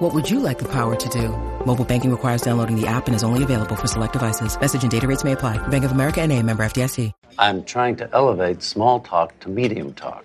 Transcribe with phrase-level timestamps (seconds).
[0.00, 1.28] What would you like the power to do?
[1.66, 4.58] Mobile banking requires downloading the app and is only available for select devices.
[4.58, 5.58] Message and data rates may apply.
[5.68, 7.12] Bank of America and a member FDIC.
[7.38, 10.24] I'm trying to elevate small talk to medium talk.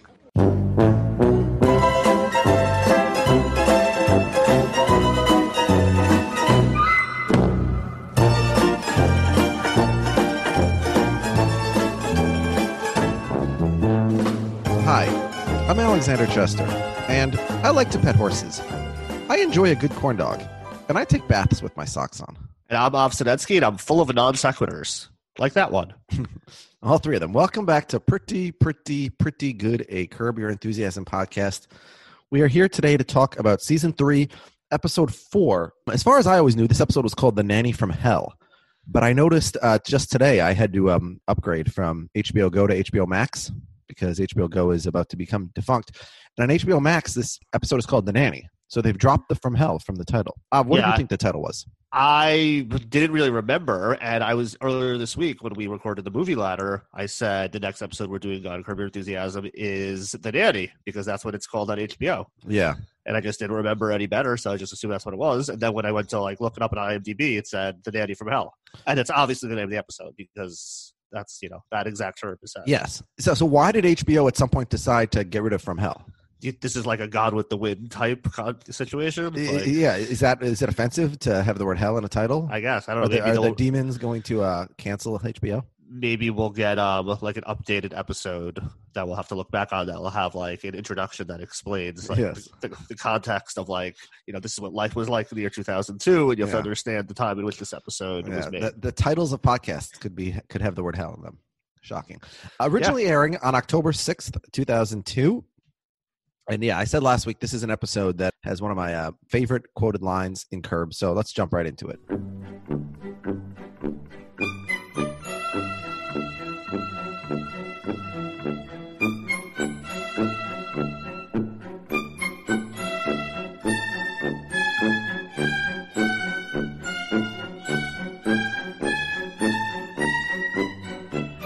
[14.85, 15.05] Hi,
[15.67, 16.63] I'm Alexander Chester,
[17.09, 18.61] and I like to pet horses.
[19.27, 20.39] I enjoy a good corn dog,
[20.87, 22.37] and I take baths with my socks on.
[22.69, 25.07] And I'm Av Sadetsky, and I'm full of non sequiturs.
[25.39, 25.95] Like that one.
[26.83, 27.33] All three of them.
[27.33, 31.65] Welcome back to Pretty, Pretty, Pretty Good, a Curb Your Enthusiasm podcast.
[32.29, 34.29] We are here today to talk about season three,
[34.71, 35.73] episode four.
[35.91, 38.35] As far as I always knew, this episode was called The Nanny from Hell.
[38.87, 42.83] But I noticed uh, just today I had to um, upgrade from HBO Go to
[42.83, 43.51] HBO Max
[43.87, 45.99] because HBO Go is about to become defunct.
[46.37, 48.47] And on HBO Max, this episode is called The Nanny.
[48.67, 50.35] So they've dropped the from hell from the title.
[50.51, 51.65] Uh, what do you think the title was?
[51.97, 56.35] I didn't really remember, and I was earlier this week when we recorded the movie
[56.35, 56.83] ladder.
[56.93, 61.05] I said the next episode we're doing on Curb Your Enthusiasm is The Nanny because
[61.05, 62.25] that's what it's called on HBO.
[62.45, 62.73] Yeah.
[63.05, 65.47] And I just didn't remember any better, so I just assumed that's what it was.
[65.47, 67.91] And then when I went to like look it up on IMDb, it said The
[67.91, 68.53] Nanny from Hell,
[68.85, 72.37] and it's obviously the name of the episode because that's you know that exact term
[72.43, 72.63] is said.
[72.65, 73.01] Yes.
[73.19, 76.05] So, so why did HBO at some point decide to get rid of From Hell?
[76.41, 78.27] This is like a Gone with the Wind type
[78.69, 79.33] situation.
[79.33, 79.95] Like, yeah.
[79.95, 82.47] Is that is it offensive to have the word hell in a title?
[82.51, 83.05] I guess I don't know.
[83.05, 85.63] are the, Maybe are the demons going to uh, cancel HBO?
[85.87, 88.59] maybe we'll get um like an updated episode
[88.93, 92.09] that we'll have to look back on that will have like an introduction that explains
[92.09, 92.49] like Yes.
[92.61, 95.41] the, the, context of like you know this is what life was like in the
[95.41, 96.59] year 2002 and you have to Yeah.
[96.59, 100.15] understand the time in which this episode was made the, the titles of podcasts could
[100.15, 101.37] be could have the word hell in them.
[101.81, 102.19] Shocking.
[102.59, 105.45] Originally airing on October sixth, two thousand two.
[106.49, 108.93] And yeah, I said last week this is an episode that has one of my
[108.93, 110.93] uh, favorite quoted lines in Curb.
[110.93, 111.99] So let's jump right into it.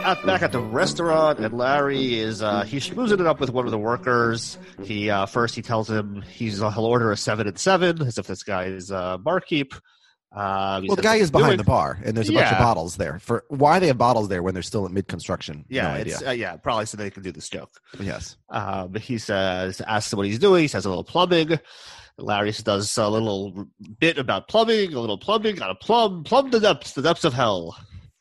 [0.09, 3.65] At, back at the restaurant, and Larry is uh, he's schmoozing it up with one
[3.65, 4.57] of the workers.
[4.83, 8.17] He uh, first he tells him he's uh, he'll order a seven and seven as
[8.17, 9.73] if this guy is uh, barkeep.
[10.31, 11.57] Uh, Well, the guy is behind doing.
[11.57, 13.17] the bar, and there's a bunch of bottles there.
[13.19, 15.65] For why they have bottles there when they're still at mid construction?
[15.69, 16.17] Yeah, no idea.
[16.27, 17.71] uh, yeah, probably so they can do this joke.
[17.99, 18.35] yes.
[18.49, 20.61] Um, he says, asks him what he's doing.
[20.61, 21.59] He says a little plumbing.
[22.17, 23.67] Larry does a little
[23.99, 27.33] bit about plumbing, a little plumbing, got a plumb, plumb the depths, the depths of
[27.33, 27.77] hell.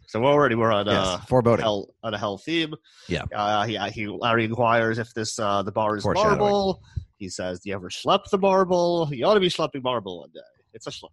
[0.08, 1.06] So already we're on Yes.
[1.06, 1.62] uh, Foreboding.
[1.62, 2.74] hell on a hell theme.
[3.08, 3.24] Yeah.
[3.34, 6.82] Uh, he, he Larry inquires if this uh, the bar is marble.
[7.18, 9.08] He says, "Do you ever schlep the marble?
[9.12, 10.40] You ought to be schlepping marble one day.
[10.72, 11.10] It's a schlep."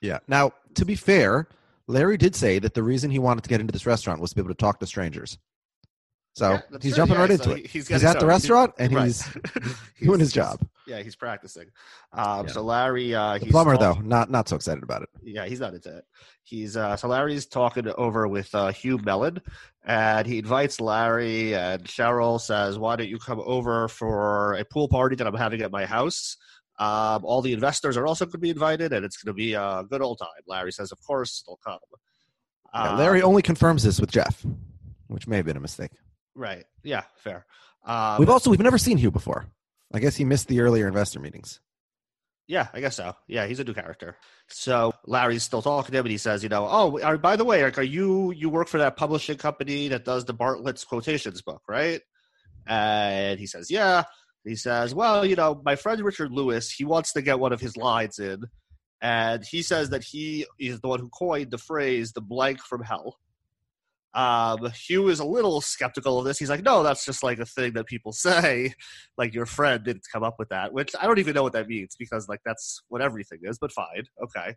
[0.00, 0.18] Yeah.
[0.28, 1.48] Now, to be fair,
[1.88, 4.36] Larry did say that the reason he wanted to get into this restaurant was to
[4.36, 5.36] be able to talk to strangers.
[6.34, 6.96] So Yeah, he's true.
[6.98, 7.66] jumping Yeah, right so into it.
[7.66, 9.06] he's He's, at the restaurant and Right.
[9.06, 9.28] he's
[10.00, 10.60] doing his job.
[10.86, 11.68] Yeah, he's practicing.
[12.12, 12.52] Um, Yeah.
[12.52, 15.08] So Larry, uh, plumber, though, not not so excited about it.
[15.22, 16.04] yeah, he's not into it.
[16.44, 19.40] He's uh, so Larry's talking over with uh, Hugh Mellon,
[19.84, 21.54] and he invites Larry.
[21.54, 25.60] And Cheryl says, "Why don't you come over for a pool party that I'm having
[25.60, 26.36] at my house?"
[26.78, 29.52] Um, all the investors are also going to be invited, and it's going to be
[29.54, 30.28] a good old time.
[30.46, 31.80] Larry says, "Of course, they'll come."
[32.72, 34.46] Um, Larry only confirms this with Jeff,
[35.08, 35.90] which may have been a mistake.
[36.38, 36.64] Right?
[36.82, 37.44] Yeah, fair.
[37.84, 39.46] Um, We've also we've never seen Hugh before.
[39.92, 41.60] I guess he missed the earlier investor meetings.
[42.46, 43.14] Yeah, I guess so.
[43.26, 44.16] Yeah, he's a new character.
[44.48, 47.44] So Larry's still talking to him, and he says, "You know, oh, are, by the
[47.44, 51.42] way, like, are you you work for that publishing company that does the Bartlett's quotations
[51.42, 52.00] book, right?"
[52.66, 54.04] And he says, "Yeah."
[54.44, 57.60] He says, "Well, you know, my friend Richard Lewis, he wants to get one of
[57.60, 58.44] his lines in,
[59.02, 62.82] and he says that he is the one who coined the phrase "the blank from
[62.82, 63.18] hell."
[64.14, 66.38] Um, Hugh is a little skeptical of this.
[66.38, 68.74] He's like, "No, that's just like a thing that people say."
[69.18, 71.68] like your friend didn't come up with that, which I don't even know what that
[71.68, 74.04] means because like that's what everything is, but fine.
[74.22, 74.54] Okay.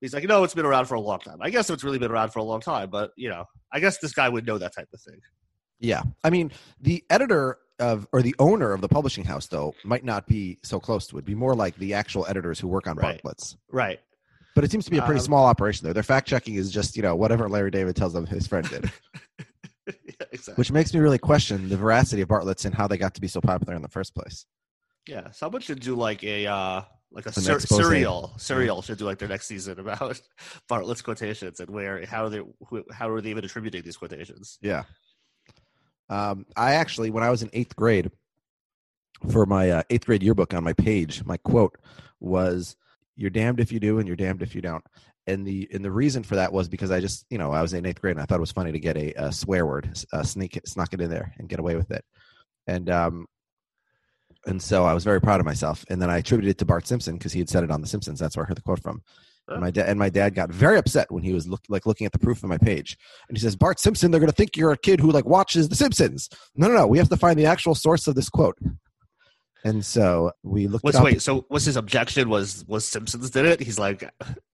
[0.00, 1.38] He's like, no, it's been around for a long time.
[1.40, 3.98] I guess it's really been around for a long time, but you know, I guess
[3.98, 5.18] this guy would know that type of thing.
[5.80, 10.04] Yeah, I mean, the editor of or the owner of the publishing house though might
[10.04, 11.24] not be so close to it.
[11.24, 13.20] Be more like the actual editors who work on Right.
[13.22, 13.56] Bartlett's.
[13.70, 14.00] Right.
[14.54, 15.94] But it seems to be a pretty Um, small operation there.
[15.94, 18.90] Their fact checking is just you know whatever Larry David tells them his friend did.
[19.86, 20.54] yeah, exactly.
[20.54, 23.28] which makes me really question the veracity of Bartlett's and how they got to be
[23.28, 24.46] so popular in the first place.
[25.08, 28.34] Yeah, someone should do like a uh like a ser- serial.
[28.38, 30.20] Serial should do like their next season about
[30.68, 34.58] Bartlett's quotations and where how they who, how are they even attributing these quotations?
[34.62, 34.84] Yeah.
[36.10, 38.10] Um, I actually, when I was in eighth grade,
[39.30, 41.78] for my uh, eighth grade yearbook on my page, my quote
[42.20, 42.76] was,
[43.16, 44.84] "You're damned if you do, and you're damned if you don't."
[45.26, 47.72] And the and the reason for that was because I just, you know, I was
[47.72, 49.96] in eighth grade and I thought it was funny to get a, a swear word,
[50.12, 52.04] uh, sneak it, snuck it in there, and get away with it.
[52.66, 53.26] And um,
[54.46, 55.84] and so I was very proud of myself.
[55.88, 57.86] And then I attributed it to Bart Simpson because he had said it on The
[57.86, 58.20] Simpsons.
[58.20, 59.02] That's where I heard the quote from.
[59.48, 62.06] And my dad and my dad got very upset when he was look, like looking
[62.06, 62.96] at the proof of my page,
[63.28, 65.68] and he says, "Bart Simpson, they're going to think you're a kid who like watches
[65.68, 66.86] The Simpsons." No, no, no.
[66.86, 68.56] We have to find the actual source of this quote.
[69.64, 70.84] And so we looked.
[70.84, 71.22] What's wait?
[71.22, 72.28] So what's his objection?
[72.28, 73.60] Was was Simpsons did it?
[73.60, 74.08] He's like,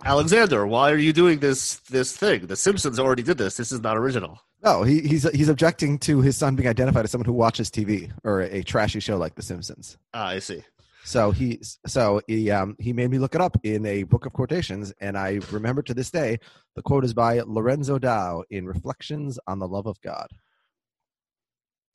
[0.05, 2.47] Alexander, why are you doing this this thing?
[2.47, 3.57] The Simpsons already did this.
[3.57, 4.41] This is not original.
[4.63, 8.13] No, he, he's he's objecting to his son being identified as someone who watches TV
[8.23, 9.99] or a, trashy show like The Simpsons.
[10.15, 10.63] Ah, I see.
[11.03, 14.33] So he so he um he made me look it up in a book of
[14.33, 16.39] quotations, and I remember to this day
[16.77, 20.29] the quote is by Lorenzo Dow in Reflections on the Love of God.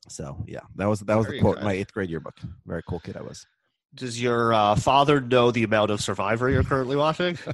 [0.08, 1.64] So yeah, that was that was Very the quote good.
[1.66, 2.38] my eighth grade yearbook.
[2.66, 3.46] Very cool kid I was.
[3.94, 7.38] Does your uh, father know the amount of Survivor you're currently watching?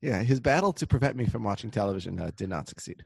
[0.00, 3.04] Yeah, his battle to prevent me from watching television uh, did not succeed.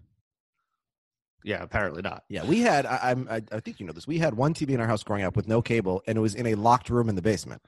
[1.45, 2.25] yeah, apparently not.
[2.29, 4.09] Yeah, we had I, I'm I, I think you know this.
[4.09, 6.35] We had one TV in our house growing up with no cable, and it was
[6.35, 7.63] in a locked room in the basement.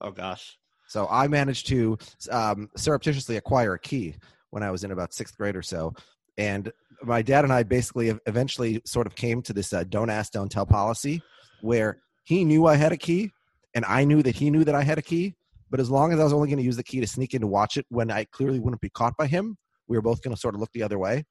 [0.00, 0.56] Oh gosh.
[0.86, 1.98] So I managed to
[2.30, 4.14] um, surreptitiously acquire a key
[4.50, 5.94] when I was in about sixth grade or so,
[6.38, 6.70] and
[7.02, 10.50] my dad and I basically eventually sort of came to this uh, "don't ask, don't
[10.50, 11.22] tell" policy,
[11.60, 13.30] where he knew I had a key,
[13.74, 15.34] and I knew that he knew that I had a key.
[15.70, 17.40] But as long as I was only going to use the key to sneak in
[17.40, 19.56] to watch it when I clearly wouldn't be caught by him,
[19.88, 21.24] we were both going to sort of look the other way.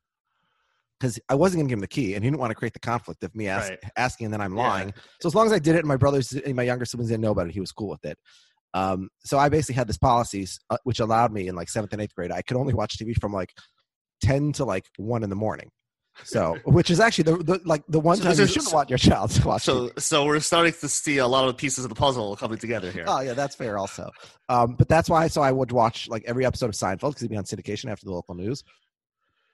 [1.00, 2.74] Because I wasn't going to give him the key, and he didn't want to create
[2.74, 3.80] the conflict of me ask, Right.
[3.98, 4.64] asking and then I'm Yeah.
[4.64, 4.94] lying.
[5.22, 7.22] So as long as I did it, and my brothers and my younger siblings didn't
[7.22, 8.18] know about it, he was cool with it.
[8.74, 12.02] Um, so I basically had this policy, uh, which allowed me in like seventh and
[12.02, 13.54] eighth grade, I could only watch TV from like
[14.22, 15.70] ten to like one in the morning.
[16.24, 18.90] So, which is actually the, the like the one So time you shouldn't so- want
[18.90, 19.64] your child to watch.
[19.64, 20.02] So TV.
[20.02, 22.92] so we're starting to see a lot of the pieces of the puzzle coming together
[22.92, 23.06] here.
[23.08, 24.10] Oh yeah, that's fair also.
[24.50, 25.28] Um, but that's why.
[25.28, 28.06] So I would watch like every episode of Seinfeld because it'd be on syndication after
[28.06, 28.64] the local news,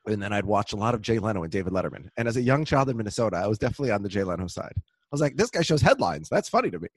[0.06, 2.10] and then I'd watch a lot of Jay Leno and David Letterman.
[2.18, 4.74] And as a young child in Minnesota, I was definitely on the Jay Leno side.
[4.78, 4.82] I
[5.12, 6.30] was like, this guy shows headlines.
[6.30, 6.88] That's funny to me.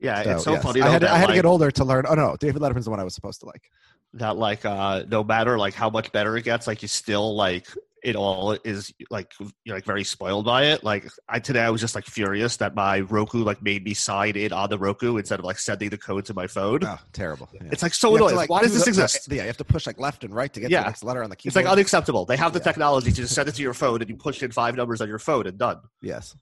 [0.00, 0.62] yeah, it's so yes.
[0.62, 0.80] funny.
[0.80, 2.04] I had, I had to get older to learn.
[2.08, 3.70] Oh no, David Letterman's the one I was supposed to like.
[4.14, 7.66] That like uh no matter like how much better it gets like you still like
[8.02, 9.30] it all is like
[9.64, 12.74] you're like very spoiled by it like i today i was just like furious that
[12.74, 15.98] my roku like made me sign in on the roku instead of like sending the
[15.98, 17.48] code to my phone Oh, terrible.
[17.52, 17.60] Yeah.
[17.70, 19.64] it's like so to, annoying like, why does this the- exist Yeah, you have to
[19.64, 20.80] push like left and right to get to Yeah.
[20.80, 21.50] the next letter on the keyboard.
[21.50, 22.64] it's like unacceptable they have the Yeah.
[22.64, 25.08] technology to just send it to your phone and you push in five numbers on
[25.08, 26.34] your phone and done yes,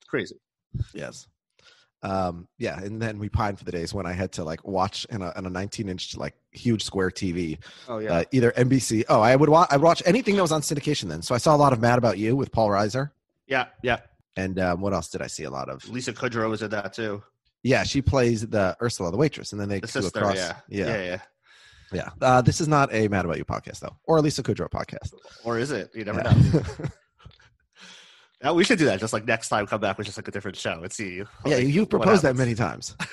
[0.00, 0.36] it's crazy
[0.92, 1.26] yes.
[2.02, 5.04] Um, yeah, and then we pined for the days when I had to like watch
[5.10, 7.58] in a, on a 19 inch like huge square TV,
[7.88, 9.04] oh uh, either NBC.
[9.08, 9.68] Oh, I would watch.
[9.70, 11.22] I watch anything that was on syndication then.
[11.22, 13.10] So I saw a lot of Mad About You with Paul Reiser,
[13.48, 13.98] yeah yeah
[14.36, 15.88] and um, what else did I see a lot of?
[15.88, 17.20] lisa kudrow was in that too
[17.64, 20.36] Yeah, she plays the Ursula, the waitress, and then they the sister across.
[20.36, 21.20] yeah yeah, yeah yeah
[21.92, 22.10] yeah.
[22.20, 25.14] Uh, this is not a Mad About You podcast though, or a Lisa Kudrow podcast.
[25.44, 26.32] or is it you never Yeah.
[26.32, 26.62] know
[28.42, 29.00] Yeah, we should do that.
[29.00, 31.16] Just like next time, come back with just like a different show and see.
[31.18, 32.96] yeah, like, you what proposed that many times.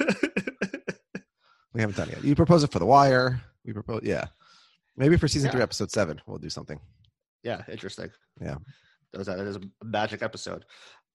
[1.73, 2.23] We haven't done it yet.
[2.23, 3.41] You propose it for The Wire.
[3.65, 4.27] We propose, yeah.
[4.95, 5.51] Maybe for season Yeah.
[5.51, 6.79] three, episode seven, we'll do something.
[7.43, 8.09] yeah, interesting.
[8.41, 8.55] Yeah.
[9.11, 10.63] that was that is a magic episode.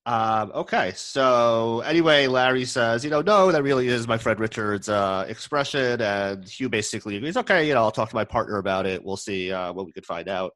[0.04, 4.90] Um, okay, so anyway, Larry says, you know, no, that really is my friend Richard's
[4.90, 7.38] uh, expression, and Hugh basically agrees.
[7.38, 9.02] Okay, you know, I'll talk to my partner about it.
[9.02, 10.52] We'll see uh, what we could find out.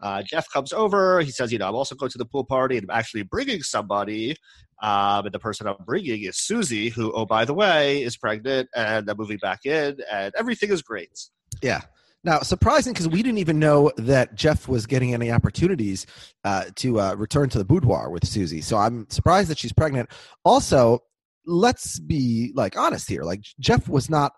[0.00, 1.20] Uh, Jeff comes over.
[1.20, 3.62] He says, you know, I'm also going to the pool party, and I'm actually bringing
[3.62, 4.36] somebody.
[4.80, 8.68] Um, and the person I'm bringing is Susie, who, oh by the way, is pregnant,
[8.76, 11.10] and I'm moving back in, and everything is great.
[11.62, 11.82] Yeah.
[12.24, 16.04] Now, surprising because we didn't even know that Jeff was getting any opportunities
[16.44, 18.60] uh, to uh, return to the boudoir with Susie.
[18.60, 20.10] So I'm surprised that she's pregnant.
[20.44, 21.00] Also,
[21.46, 23.22] let's be like honest here.
[23.22, 24.32] Like Jeff was not,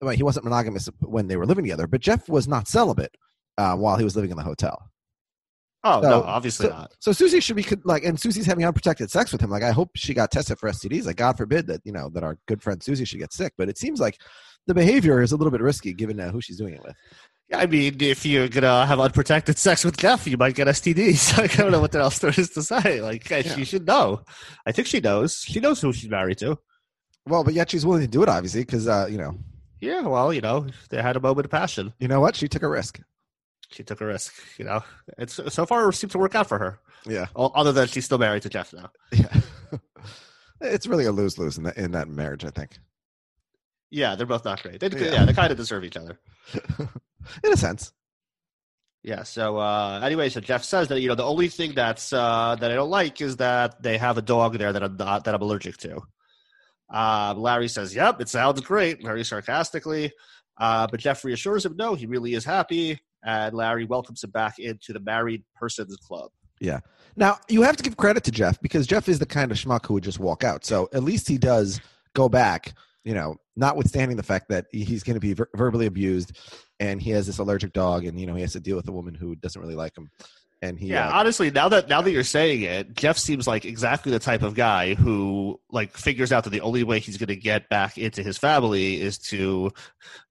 [0.00, 3.16] well, he wasn't monogamous when they were living together, but Jeff was not celibate
[3.58, 4.90] uh, while he was living in the hotel.
[5.82, 6.92] Oh So- no, obviously so, not.
[7.00, 9.50] So Susie should be like, and Susie's having unprotected sex with him.
[9.50, 11.06] Like, I hope she got tested for STDs.
[11.06, 13.54] Like, God forbid that you know that our good friend Susie should get sick.
[13.56, 14.20] But it seems like
[14.66, 16.94] the behavior is a little bit risky given uh, who she's doing it with.
[17.48, 21.38] Yeah, I mean, if you're gonna have unprotected sex with Jeff, you might get STDs.
[21.38, 23.00] Like, I don't know what else there is to say.
[23.00, 23.42] Like, Yeah.
[23.42, 24.22] she should know.
[24.66, 25.38] I think she knows.
[25.48, 26.58] She knows who she's married to.
[27.26, 29.36] Well, but yet she's willing to do it, obviously, because uh, you know,
[29.80, 31.92] Yeah, well, you know, they had a moment of passion.
[31.98, 32.36] you know what?
[32.36, 33.00] She took a risk.
[33.70, 34.34] She took a risk.
[34.58, 34.82] You know,
[35.18, 36.78] it's so far it seemed to work out for her.
[37.06, 38.90] Yeah, Other than she's still married to Jeff now.
[39.12, 39.40] yeah.
[40.60, 42.44] it's really a lose lose in that in that marriage.
[42.44, 42.78] I think,
[43.90, 44.80] Yeah, they're both not great.
[44.80, 45.12] They, Yeah.
[45.12, 45.24] yeah.
[45.24, 46.18] they kind of deserve each other.
[47.44, 47.92] in a sense.
[49.02, 49.22] Yeah.
[49.22, 52.70] So uh, anyway, so Jeff says that you know the only thing that's uh, that
[52.70, 55.40] I don't like is that they have a dog there that I'm not that I'm
[55.42, 56.02] allergic to.
[56.92, 60.12] Uh, Larry says, "Yep, it sounds great," very sarcastically.
[60.58, 64.58] Uh, but Jeff reassures him, "No, he really is happy." And Larry welcomes him back
[64.58, 66.30] into the married persons club.
[66.60, 66.80] Yeah.
[67.16, 69.86] Now you have to give credit to Jeff because Jeff is the kind of schmuck
[69.86, 70.64] who would just walk out.
[70.64, 71.80] So at least he does
[72.14, 72.74] go back.
[73.02, 76.38] You know, notwithstanding the fact that he's going to be ver- verbally abused,
[76.80, 78.92] and he has this allergic dog, and you know he has to deal with a
[78.92, 80.10] woman who doesn't really like him,
[80.62, 83.64] and he Yeah, uh, honestly, now that now that you're saying it, Jeff seems like
[83.64, 87.28] exactly the type of guy who like figures out that the only way he's going
[87.28, 89.70] to get back into his family is to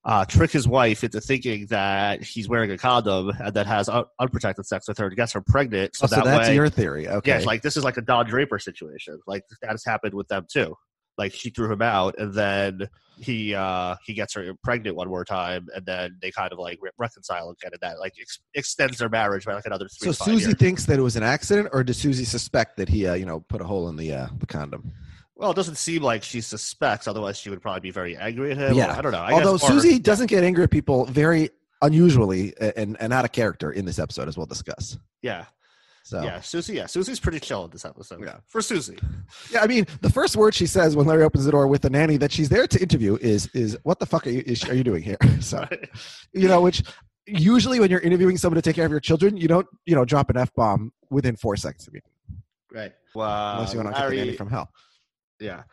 [0.06, 4.06] uh, trick his wife into thinking that he's wearing a condom and that has un-
[4.20, 5.96] unprotected sex with her and gets her pregnant.
[5.96, 7.08] So, oh, so that that's way, your theory.
[7.08, 9.20] Okay, yeah, like this is like a Don Draper situation.
[9.26, 10.76] Like that has happened with them too.
[11.18, 12.90] Like she threw him out, and then
[13.22, 16.80] he uh he gets her pregnant one more time, and then they kind of like
[16.82, 20.12] re- reconcile again, and that like ex- extends their marriage by like another three.
[20.12, 20.58] so Susie years.
[20.58, 23.40] thinks that it was an accident, or does Susie suspect that he, uh, you know,
[23.42, 24.92] put a hole in the uh, the condom?
[25.36, 27.08] Well, it doesn't seem like she suspects.
[27.08, 28.76] Otherwise, she would probably be very angry at him.
[28.76, 28.98] Yeah.
[28.98, 29.20] I don't know.
[29.20, 31.50] I Although Susie doesn't get angry at people very
[31.82, 34.98] unusually and, and out of character in this episode, as we'll discuss.
[35.22, 35.46] yeah,
[36.04, 38.24] So yeah, Susie, yeah, Susie's pretty chill in this episode.
[38.24, 38.38] Yeah.
[38.48, 38.98] for Susie.
[39.52, 41.90] Yeah, I mean, the first word she says when Larry opens the door with the
[41.90, 44.74] nanny that she's there to interview is is what the fuck are you is, are
[44.74, 45.18] you doing here?
[45.42, 45.66] So
[46.34, 46.84] you know, which
[47.26, 50.06] usually when you're interviewing someone to take care of your children, you don't you know
[50.06, 52.02] drop an f bomb within four seconds of you,
[52.74, 52.94] right.
[53.16, 54.70] Well, unless you want to um, get the nanny from hell.
[55.40, 55.64] yeah.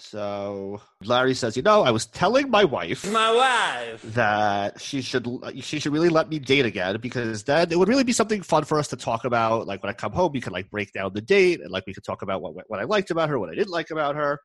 [0.00, 4.02] So Larry says, you know, I was telling my wife, My wife.
[4.14, 5.26] that she should
[5.60, 8.64] she should really let me date again because then it would really be something fun
[8.64, 9.66] for us to talk about.
[9.66, 11.92] Like when I come home, we could like break down the date and like we
[11.92, 14.40] could talk about what what I liked about her, what I didn't like about her,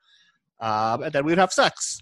[0.60, 2.02] um, and then we'd have sex.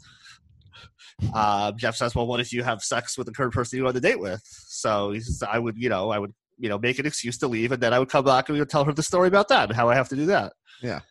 [1.34, 3.90] Um, Jeff says, "Well, what if you have sex with the current person you go
[3.90, 6.80] on the date with?" So he says, "I would, you know, I would, you know,
[6.80, 8.84] make an excuse to leave, and then I would come back and we would tell
[8.84, 11.02] her the story about that and how I have to do that." Yeah.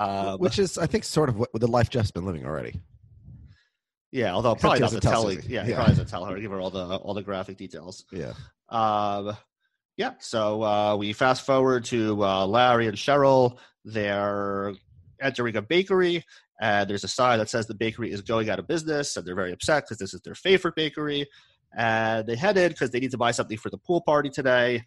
[0.00, 2.80] Um, Which is, I think, sort of what the life Jeff's been living already.
[4.12, 5.24] yeah, although Except probably doesn't tell.
[5.28, 5.46] Susie.
[5.48, 5.76] Yeah, he Yeah.
[5.76, 6.38] probably doesn't tell her.
[6.40, 8.04] Give her all the all the graphic details.
[8.10, 8.32] Yeah.
[8.70, 9.36] Um,
[9.96, 13.58] yeah, so uh, we fast forward to uh, Larry and Cheryl.
[13.84, 14.72] They're
[15.20, 16.24] entering a bakery,
[16.60, 19.34] and there's a sign that says the bakery is going out of business, and they're
[19.34, 21.26] very upset because this is their favorite bakery.
[21.76, 24.84] And they head in because they need to buy something for the pool party today.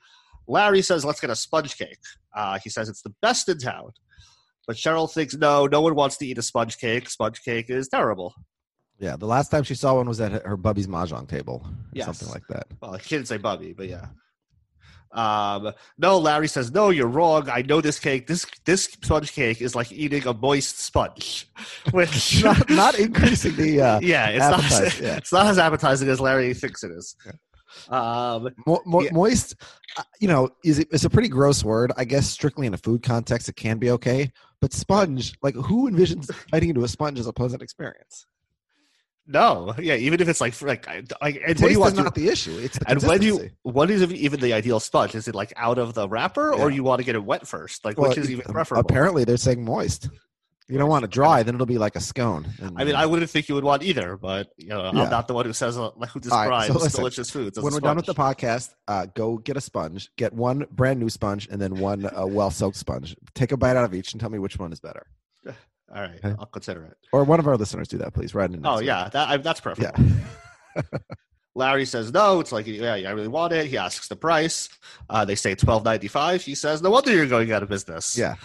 [0.48, 2.00] Larry says, "Let's get a sponge cake."
[2.36, 3.91] Uh, he says it's the best in town,
[4.67, 7.10] but Cheryl thinks, "No, no one wants to eat a sponge cake.
[7.10, 8.34] Sponge cake is terrible."
[9.00, 9.15] Yeah.
[9.17, 12.05] The last time she saw one was at her Bubby's mahjong table, or Yes.
[12.05, 12.67] something like that.
[12.82, 14.08] Well, he didn't say Bubby, but yeah.
[15.13, 17.48] Um, no, Larry says, no, you're wrong.
[17.48, 18.25] I know this cake.
[18.25, 21.48] This this sponge cake is like eating a moist sponge,
[21.91, 25.17] which not, not increasing the uh, yeah, it's not yeah.
[25.17, 27.15] it's not as appetizing as Larry thinks it is.
[27.89, 29.12] Um, Mo- mo- Yeah.
[29.13, 29.56] Moist,
[29.98, 31.92] uh, you know, is it, it's a pretty gross word.
[31.98, 34.32] I guess strictly in a food context, it can be okay.
[34.62, 38.25] But sponge, like, who envisions biting into a sponge as a pleasant experience?
[39.25, 41.96] no, yeah, even if it's like like, I- like and what do you is want
[41.96, 42.03] to?
[42.03, 42.58] not the issue.
[42.62, 45.15] It's the And when you what is even the ideal sponge?
[45.15, 47.86] Is it like out of the wrapper, or you want to get it wet first?
[47.86, 48.82] Like Well, which is even preferable?
[48.82, 50.10] Apparently, they're saying moist.
[50.70, 52.48] You don't want it dry, then it'll be like a scone.
[52.62, 54.89] And- I mean, I wouldn't think you would want either, but you know, Yeah.
[55.03, 57.29] I'm not the one who says uh, like who All right, describes so listen, delicious
[57.29, 57.60] foods.
[57.60, 60.10] When we're done with the podcast, uh, go get a sponge.
[60.17, 63.15] Get one brand new sponge and then one uh, well soaked sponge.
[63.36, 65.05] Take a bite out of each and tell me which one is better.
[65.48, 65.53] All
[66.01, 66.34] right, Okay.
[66.39, 66.98] I'll consider it.
[67.12, 68.34] Or one of our listeners do that, please.
[68.34, 68.65] Right in.
[68.65, 69.98] Oh yeah, that, I, that's perfect.
[69.98, 70.82] yeah.
[71.55, 72.39] Larry says no.
[72.39, 73.67] It's like yeah, yeah, I really want it.
[73.67, 74.70] He asks the price.
[75.10, 76.41] Uh, they say twelve ninety five.
[76.41, 78.17] He says no wonder you're going out of business.
[78.17, 78.36] Yeah.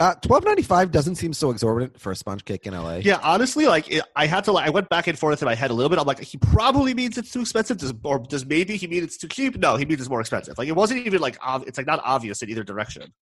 [0.00, 2.96] Uh, Twelve ninety five doesn't seem so exorbitant for a sponge cake in LA.
[2.96, 5.54] Yeah, honestly, like it, I had to, like, I went back and forth in my
[5.54, 5.98] head a little bit.
[5.98, 9.16] I'm like, he probably means it's too expensive, does, or does maybe he mean it's
[9.16, 9.56] too cheap?
[9.56, 10.56] No, he means it's more expensive.
[10.56, 13.12] Like it wasn't even like ob- it's like not obvious in either direction.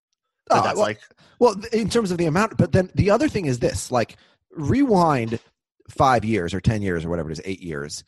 [0.51, 1.01] Oh, that's well, like
[1.39, 4.17] Well, in terms of the amount, but then the other thing is this: like
[4.51, 5.39] rewind
[5.89, 8.05] five years or ten years or whatever it is, eight years.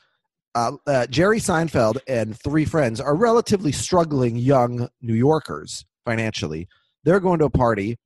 [0.55, 6.69] Uh, uh, Jerry Seinfeld and three friends are relatively struggling young New Yorkers financially.
[7.05, 7.97] They're going to a party,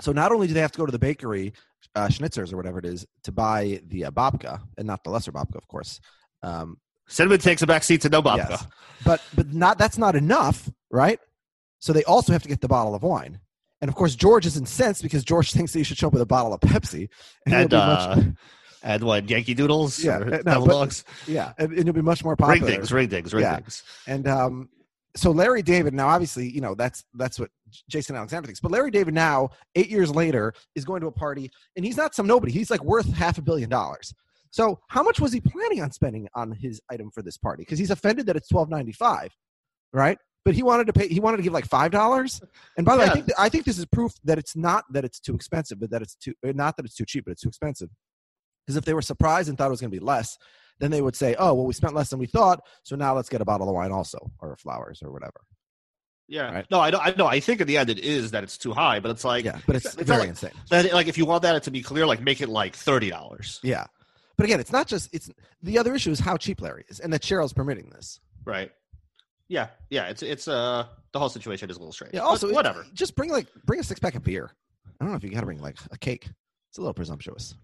[0.00, 1.52] so not only do they have to go to the bakery,
[1.94, 5.32] uh, Schnitzer's or whatever it is, to buy the uh, babka, and not the lesser
[5.32, 6.00] babka, of course.
[6.42, 8.50] Um, cinnamon takes a back seat to no babka.
[8.50, 8.66] Yes.
[9.04, 11.18] but but not that's not enough, right?
[11.78, 13.40] So they also have to get the bottle of wine.
[13.80, 16.22] And of course, George is incensed because George thinks that you should show up with
[16.22, 17.08] a bottle of Pepsi.
[17.46, 18.22] And be uh,
[18.82, 20.02] And what Yankee Doodles?
[20.02, 22.66] Yeah, uh, no, but- Yeah, and, and you'll be much more popular.
[22.66, 23.56] Ring dings, ring dings, ring Yeah.
[23.56, 23.82] dings.
[24.06, 24.68] And um,
[25.16, 27.50] so Larry David now, obviously, you know that's that's what
[27.88, 28.60] Jason Alexander thinks.
[28.60, 32.14] But Larry David now, eight years later, is going to a party, and he's not
[32.14, 32.52] some nobody.
[32.52, 34.12] He's like worth half a billion dollars.
[34.50, 37.62] So how much was he planning on spending on his item for this party?
[37.62, 39.34] Because he's offended that it's twelve ninety five,
[39.92, 40.18] right?
[40.44, 41.08] But he wanted to pay.
[41.08, 42.40] He wanted to give like five dollars.
[42.76, 45.04] And by the way, I think I think this is proof that it's not that
[45.04, 47.48] it's too expensive, but that it's too not that it's too cheap, but it's too
[47.48, 47.90] expensive.
[48.64, 50.36] Because if they were surprised and thought it was going to be less,
[50.78, 53.28] then they would say, "Oh, well, we spent less than we thought, so now let's
[53.28, 55.40] get a bottle of wine also, or flowers, or whatever."
[56.28, 56.52] Yeah.
[56.52, 56.66] Right.
[56.70, 56.98] No, I know.
[56.98, 57.26] I know.
[57.26, 59.60] I think in the end it is that it's too high, but it's like yeah,
[59.66, 60.50] but it's, it's very like- insane.
[60.70, 60.92] that.
[60.92, 63.60] Like if you want that to be clear, like make it like thirty dollars.
[63.62, 63.84] Yeah,
[64.36, 65.08] but again, it's not just.
[65.14, 65.30] It's
[65.62, 68.20] the other issue is how cheap Larry is, and that Cheryl's permitting this.
[68.44, 68.72] Right.
[69.48, 69.68] Yeah.
[69.90, 70.08] Yeah.
[70.08, 72.14] It's it's uh the whole situation is a little strange.
[72.14, 72.20] Yeah.
[72.20, 72.84] Also, whatever.
[72.92, 74.50] Just bring like bring a six pack of beer.
[75.00, 76.28] I don't know if you got to bring like a cake.
[76.70, 77.54] It's a little presumptuous.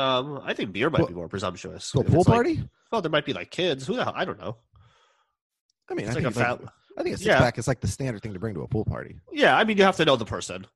[0.00, 1.90] Um, I think beer might Well, be more presumptuous.
[1.92, 2.68] To a pool it's like- party?
[2.90, 3.86] well, there might be like kids.
[3.86, 4.14] Who the hell?
[4.16, 4.56] I don't know.
[5.90, 6.60] I mean, It's I like think, a like,
[6.98, 7.38] I think a six Yeah.
[7.38, 9.20] pack is like the standard thing to bring to a pool party.
[9.30, 10.66] Yeah, I mean, you have to know the person.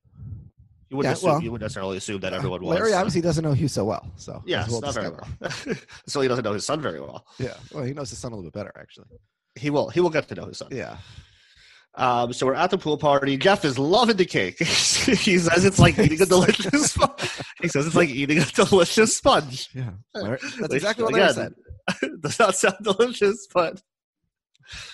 [0.90, 2.74] You wouldn't Yeah, assume, well- you wouldn't necessarily assume that everyone was.
[2.76, 5.28] Larry so- obviously doesn't know Hugh so well, so Yes, as not very well.
[6.06, 7.26] so he doesn't know his son very well.
[7.38, 9.06] Yeah, well, he knows his son a little bit better, actually.
[9.54, 9.88] He will.
[9.88, 10.68] He will get to know his son.
[10.70, 10.98] Yeah,
[11.96, 13.36] Um, so we're at the pool party.
[13.36, 14.58] Jeff is loving the cake.
[14.58, 16.90] he says it's like eating a delicious.
[16.92, 17.30] sponge.
[17.62, 19.68] He says it's like eating a delicious sponge.
[19.74, 19.90] yeah.
[20.12, 21.54] That's Which, exactly what Larry again,
[22.00, 22.10] said.
[22.20, 23.80] Does not sound delicious, but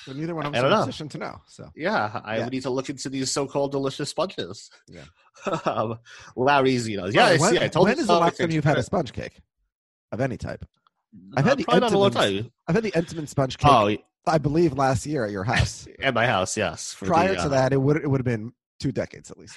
[0.06, 1.40] But neither one of I us don't are in a position to know.
[1.46, 2.48] So yeah, I Yeah.
[2.48, 4.68] need to look into these so-called delicious sponges.
[4.86, 5.04] Yeah.
[5.64, 5.98] um,
[6.36, 7.60] Larry's, you know, yeah, I Oh, when, see.
[7.64, 9.40] I told when is the last time you've had a sponge cake
[10.12, 10.66] of any type?
[11.36, 12.52] I've had Uh, the probably not a long Entenmann's- time.
[12.68, 13.70] I've had the Entenmann sponge cake.
[13.70, 15.88] Oh, I believe last year at your house.
[16.02, 16.94] at my house, yes.
[16.98, 19.56] Prior the, to uh, that, it would it would have been two decades at least.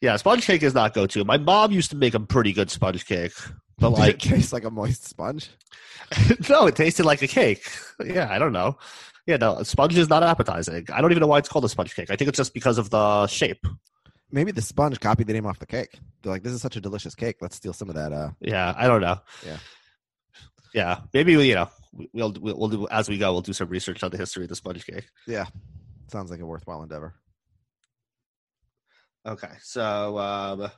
[0.00, 1.24] yeah, sponge cake is not go-to.
[1.24, 3.32] My mom used to make a pretty good sponge cake,
[3.78, 5.50] but Did like, it taste like a moist sponge.
[6.48, 7.68] no, it tasted like a cake.
[8.04, 8.78] Yeah, I don't know.
[9.26, 10.86] Yeah, no, sponge is not appetizing.
[10.92, 12.10] I don't even know why it's called a sponge cake.
[12.10, 13.66] I think it's just because of the shape.
[14.32, 15.98] Maybe the sponge copied the name off the cake.
[16.22, 17.36] They're like, "This is such a delicious cake.
[17.40, 19.18] Let's steal some of that." Uh, Yeah, I don't know.
[19.44, 19.56] Yeah.
[20.74, 21.00] Yeah.
[21.12, 21.68] Maybe you know
[22.12, 23.32] we'll we'll, we'll do as we go.
[23.32, 25.08] We'll do some research on the history of the sponge cake.
[25.26, 25.46] yeah,
[26.08, 27.14] sounds like a worthwhile endeavor.
[29.26, 30.70] Okay, so um,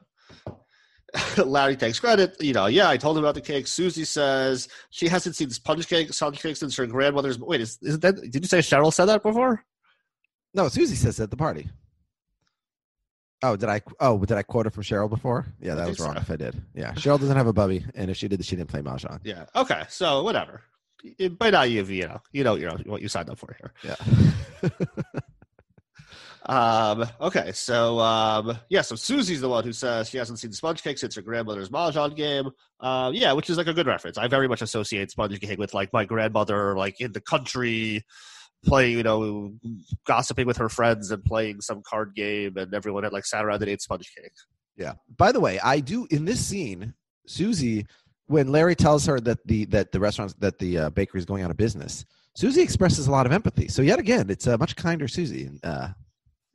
[1.45, 2.37] Larry takes credit.
[2.41, 3.67] You know, yeah, I told him about the cake.
[3.67, 7.39] Susie says she hasn't seen sponge cake, sponge cake since her grandmother's.
[7.39, 8.17] Wait, is, is that?
[8.17, 9.65] Did you say Cheryl said that before?
[10.55, 11.69] No, Susie says at the party.
[13.43, 13.83] Oh, did I?
[14.01, 15.47] Oh, did I quote it from Cheryl before?
[15.61, 16.15] Yeah, that was wrong.
[16.15, 16.21] so.
[16.21, 18.71] If I did, yeah, Cheryl doesn't have a bubby, and if she did, she didn't
[18.71, 19.21] play mahjong.
[19.25, 19.47] Yeah.
[19.57, 20.63] Okay, so whatever.
[21.39, 23.73] By now you've you know you know you're, what you signed up for here.
[23.83, 24.71] Yeah,
[26.45, 30.83] Um, okay, so um, yeah, so Susie's the one who says she hasn't seen sponge
[30.83, 32.51] cake since her grandmother's mahjong game.
[32.81, 34.19] Um, yeah, which is like a good reference.
[34.19, 38.05] I very much associate sponge cake with like my grandmother, like in the country,
[38.65, 39.53] playing, you know,
[40.07, 43.63] gossiping with her friends and playing some card game, and everyone had like sat around
[43.63, 44.33] and ate sponge cake.
[44.77, 44.95] yeah.
[45.17, 46.95] By the way, I do in this scene,
[47.27, 47.87] Susie,
[48.27, 51.43] when Larry tells her that the that the restaurant that the uh, bakery is going
[51.43, 53.69] out of business, Susie expresses a lot of empathy.
[53.69, 55.51] So yet again, it's a much kinder Susie.
[55.63, 55.89] Uh,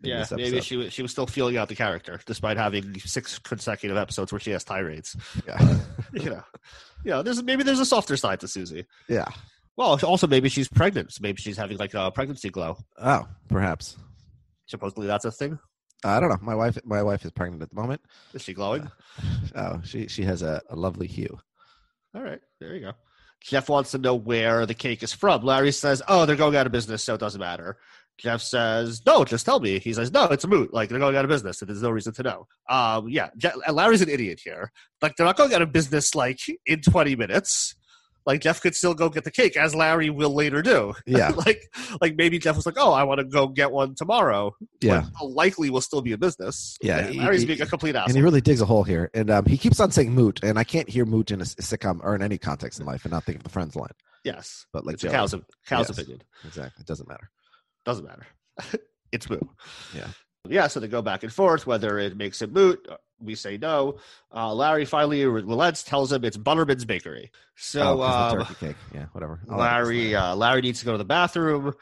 [0.03, 3.39] in Yeah, maybe she was she was still feeling out the character despite having six
[3.39, 5.15] consecutive episodes where she has tirades.
[5.47, 5.77] Yeah,
[6.13, 6.43] you know,
[7.03, 8.85] you know, there's maybe there's a softer side to Susie.
[9.07, 9.27] yeah.
[9.77, 11.13] Well, also maybe she's pregnant.
[11.13, 12.77] So maybe she's having like a pregnancy glow.
[12.97, 13.95] Oh, perhaps.
[14.65, 15.59] Supposedly that's a thing.
[16.03, 16.37] I don't know.
[16.41, 18.01] My wife, my wife is pregnant at the moment.
[18.33, 18.89] Is she glowing?
[19.55, 21.39] Oh, she she has a, a lovely hue.
[22.13, 22.91] All right, there you go.
[23.41, 25.43] Jeff wants to know where the cake is from.
[25.43, 27.77] Larry says, "Oh, they're going out of business, so it doesn't matter."
[28.17, 30.73] Jeff says, "No, just tell me." He says, "No, it's a moot.
[30.73, 33.29] Like they're going out of business, and there's no reason to know." Um, yeah,
[33.71, 34.71] Larry's an idiot here.
[35.01, 37.75] Like they're not going out of business like in 20 minutes.
[38.27, 40.93] Like Jeff could still go get the cake, as Larry will later do.
[41.07, 41.29] Yeah.
[41.29, 41.63] like,
[42.01, 45.29] like maybe Jeff was like, "Oh, I want to go get one tomorrow." Yeah, But
[45.31, 46.77] likely will still be a business.
[46.81, 48.09] Yeah, he- Larry's he- being a complete asshole.
[48.09, 49.09] and he really digs a hole here.
[49.15, 52.01] And um, he keeps on saying moot, and I can't hear moot in a sitcom
[52.03, 53.93] or in any context in life and not think of the Friends line.
[54.25, 55.33] yes, But like it's a cow's,
[55.65, 55.97] cow's Yes.
[55.97, 56.21] opinion.
[56.45, 57.31] exactly, it doesn't matter.
[57.85, 58.27] Doesn't matter.
[59.13, 59.47] it's moot.
[59.95, 60.07] Yeah.
[60.49, 62.85] Yeah, so they go back and forth whether it makes it moot.
[63.19, 63.97] We say no.
[64.33, 67.31] Uh, Larry finally relents, tells him it's Butterman's Bakery.
[67.55, 68.75] So oh, um, turkey cake.
[68.93, 69.39] Yeah, whatever.
[69.49, 71.73] I'll Larry uh, Larry needs to go to the bathroom.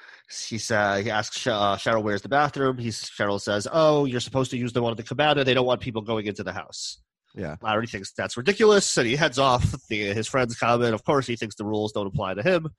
[0.48, 2.78] He said he asks Sh- uh, Cheryl where's the bathroom.
[2.78, 5.44] He's Cheryl says, "Oh, you're supposed to use the one at the cabana.
[5.44, 7.00] They don't want people going into the house."
[7.36, 9.76] yeah, Larry thinks that's ridiculous, and he heads off.
[9.90, 10.94] The, his friends comment.
[10.94, 12.70] Of course, he thinks the rules don't apply to him.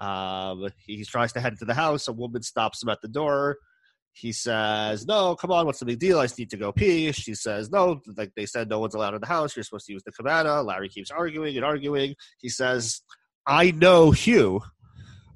[0.00, 2.08] Um, he tries to head into the house.
[2.08, 3.56] A woman stops him at the door.
[4.12, 6.18] He says, "No, come on, what's the big deal?
[6.18, 9.14] I just need to go pee." She says, "No, like they said, no one's allowed
[9.14, 9.54] in the house.
[9.54, 12.14] You're supposed to use the cabana." Larry keeps arguing and arguing.
[12.38, 13.00] He says,
[13.46, 14.62] "I know Hugh."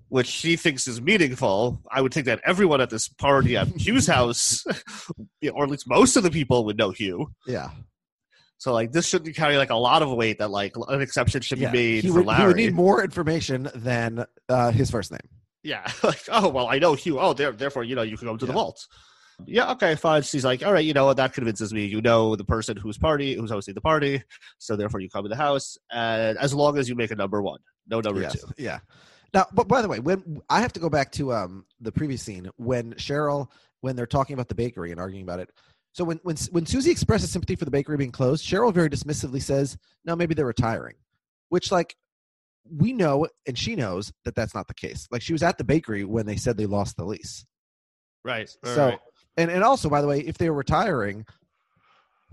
[0.08, 1.80] Which she thinks is meaningful.
[1.90, 4.62] I would think that everyone at this party at Hugh's house,
[5.54, 7.32] or at least most of the people, would know Hugh.
[7.46, 7.70] Yeah.
[8.62, 10.38] So like this shouldn't carry like a lot of weight.
[10.38, 11.72] That like an exception should be yeah.
[11.72, 12.40] made he for would, Larry.
[12.40, 15.41] He would need more information than uh, his first name.
[15.62, 17.18] Yeah, like oh well, I know Hugh.
[17.20, 18.56] Oh, there, therefore you know you can go to the Yeah.
[18.56, 18.86] vault.
[19.46, 20.22] Yeah, okay, fine.
[20.22, 21.16] She's like, all right, you know what?
[21.16, 21.86] That convinces me.
[21.86, 24.22] You know the person whose party, who's hosting the party,
[24.58, 27.42] so therefore you come to the house, and as long as you make a number
[27.42, 28.46] one, no number Yes, two.
[28.58, 28.80] Yeah.
[29.34, 32.22] Now, but by the way, when I have to go back to um, the previous
[32.22, 33.48] scene when Cheryl,
[33.80, 35.50] when they're talking about the bakery and arguing about it.
[35.92, 39.42] So when when when Susie expresses sympathy for the bakery being closed, Cheryl very dismissively
[39.42, 40.94] says, "No, maybe they're retiring,"
[41.48, 41.96] which like
[42.70, 45.08] we know and she knows that that's not the case.
[45.10, 47.44] Like she was at the bakery when they said they lost the lease.
[48.24, 48.48] Right.
[48.64, 48.98] so
[49.36, 51.26] and and also by the way, if they were retiring,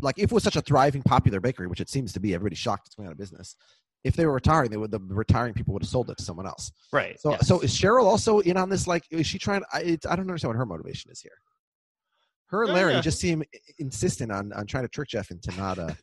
[0.01, 2.59] like if it was such a thriving, popular bakery, which it seems to be, everybody's
[2.59, 3.55] shocked it's going out of business.
[4.03, 6.47] If they were retiring, they would the retiring people would have sold it to someone
[6.47, 6.71] else.
[6.93, 7.19] right.
[7.19, 7.47] So, yes.
[7.47, 8.87] so is Cheryl also in on this?
[8.87, 9.63] Like, is she trying?
[9.73, 11.33] I, it's, I don't understand what her motivation is here.
[12.47, 13.01] Her and Larry yeah.
[13.01, 13.43] just seem
[13.77, 15.77] insistent on on trying to trick Jeff into not.
[15.77, 15.93] Uh,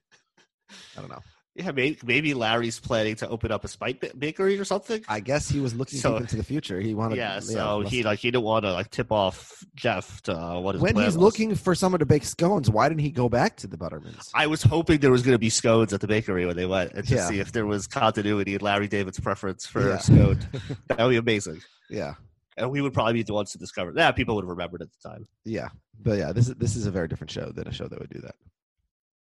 [0.97, 1.23] I don't know.
[1.59, 5.03] Yeah, maybe, maybe Larry's planning to open up a spite ba- bakery or something.
[5.09, 6.81] I guess he was looking So- into the future.
[6.81, 7.17] He wanted.
[7.17, 10.61] yeah, so must- he like he didn't want to like tip off Jeff to uh,
[10.61, 11.17] what his when he's was.
[11.17, 14.31] looking for someone to bake scones, why didn't he go back to the Buttermans?
[14.35, 16.93] I was hoping there was going to be scones at the bakery when they went,
[16.93, 17.29] and to Yeah.
[17.29, 19.99] see if there was continuity in Larry David's preference for Yeah.
[19.99, 20.39] scone.
[20.89, 21.63] that would be amazing.
[21.89, 22.15] yeah,
[22.57, 24.15] and we would probably be the ones to discover that.
[24.17, 25.27] People would have remembered at the time.
[25.45, 27.99] yeah, but yeah, this is this is a very different show than a show that
[27.99, 28.35] would do that.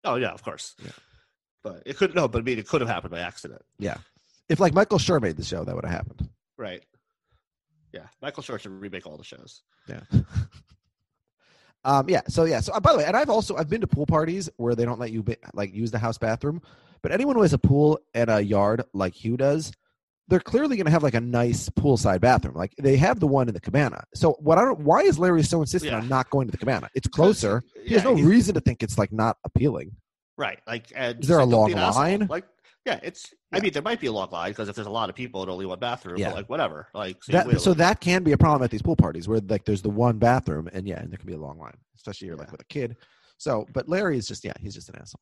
[0.04, 0.74] Oh yeah, of course.
[0.82, 0.90] Yeah.
[1.62, 3.98] But it could no, but I mean, it could have happened by accident, Yeah.
[4.48, 6.28] If like Michael Schur made the show, that would have happened.
[6.58, 6.82] right?
[7.92, 9.62] Yeah, Michael Schur should remake all the shows.
[9.88, 10.00] Yeah.
[11.84, 12.08] um.
[12.08, 12.22] Yeah.
[12.28, 12.60] So yeah.
[12.60, 14.84] So uh, by the way, and I've also I've been to pool parties where they
[14.84, 16.62] don't let you ba- like use the house bathroom,
[17.02, 19.72] but anyone who has a pool and a yard like Hugh does,
[20.28, 22.54] they're clearly going to have like a nice poolside bathroom.
[22.54, 24.04] Like they have the one in the cabana.
[24.14, 25.98] So what I don't why is Larry so insistent Yeah.
[25.98, 26.88] on not going to the cabana?
[26.94, 27.62] It's closer.
[27.84, 29.92] He has no reason to think it's like not appealing.
[30.36, 30.60] Right.
[30.66, 32.26] Like, and Is there a just, like, don't long line?
[32.28, 32.44] Like,
[32.86, 33.32] yeah, it's.
[33.52, 35.42] I mean, there might be a long line because if there's a lot of people
[35.42, 36.28] and only one bathroom, Yeah.
[36.28, 36.88] but like whatever.
[36.94, 39.64] Like, so, That, so that can be a problem at these pool parties where like
[39.64, 42.36] there's the one bathroom and yeah, and there can be a long line, especially you're
[42.36, 42.96] like with a kid.
[43.36, 45.20] So, but Larry is just yeah, he's just an asshole.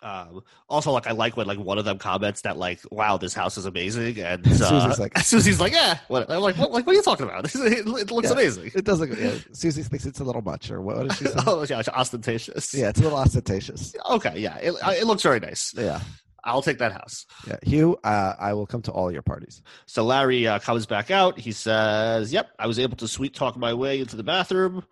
[0.00, 3.34] Um, also, like I like when like one of them comments that like, "Wow, this
[3.34, 6.30] house is amazing," and uh, Susie's like- Susie's like, "Yeah." What?
[6.30, 7.44] I'm like, what, like, what are you talking about?
[7.54, 8.32] it, it looks Yeah.
[8.34, 8.70] amazing.
[8.74, 9.18] It doesn't.
[9.18, 11.36] Yeah, Susie thinks it's a little much, or what, what she saying?
[11.46, 12.72] oh yeah, ostentatious.
[12.74, 13.94] yeah, it's a little ostentatious.
[14.08, 14.38] Okay.
[14.38, 14.56] Yeah.
[14.58, 15.74] It, it looks very nice.
[15.76, 16.00] Yeah,
[16.44, 17.26] I'll take that house.
[17.46, 17.56] yeah.
[17.64, 19.62] Hugh, uh, I will come to all your parties.
[19.86, 21.38] So Larry uh, comes back out.
[21.38, 24.84] He says, "Yep, I was able to sweet talk my way into the bathroom."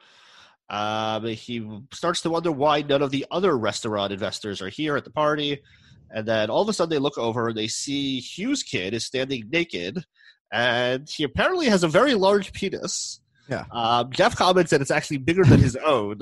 [0.69, 5.05] Um, he starts to wonder why none of the other restaurant investors are here at
[5.05, 5.63] the party,
[6.11, 9.05] and then all of a sudden they look over and they see Hugh's kid is
[9.05, 10.05] standing naked,
[10.53, 13.21] and he apparently has a very large penis.
[13.49, 13.65] Yeah.
[13.71, 16.19] Um, Jeff comments that it's actually bigger than his own,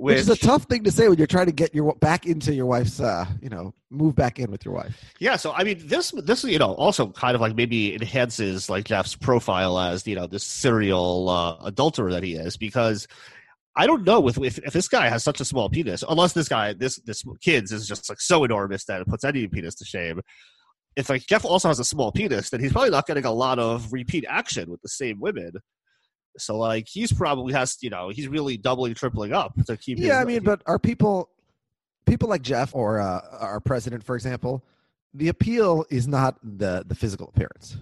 [0.00, 2.24] which, Which is a tough thing to say when you're trying to get your back
[2.24, 4.98] into your wife's, uh, you know, move back in with your wife.
[5.18, 8.86] Yeah, so I mean, this this you know also kind of like maybe enhances like
[8.86, 13.06] Jeff's profile as you know this serial uh, adulterer that he is because
[13.76, 16.48] I don't know if, if if this guy has such a small penis, unless this
[16.48, 19.84] guy this this kid's is just like so enormous that it puts any penis to
[19.84, 20.22] shame.
[20.96, 23.58] If like Jeff also has a small penis, then he's probably not getting a lot
[23.58, 25.52] of repeat action with the same women.
[26.38, 29.98] So like he's probably has you know he's really doubling tripling up to keep.
[29.98, 31.30] his- Yeah, I mean, but are people,
[32.06, 34.64] people like Jeff or uh, our president, for example,
[35.14, 37.76] the appeal is not the the physical appearance.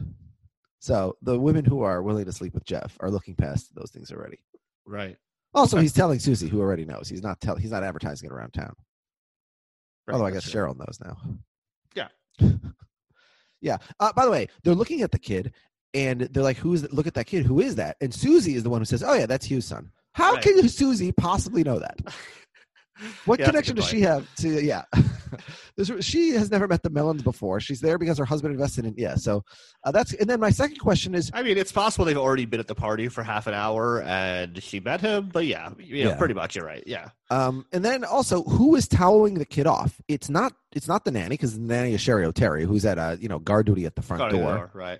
[0.80, 4.10] So the women who are willing to sleep with Jeff are looking past those things
[4.12, 4.38] already.
[4.86, 5.16] right.
[5.54, 5.82] Also, Okay.
[5.84, 7.08] he's telling Susie, who already knows.
[7.08, 7.60] He's not telling.
[7.62, 8.74] He's not advertising it around town.
[10.06, 10.60] right, Although I guess true.
[10.62, 11.16] Cheryl knows now.
[11.94, 12.08] Yeah.
[13.60, 13.78] yeah.
[13.98, 15.52] Uh, by the way, they're looking at the kid,
[15.94, 16.90] and they're like, "Who's?
[16.92, 17.46] Look at that kid.
[17.46, 19.90] Who is that?" And Susie is the one who says, "Oh yeah, that's Hugh's son."
[20.12, 20.42] How Right.
[20.42, 21.98] can Susie possibly know that?
[23.26, 24.60] What Yeah, connection does she have to?
[24.60, 24.82] Yeah,
[25.76, 27.60] There's- she has never met the Mellons before.
[27.60, 28.94] She's there because her husband invested in.
[28.98, 29.44] Yeah, so
[29.84, 30.14] uh, that's.
[30.14, 32.74] And then my second question is, I mean, it's possible they've already been at the
[32.74, 36.16] party for half an hour and she met him, but yeah, you know, Yeah.
[36.16, 36.82] pretty much you're right.
[36.88, 37.10] Yeah.
[37.30, 40.00] um, and then also, who is toweling the kid off?
[40.08, 40.52] It's not.
[40.72, 43.38] It's not the nanny because the nanny is Sherry O'Terry, who's at a you know
[43.38, 44.72] guard duty at the front Got it, door.
[44.74, 44.98] Right.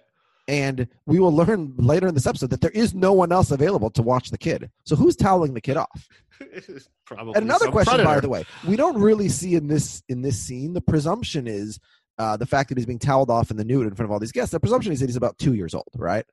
[0.49, 3.91] And we will learn later in this episode that there is no one else available
[3.91, 4.71] to watch the kid.
[4.85, 6.09] So who's toweling the kid off?
[7.05, 7.35] Probably.
[7.35, 10.73] And another question, by the way, we don't really see in this in this scene.
[10.73, 11.79] The presumption is
[12.19, 14.19] uh, the fact that he's being toweled off in the nude in front of all
[14.19, 14.51] these guests.
[14.51, 16.25] The presumption is that he's about two years old, right?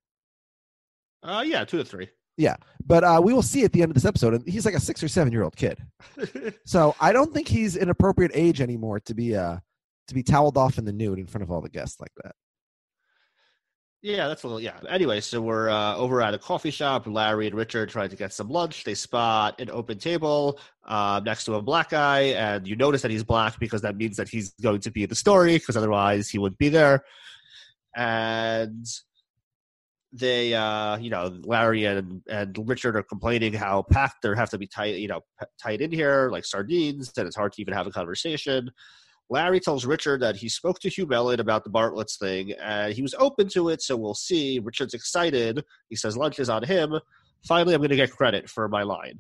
[1.21, 2.08] Uh, yeah, two to three.
[2.38, 4.73] Yeah, But uh, we will see at the end of this episode, and he's like
[4.73, 5.80] a six or seven year old kid.
[6.65, 9.58] So I don't think he's an appropriate age anymore to be uh
[10.08, 12.36] to be toweled off in the nude in front of all the guests like that.
[14.01, 14.77] Yeah, that's a little yeah.
[14.88, 17.08] Anyway, so we're uh, over at a coffee shop.
[17.08, 18.84] Larry and Richard trying to get some lunch.
[18.84, 23.10] They spot an open table uh, next to a black guy, and you notice that
[23.10, 26.29] he's black because that means that he's going to be in the story, because otherwise
[26.29, 27.03] he wouldn't be there.
[27.95, 28.86] And
[30.12, 34.60] they, uh, you know, Larry and and Richard are complaining how packed they have to
[34.60, 35.21] be tight, you know,
[35.60, 38.69] tight in here like sardines, and it's hard to even have a conversation.
[39.29, 43.01] Larry tells Richard that he spoke to Hugh Mellon about the Bartlett's thing, and he
[43.01, 44.59] was open to it, so we'll see.
[44.59, 45.63] Richard's excited.
[45.89, 46.99] He says lunch is on him.
[47.47, 49.19] Finally, I'm going to get credit for my line.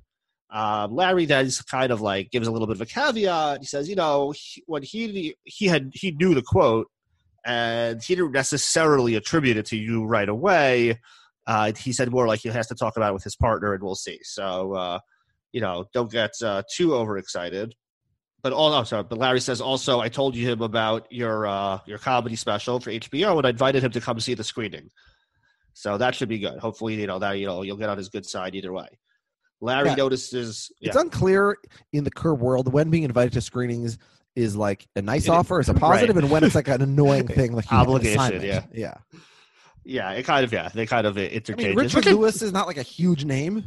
[0.51, 3.59] Um, Larry then kind of like gives a little bit of a caveat.
[3.59, 6.87] He says, you know, he, when he he had he knew the quote,
[7.45, 10.99] and he didn't necessarily attribute it to you right away.
[11.47, 13.83] Uh, he said more like he has to talk about it with his partner, and
[13.83, 14.19] we'll see.
[14.21, 14.99] So, uh,
[15.51, 17.73] you know, don't get uh, too overexcited
[18.45, 21.79] but all I'm sorry, but Larry says also I told you him about your uh,
[21.87, 24.91] your comedy special for HBO and I invited him to come see the screening.
[25.73, 26.59] So that should be good.
[26.59, 28.85] Hopefully, you know that you know you'll get on his good side either way.
[29.61, 29.95] Larry Yeah.
[29.95, 31.57] notices yeah, It's unclear
[31.91, 33.97] in the curb world when being invited to screenings
[34.35, 37.25] is like a nice It- offer, is a positive, and when it's like an annoying
[37.27, 38.63] thing, like you have an Obligation, yeah.
[38.71, 38.93] yeah.
[39.83, 41.75] yeah, it kind of yeah, they kind of uh, I interchange.
[41.75, 41.77] mean.
[41.77, 43.63] Richard Lewis is not like a huge name.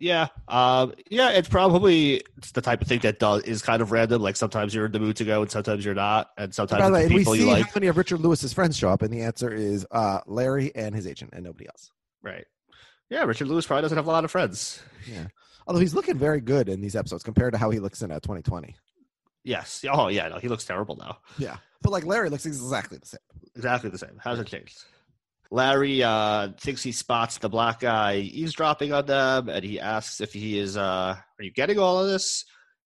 [0.00, 3.90] Yeah, um, yeah, it's probably it's the type of thing that does is kind of
[3.90, 4.22] random.
[4.22, 6.86] Like sometimes you're in the mood to go, and sometimes you're not, and sometimes By
[6.88, 7.64] the way, we people see you like.
[7.66, 10.94] how many of Richard Lewis's friends show up, and the answer is uh, Larry and
[10.94, 11.90] his agent, and nobody else.
[12.22, 12.46] Right.
[13.10, 14.80] Yeah, Richard Lewis probably doesn't have a lot of friends.
[15.10, 15.26] Yeah.
[15.66, 18.20] Although he's looking very good in these episodes compared to how he looks in uh,
[18.20, 18.76] 2020.
[19.44, 19.84] Yes.
[19.90, 20.28] Oh yeah.
[20.28, 21.18] No, he looks terrible now.
[21.38, 21.56] Yeah.
[21.82, 23.20] But like Larry looks exactly the same.
[23.56, 24.20] Exactly the same.
[24.22, 24.84] Hasn't changed.
[25.50, 30.32] Larry uh, thinks he spots the black guy eavesdropping on them, and he asks if
[30.32, 30.76] he is.
[30.76, 32.44] Uh, Are you getting all of this?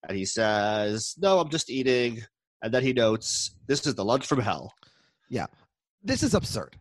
[0.08, 2.22] And he says, "No, I'm just eating."
[2.62, 4.72] And then he notes, "This is the lunch from hell."
[5.28, 5.46] Yeah,
[6.04, 6.76] this is absurd.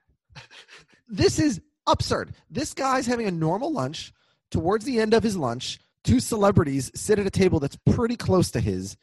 [1.07, 2.33] this is absurd.
[2.49, 4.13] This guy's having a normal lunch.
[4.51, 8.51] Towards the end of his lunch, two celebrities sit at a table that's pretty close
[8.51, 8.97] to his.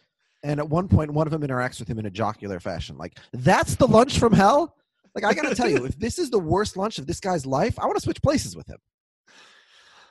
[0.44, 2.96] And at one point, one of them interacts with him in a jocular fashion.
[2.96, 4.76] Like, that's the lunch from hell?
[5.22, 7.44] Like, I got to tell you, if this is the worst lunch of this guy's
[7.44, 8.78] life, I want to switch places with him.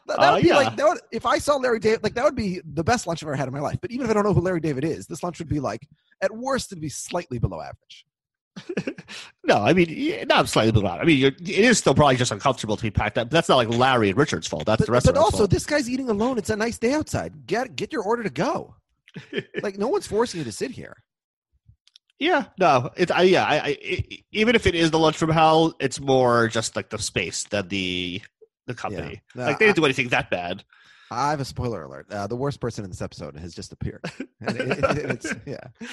[0.08, 0.56] That, that Uh, would be yeah.
[0.58, 3.24] like, that would, if I saw Larry David, like, that would be the best lunch
[3.24, 3.78] I've ever had in my life.
[3.82, 5.88] But even if I don't know who Larry David is, this lunch would be like,
[6.22, 8.06] at worst, it'd be slightly below average.
[9.46, 10.90] No, I mean, not slightly below.
[10.90, 13.30] I mean, you're, it is still probably just uncomfortable to be packed up.
[13.30, 14.66] But that's not like Larry and Richard's fault.
[14.66, 15.50] That's but, the rest but also fault.
[15.52, 18.76] this guy's eating alone it's a nice day outside get get your order to go
[19.64, 20.98] like no one's forcing you to sit here
[22.20, 23.46] Yeah, no, it's I, yeah.
[23.46, 26.90] I, I, i even if it is the lunch from hell, it's more just like
[26.90, 28.22] the space than the
[28.66, 29.22] the company.
[29.36, 30.64] No, like they didn't do anything that bad.
[31.12, 34.02] i have a spoiler alert uh, the worst person in this episode has just appeared
[34.42, 35.68] and it- it- it's yeah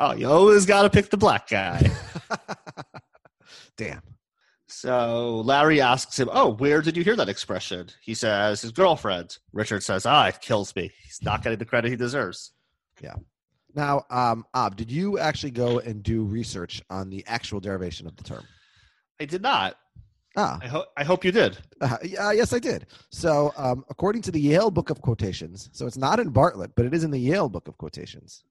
[0.00, 1.90] Oh, you always got to pick the black guy.
[3.76, 4.00] damn
[4.70, 9.38] so Larry asks him, "Oh, where did you hear that expression?" He says, "His girlfriend."
[9.54, 10.92] Richard says, "Ah, it kills me.
[11.04, 12.52] He's not getting the credit he deserves."
[13.78, 18.16] Now um Ab, did you actually go and do research on the actual derivation of
[18.16, 18.44] the term
[19.20, 19.76] I did not.
[20.36, 20.86] ah I hope.
[20.96, 21.58] I hope you did.
[21.80, 22.86] Uh, yeah, yes, I did.
[23.10, 26.86] So, um, according to the Yale Book of Quotations, so it's not in Bartlett, but
[26.86, 28.44] it is in the Yale Book of Quotations,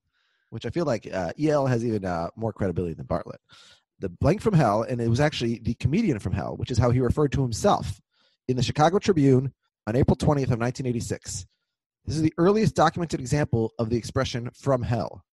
[0.49, 3.39] which I feel like uh, Yale has even uh, more credibility than Bartlett.
[3.99, 6.91] The blank from hell, and it was actually the comedian from hell, which is how
[6.91, 7.99] he referred to himself
[8.47, 9.53] in the Chicago Tribune
[9.87, 11.45] on April 20th of 1986.
[12.07, 15.25] This is the earliest documented example of the expression from hell,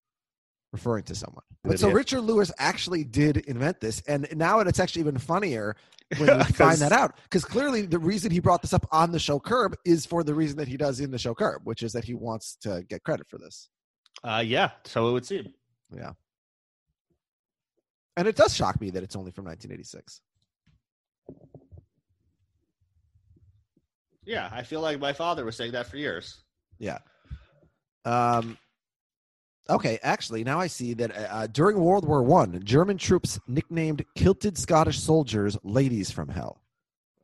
[0.73, 1.45] referring to someone.
[1.63, 5.77] But so Richard Lewis actually did invent this, and now it's actually even funnier
[6.19, 9.19] when you find that out because clearly the reason he brought this up on the
[9.19, 11.93] show curb is for the reason that he does in the show curb which is
[11.93, 13.71] that he wants to get credit for this
[14.23, 15.53] Uh, yeah, so it would seem.
[15.95, 16.13] Yeah.
[18.17, 20.21] And it does shock me that it's only from 1986
[24.25, 26.43] Yeah, I feel like my father was saying that for years.
[26.83, 26.99] Yeah.
[28.05, 28.59] Um
[29.71, 34.59] okay actually now i see that uh, during world war one german troops nicknamed kilted
[34.59, 36.61] scottish soldiers ladies from hell.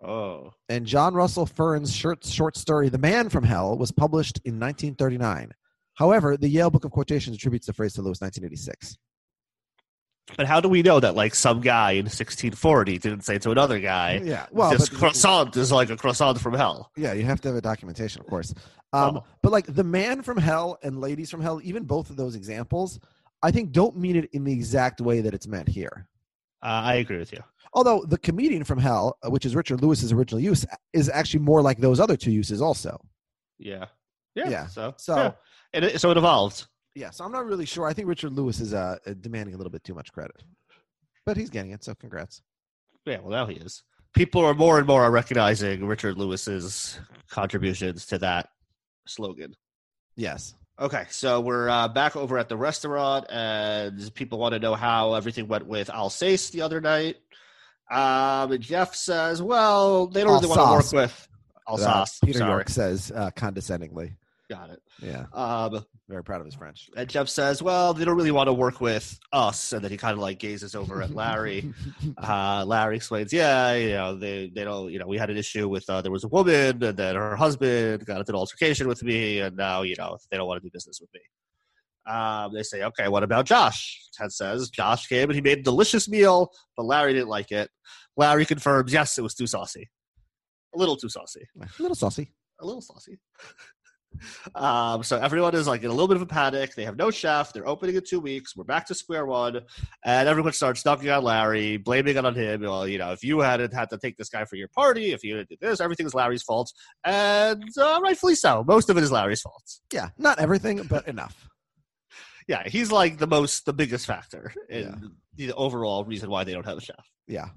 [0.01, 4.61] Oh, and john russell fearn's short, short story the man from hell was published in
[4.61, 5.51] 1939
[5.95, 8.97] however the yale book of quotations attributes the phrase to lewis 1986
[10.37, 13.81] but how do we know that like some guy in 1640 didn't say to another
[13.81, 14.21] guy?
[14.23, 16.91] yeah well this but- croissant is like a croissant from hell.
[16.97, 18.55] Yeah, you have to have a documentation, of course.
[18.93, 19.25] Um, Oh.
[19.43, 22.99] But like the man from hell and ladies from hell, even both of those examples,
[23.43, 26.07] I think don't mean it in the exact way that it's meant here.
[26.63, 27.41] Uh, I agree with you.
[27.75, 30.65] Although the comedian from Hell, uh, which is Richard Lewis's original use,
[30.95, 32.99] is actually more like those other two uses also.
[33.59, 33.87] Yeah.
[34.35, 34.49] Yeah.
[34.49, 34.67] Yeah.
[34.69, 35.17] So, So-
[35.75, 35.81] yeah.
[35.85, 36.67] It, so it evolved.
[36.99, 37.87] Yeah, so I'm not really sure.
[37.87, 40.43] I think Richard Lewis is uh, uh, demanding a little bit too much credit,
[41.25, 41.85] but he's getting it.
[41.85, 42.43] So congrats.
[43.07, 43.85] Yeah, well, now he is.
[44.17, 46.99] People are more and more are recognizing Richard Lewis's
[47.31, 48.49] contributions to that
[49.07, 49.55] slogan.
[50.17, 50.57] Yes.
[50.81, 55.15] Okay, so we're uh, back over at the restaurant, and people want to know how
[55.15, 57.17] everything went with Alsace the other night.
[57.93, 61.29] Um, and Jeff says, "Well, they don't really want to work with
[61.69, 64.17] Alsace." Uh, Peter sorry, York says uh, condescendingly.
[64.49, 64.81] Got it.
[65.03, 66.89] Yeah, Um, very proud of his French.
[66.97, 69.97] and Jeff says, "Well, they don't really want to work with us," and then he
[69.97, 71.73] kind of like gazes over at Larry.
[72.19, 75.69] uh, Larry explains, "Yeah, you know, they they don't, you know, we had an issue
[75.69, 79.03] with uh, there was a woman, and then her husband got into an altercation with
[79.03, 81.21] me, and now you know they don't want to do business with me."
[82.11, 85.63] Um, they say, "Okay, what about Josh?" Ted says, "Josh came and he made a
[85.63, 87.71] delicious meal, but Larry didn't like it."
[88.17, 89.91] Larry confirms, "Yes, it was too saucy,
[90.75, 92.33] a little too saucy." a little saucy.
[92.61, 93.19] a little saucy.
[94.55, 96.75] Um, so everyone is like in a little bit of a panic.
[96.75, 97.53] They have no chef.
[97.53, 98.57] They're opening in two weeks.
[98.57, 99.61] We're back to square one,
[100.05, 102.63] and everyone starts dunking on Larry, blaming it on him.
[102.63, 105.23] Well, you know, if you hadn't had to take this guy for your party, if
[105.23, 106.73] you didn't do this, everything is Larry's fault,
[107.05, 108.65] and uh, rightfully so.
[108.67, 109.63] Most of it is Larry's fault.
[109.93, 111.49] Yeah, not everything, but enough.
[112.49, 116.65] Yeah, he's like the most, the biggest factor in the overall reason why they don't
[116.65, 117.07] have a chef.
[117.27, 117.51] Yeah.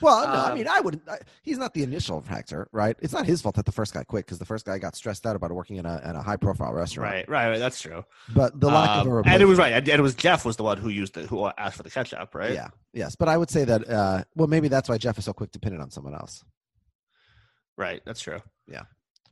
[0.00, 1.08] Well, no, I Um, mean, I wouldn't.
[1.08, 2.96] I, he's not the initial factor, right?
[3.00, 5.26] It's not his fault that the first guy quit because the first guy got stressed
[5.26, 7.12] out about working in a, in a high profile restaurant.
[7.12, 7.58] Right, right, right.
[7.58, 8.04] That's true.
[8.34, 10.44] But the lack Um, of a and it was right, and, and it was Jeff
[10.44, 12.52] was the one who used it, who asked for the ketchup, right?
[12.52, 12.68] Yeah.
[12.92, 13.16] Yes.
[13.16, 15.58] But I would say that, uh, well, maybe that's why Jeff is so quick to
[15.58, 16.44] pin it on someone else.
[17.76, 18.00] right.
[18.04, 18.40] That's true.
[18.66, 18.82] Yeah,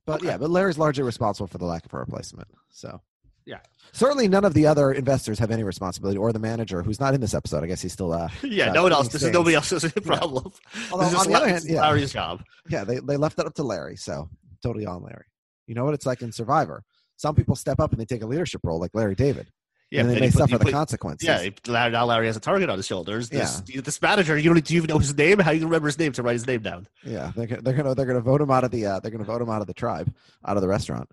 [0.06, 0.26] but Okay.
[0.28, 2.48] yeah, but Larry's largely responsible for the lack of a replacement.
[2.70, 3.00] So
[3.46, 3.58] Yeah.
[3.92, 7.20] certainly none of the other investors have any responsibility, or the manager who's not in
[7.20, 7.62] this episode.
[7.62, 8.12] I guess he's still.
[8.12, 9.02] Uh, Yeah, no one else.
[9.08, 10.52] things This is nobody else's problem.
[10.90, 11.80] Although, This is on the other hand, yeah.
[11.82, 12.42] Larry's job.
[12.68, 13.96] yeah, they they left that up to Larry.
[13.96, 14.28] So
[14.62, 15.24] totally on Larry.
[15.66, 16.82] You know what it's like in Survivor.
[17.16, 19.48] Some people step up and they take a leadership role, like Larry David,
[19.90, 21.26] Yeah, and then they put- suffer you the put- consequences.
[21.28, 23.28] Yeah, Larry- now Larry has a target on his shoulders.
[23.30, 25.38] This, this manager, you don't do you even know his name?
[25.38, 26.88] How you can remember his name to write his name down?
[27.04, 29.40] Yeah, they're, they're gonna they're gonna vote him out of the uh, they're gonna vote
[29.40, 30.12] him out of the tribe,
[30.44, 31.08] out of the restaurant.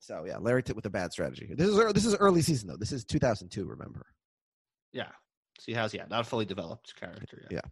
[0.00, 1.48] So yeah, Larry Titt with a bad strategy.
[1.54, 2.76] This is this is early season though.
[2.76, 3.64] This is 2002.
[3.66, 4.06] Remember?
[4.92, 5.08] Yeah,
[5.58, 7.52] so he has yeah, not a fully developed character yet.
[7.62, 7.70] Yeah.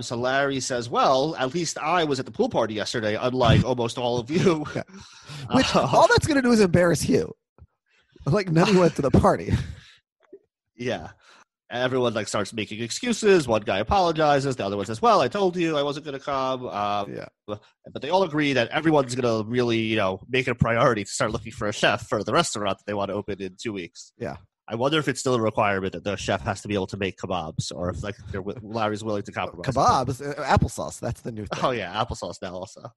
[0.00, 3.98] So Larry says, "Well, at least I was at the pool party yesterday, unlike almost
[3.98, 4.82] all of you." Yeah.
[5.52, 7.34] Which Uh, all that's gonna do is embarrass you.
[8.24, 9.52] Like none of you went to the party.
[10.80, 11.08] Yeah.
[11.70, 13.46] Everyone like starts making excuses.
[13.46, 14.56] One guy apologizes.
[14.56, 17.26] The other one says, "Well, I told you I wasn't going to come." Um, Yeah.
[17.46, 21.04] But they all agree that everyone's going to really, you know, make it a priority
[21.04, 23.56] to start looking for a chef for the restaurant that they want to open in
[23.60, 24.12] two weeks.
[24.18, 24.36] Yeah.
[24.70, 26.98] I wonder if it's still a requirement that the chef has to be able to
[26.98, 29.66] make kebabs, or if like they're, Larry's willing to compromise.
[29.66, 31.00] Kebabs, uh, applesauce.
[31.00, 31.60] That's the new thing.
[31.62, 32.92] Oh yeah, applesauce now also.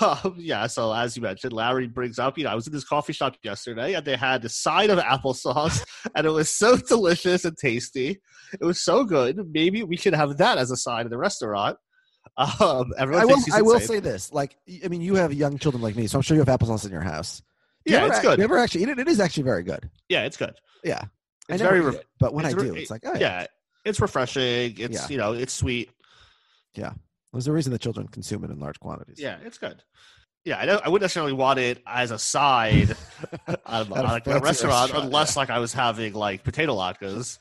[0.00, 2.84] Um, yeah, so as you mentioned, Larry brings up, you know, I was in this
[2.84, 5.84] coffee shop yesterday and they had a side of applesauce
[6.14, 8.18] and it was so delicious and tasty.
[8.52, 9.38] It was so good.
[9.52, 11.78] Maybe we should have that as a side in the restaurant.
[12.60, 13.38] Um, everyone I will.
[13.52, 14.32] I will say this.
[14.32, 16.84] Like, I mean, you have young children like me, so I'm sure you have applesauce
[16.84, 17.40] in your house.
[17.86, 18.38] Do you Yeah, ever it's good.
[18.38, 18.98] You ever actually eat it?
[18.98, 19.88] It is actually very good.
[20.08, 20.54] Yeah, it's good.
[20.84, 21.04] Yeah,
[21.48, 23.20] It's very re- it, but when I it's re- do, it's like, oh, yeah.
[23.20, 23.46] yeah,
[23.86, 24.74] it's refreshing.
[24.76, 25.08] It's Yeah.
[25.08, 25.90] you know, it's sweet.
[27.36, 29.20] There's a reason that children consume it in large quantities.
[29.20, 29.82] Yeah, it's good.
[30.44, 32.96] Yeah, I, I wouldn't necessarily want it as a side
[33.48, 37.38] At a like, a restaurant, restaurant, unless like I was having like potato latkes.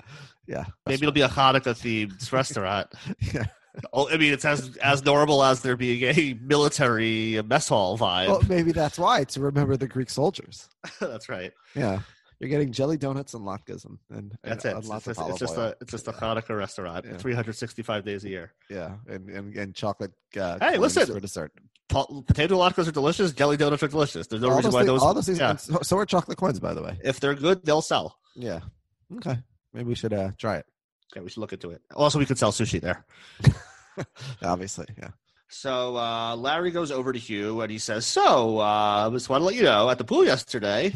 [0.46, 0.64] yeah.
[0.86, 2.92] Maybe it'll be a Hanukkah themed restaurant.
[3.20, 3.46] Yeah.
[3.92, 8.28] Oh, I mean, it's as as normal as there being a military mess hall vibe.
[8.28, 10.68] Well, maybe that's why to remember the Greek soldiers.
[11.00, 11.52] That's right.
[11.74, 11.98] Yeah,
[12.44, 14.84] you're getting jelly donuts and latkes and and, That's and, it.
[14.84, 17.04] and It's, just- it's just a it's just a Hanukkah restaurant.
[17.08, 17.16] Yeah.
[17.16, 18.52] 365 days a year.
[18.70, 20.12] yeah, and and, and chocolate.
[20.38, 21.06] Uh, Hey, listen.
[21.06, 21.52] for dessert.
[21.88, 23.32] Po- potato latkes are delicious.
[23.32, 24.26] Jelly donuts are delicious.
[24.26, 25.02] There's no all reason why things, those.
[25.02, 25.38] all those things.
[25.38, 25.56] yeah.
[25.56, 26.98] So, so are chocolate coins, by the way.
[27.04, 28.18] If they're good, they'll sell.
[28.34, 28.60] Yeah.
[29.16, 29.36] Okay.
[29.72, 30.66] Maybe we should uh, try it.
[31.14, 31.82] Yeah, we should look into it.
[31.94, 33.04] Also, we could sell sushi there.
[34.42, 35.10] Obviously, yeah.
[35.48, 39.42] So uh, Larry goes over to Hugh and he says, "So, uh, I just want
[39.42, 40.92] to let you know, at the pool yesterday,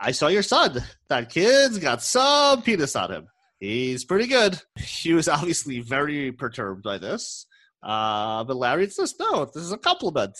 [0.00, 0.82] I saw your son.
[1.08, 3.28] That kid's got some penis on him.
[3.60, 7.46] He's pretty good." Hugh is obviously very perturbed by this,
[7.82, 10.36] uh, but Larry says, "No, this is a compliment."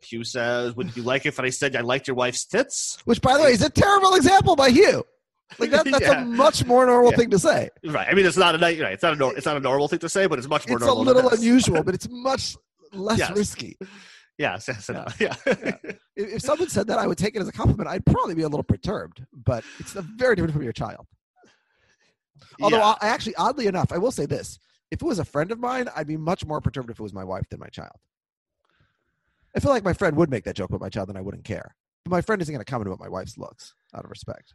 [0.00, 3.20] Hugh says, "Would you like it if I said I liked your wife's tits?" Which,
[3.22, 5.04] by the way, is a terrible example by Hugh.
[5.58, 6.22] Like that, that's Yeah.
[6.22, 7.16] a much more normal Yeah.
[7.18, 7.70] thing to say.
[7.84, 8.06] Right.
[8.10, 8.80] I mean, it's not a night.
[8.80, 10.76] Right, it's not a it's not a normal thing to say, but it's much more
[10.78, 12.56] It's a little unusual, but it's much
[12.92, 13.30] less Yes.
[13.36, 13.78] risky.
[14.38, 15.04] Yes, yes, Yeah.
[15.18, 15.34] yeah.
[15.46, 15.72] yeah.
[16.16, 17.88] If, if someone said that, I would take it as a compliment.
[17.90, 21.06] I'd probably be a little perturbed, but it's a very different from your child.
[22.60, 22.94] Although Yeah.
[23.02, 24.58] I actually, oddly enough, I will say this:
[24.90, 27.12] if it was a friend of mine, I'd be much more perturbed if it was
[27.12, 27.96] my wife than my child.
[29.54, 31.44] I feel like my friend would make that joke about my child, and I wouldn't
[31.44, 31.74] care.
[32.04, 34.54] But my friend isn't going to comment about my wife's looks out of respect.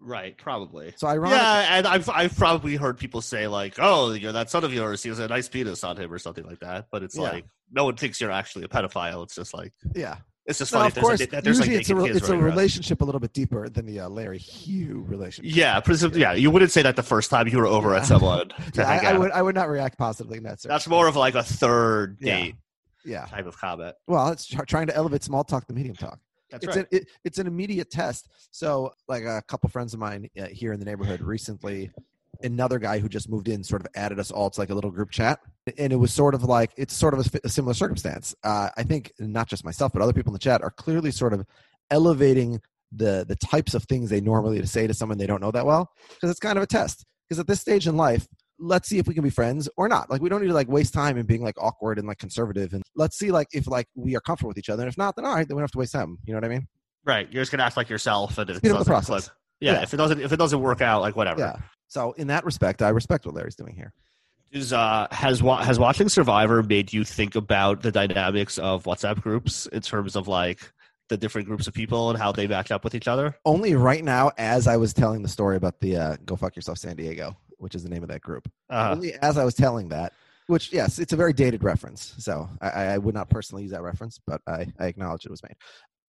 [0.00, 0.92] right, probably.
[0.96, 4.50] So ironically, Yeah, and I've I've probably heard people say like, "Oh, you know, that
[4.50, 6.86] son of yours, he has a nice penis on him" or something like that.
[6.90, 7.22] But it's Yeah.
[7.30, 9.22] like no one thinks you're actually a pedophile.
[9.24, 10.16] It's just like yeah.
[10.46, 10.88] it's just funny.
[10.88, 12.42] of there's course, that there's like usually it's a, it's a around.
[12.44, 15.54] relationship a little bit deeper than the uh, Larry Hugh relationship.
[15.54, 16.32] Yeah, presume, yeah.
[16.32, 17.98] You wouldn't say that the first time you were over Yeah.
[17.98, 20.60] at someone Yeah, I, I would I would not react positively in that.
[20.62, 22.56] That's more of like a third date
[23.04, 23.26] yeah.
[23.26, 23.94] type of comment.
[24.06, 26.18] Well, it's trying to elevate small talk to medium talk.
[26.50, 26.86] That's it's right.
[26.90, 28.28] an it, it's an immediate test.
[28.50, 31.90] So, like a couple friends of mine uh, here in the neighborhood recently,
[32.42, 34.90] another guy who just moved in sort of added us all to like a little
[34.90, 35.40] group chat,
[35.78, 38.34] and it was sort of like it's sort of a, a similar circumstance.
[38.42, 41.32] Uh, I think not just myself, but other people in the chat are clearly sort
[41.32, 41.44] of
[41.90, 42.60] elevating
[42.92, 45.66] the the types of things they normally to say to someone they don't know that
[45.66, 47.04] well because it's kind of a test.
[47.28, 48.26] Because at this stage in life,
[48.58, 50.10] let's see if we can be friends or not.
[50.10, 52.72] Like we don't need to like waste time in being like awkward and like conservative.
[52.72, 54.82] And let's see like if like we are comfortable with each other.
[54.82, 56.18] And if not, then all right, then we don't have to waste time.
[56.26, 56.66] You know what I mean?
[57.04, 57.30] right.
[57.30, 59.30] You're just gonna act like yourself, and it Speed up the process.
[59.60, 59.82] Yeah, Yeah.
[59.82, 61.40] If it doesn't, if it doesn't work out, like whatever.
[61.40, 61.56] Yeah.
[61.94, 63.92] So in that respect, I respect what Larry's doing here.
[64.50, 69.66] Is uh has has watching Survivor made you think about the dynamics of WhatsApp groups
[69.66, 70.72] in terms of like
[71.08, 73.36] the different groups of people and how they match up with each other?
[73.44, 76.78] Only right now, as I was telling the story about the uh, "Go Fuck Yourself
[76.78, 78.50] San Diego," which is the name of that group.
[78.68, 80.12] Uh, Only as I was telling that,
[80.48, 82.14] which yes, it's a very dated reference.
[82.18, 85.42] So I, I would not personally use that reference, but I, I acknowledge it was
[85.44, 85.56] made.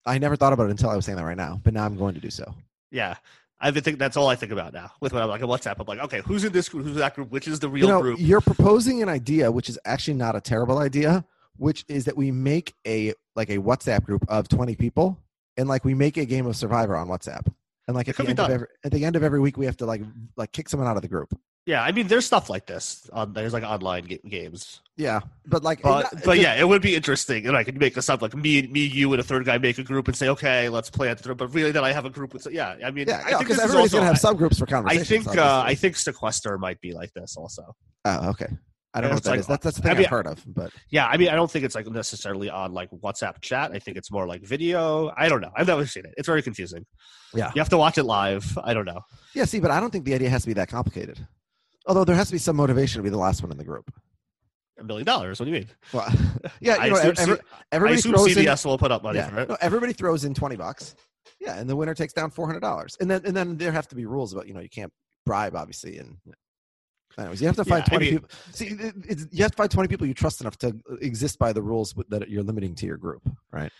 [0.05, 1.95] I never thought about it until I was saying that right now, but now I'm
[1.95, 2.53] going to do so.
[2.91, 3.15] yeah.
[3.59, 4.91] I've been think that's all I think about now.
[4.99, 6.85] With when I'm like a WhatsApp, I'm like, okay, who's in this group?
[6.85, 7.31] Who's in that group?
[7.31, 8.19] Which is the real you know, group?
[8.19, 11.25] you're proposing an idea which is actually not a terrible idea,
[11.57, 15.17] which is that we make a like a WhatsApp group of 20 people,
[15.57, 17.47] and like we make a game of Survivor on WhatsApp,
[17.87, 19.77] and like at the end of every at the end of every week we have
[19.77, 20.01] to like
[20.35, 21.33] like kick someone out of the group.
[21.65, 23.09] Yeah, I mean, there's stuff like this.
[23.11, 26.67] On, there's like online ga- games, Yeah, but like, but it- but it- yeah, it
[26.67, 27.47] would be interesting.
[27.47, 29.79] And I could make this up like me, me, you, and a third guy make
[29.79, 31.21] a group and say, okay, let's play it.
[31.25, 32.47] But really, then I have a group with.
[32.51, 34.15] Yeah, I mean, yeah, I think because this is everybody's also- gonna have
[34.51, 35.63] subgroups for I think uh.
[35.65, 37.75] I think Sequester might be like this also.
[38.05, 38.47] Oh, okay.
[38.93, 39.47] I don't know what that like- is.
[39.47, 41.49] That's, that's the thing I mean- have heard of, but Yeah, I mean, I don't
[41.49, 43.71] think it's like necessarily on like WhatsApp chat.
[43.73, 45.11] I think it's more like video.
[45.17, 45.51] I don't know.
[45.57, 46.13] I've never seen it.
[46.15, 46.85] It's very confusing.
[47.33, 47.51] Yeah.
[47.55, 48.55] you have to watch it live.
[48.63, 49.01] I don't know.
[49.33, 49.45] yeah.
[49.45, 51.25] See, but I don't think the idea has to be that complicated.
[51.87, 53.91] Although there has to be some motivation to be the last one in the group.
[54.77, 55.39] A million dollars.
[55.39, 55.67] What do you mean?
[55.93, 56.11] Well,
[56.59, 59.03] yeah, I you know, assume, every, I everybody assume throws in CBS will put up
[59.03, 59.29] money yeah.
[59.29, 59.49] for it.
[59.49, 60.95] No, everybody throws in twenty bucks.
[61.39, 63.87] Yeah, and the winner takes down four hundred dollars, and then and then there have
[63.89, 64.91] to be rules about you know you can't
[65.25, 66.17] bribe obviously, and
[67.17, 68.29] anyways you have to find Yeah, I twenty mean- people.
[68.51, 68.77] See,
[69.07, 71.93] it's, you have to find twenty people you trust enough to exist by the rules
[72.09, 73.21] that you're limiting to your group,
[73.53, 73.71] right?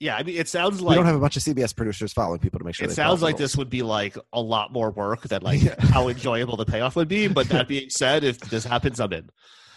[0.00, 2.38] Yeah, I mean, it sounds like we don't have a bunch of CBS producers following
[2.38, 2.84] people to make sure.
[2.84, 5.74] it they sounds like this would be like a lot more work than like Yeah.
[5.78, 7.26] how enjoyable the payoff would be.
[7.26, 9.28] But that being said, if this happens, I'm in.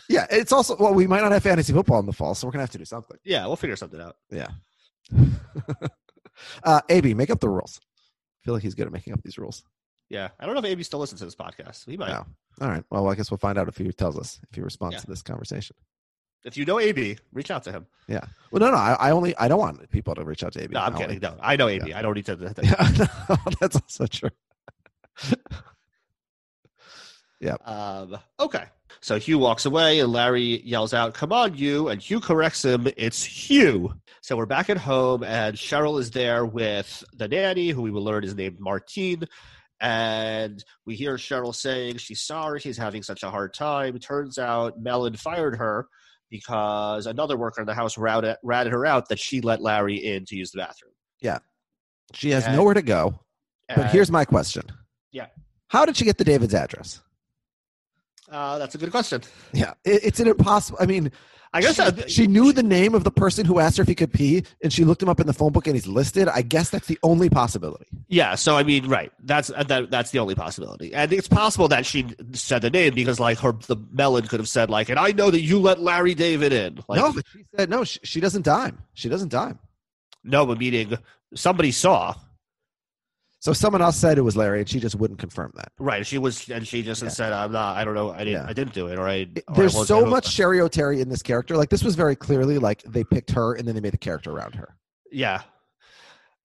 [0.09, 2.51] Yeah, it's also well, we might not have fantasy football in the fall, so we're
[2.51, 3.17] gonna have to do something.
[3.23, 4.17] Yeah, we'll figure something out.
[4.29, 4.47] Yeah.
[6.63, 7.79] uh, Ab, make up the rules.
[7.81, 9.63] I feel like he's good at making up these rules.
[10.09, 11.85] Yeah, I don't know if Amy still listens to this podcast.
[11.89, 12.09] He might.
[12.09, 12.25] No.
[12.59, 12.83] All right.
[12.91, 14.99] Well, I guess we'll find out if he tells us if he responds Yeah.
[15.01, 15.75] to this conversation.
[16.43, 17.85] If you know AB, reach out to him.
[18.07, 18.25] Yeah.
[18.51, 18.77] Well, no, no.
[18.77, 20.73] I, I only I don't want people to reach out to AB.
[20.73, 21.19] No, I'm I only- kidding.
[21.21, 21.93] No, I know AB.
[21.93, 22.31] I don't need to.
[22.63, 24.29] Yeah, no, that's also true.
[27.65, 28.65] Um, okay.
[28.99, 32.87] So Hugh walks away, and Larry yells out, "Come on, you!" And Hugh corrects him.
[32.97, 33.93] It's Hugh.
[34.21, 38.03] So we're back at home, and Cheryl is there with the nanny, who we will
[38.03, 39.23] learn is named Martine.
[39.79, 43.97] And we hear Cheryl saying she's sorry she's having such a hard time.
[43.97, 45.87] Turns out Mellon fired her
[46.31, 50.25] because another worker in the house routed, ratted her out that she let Larry in
[50.25, 50.93] to use the bathroom.
[51.21, 51.39] Yeah.
[52.13, 53.19] She has And- nowhere to go.
[53.73, 54.63] But here's my question.
[55.11, 55.27] Yeah.
[55.67, 57.01] How did she get the David's address?
[58.29, 59.21] uh, that's a good question.
[59.53, 59.73] Yeah.
[59.85, 60.77] It, it's an impossible.
[60.81, 61.11] I mean,
[61.53, 63.95] I guess she, she knew the name of the person who asked her if he
[63.95, 66.29] could pee, and she looked him up in the phone book, and he's listed.
[66.29, 67.87] I guess that's the only possibility.
[68.07, 69.11] Yeah, so I mean, right?
[69.23, 72.93] That's uh, that, that's the only possibility, and it's possible that she said the name
[72.93, 75.81] because, like, her the melon could have said, like, and I know that you let
[75.81, 76.79] Larry David in.
[76.87, 77.83] Like, no, but she said no.
[77.83, 78.77] She, she doesn't dime.
[78.93, 79.59] She doesn't dime.
[80.23, 80.97] no, but meaning
[81.35, 82.15] somebody saw,
[83.41, 85.71] So someone else said it was Larry, and she just wouldn't confirm that.
[85.79, 86.05] right?
[86.05, 87.09] She was, and she just Yeah.
[87.09, 87.75] said, I'm not.
[87.75, 88.11] I don't know.
[88.11, 88.33] I didn't.
[88.33, 88.45] Yeah.
[88.47, 89.27] I didn't do it, or I.
[89.47, 91.57] Or There's so I don't- much Cheri Oteri in this character.
[91.57, 94.31] Like this was very clearly like they picked her and then they made a character
[94.31, 94.77] around her.
[95.11, 95.41] Yeah.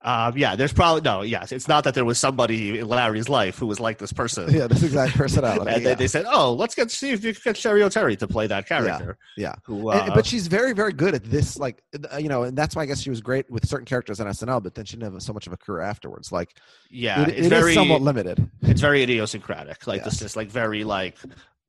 [0.07, 1.23] Um, yeah, there's probably no.
[1.23, 4.49] Yes, it's not that there was somebody in Larry's life who was like this person.
[4.55, 5.69] Yeah, this exact personality.
[5.75, 5.95] and yeah.
[5.95, 8.69] they, said, "Oh, let's get see if you can get Cheri Oteri to play that
[8.69, 9.57] character." yeah.
[9.65, 11.59] Who, And- uh, but she's very, very good at this.
[11.59, 11.83] Like,
[12.13, 14.29] uh, you know, and that's why I guess she was great with certain characters on
[14.29, 16.31] SNL, but then she didn't have so much of a career afterwards.
[16.31, 16.55] Like,
[16.89, 18.49] yeah, it, it's it very somewhat limited.
[18.63, 19.89] it's very idiosyncratic.
[19.89, 20.21] Like Yes.
[20.21, 21.19] this is like very like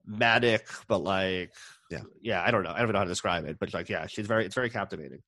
[0.05, 1.53] manic, but like
[1.89, 2.01] Yeah.
[2.21, 2.43] yeah.
[2.45, 2.71] I don't know.
[2.71, 5.23] I don't know how to describe it, but like yeah, she's very it's very captivating.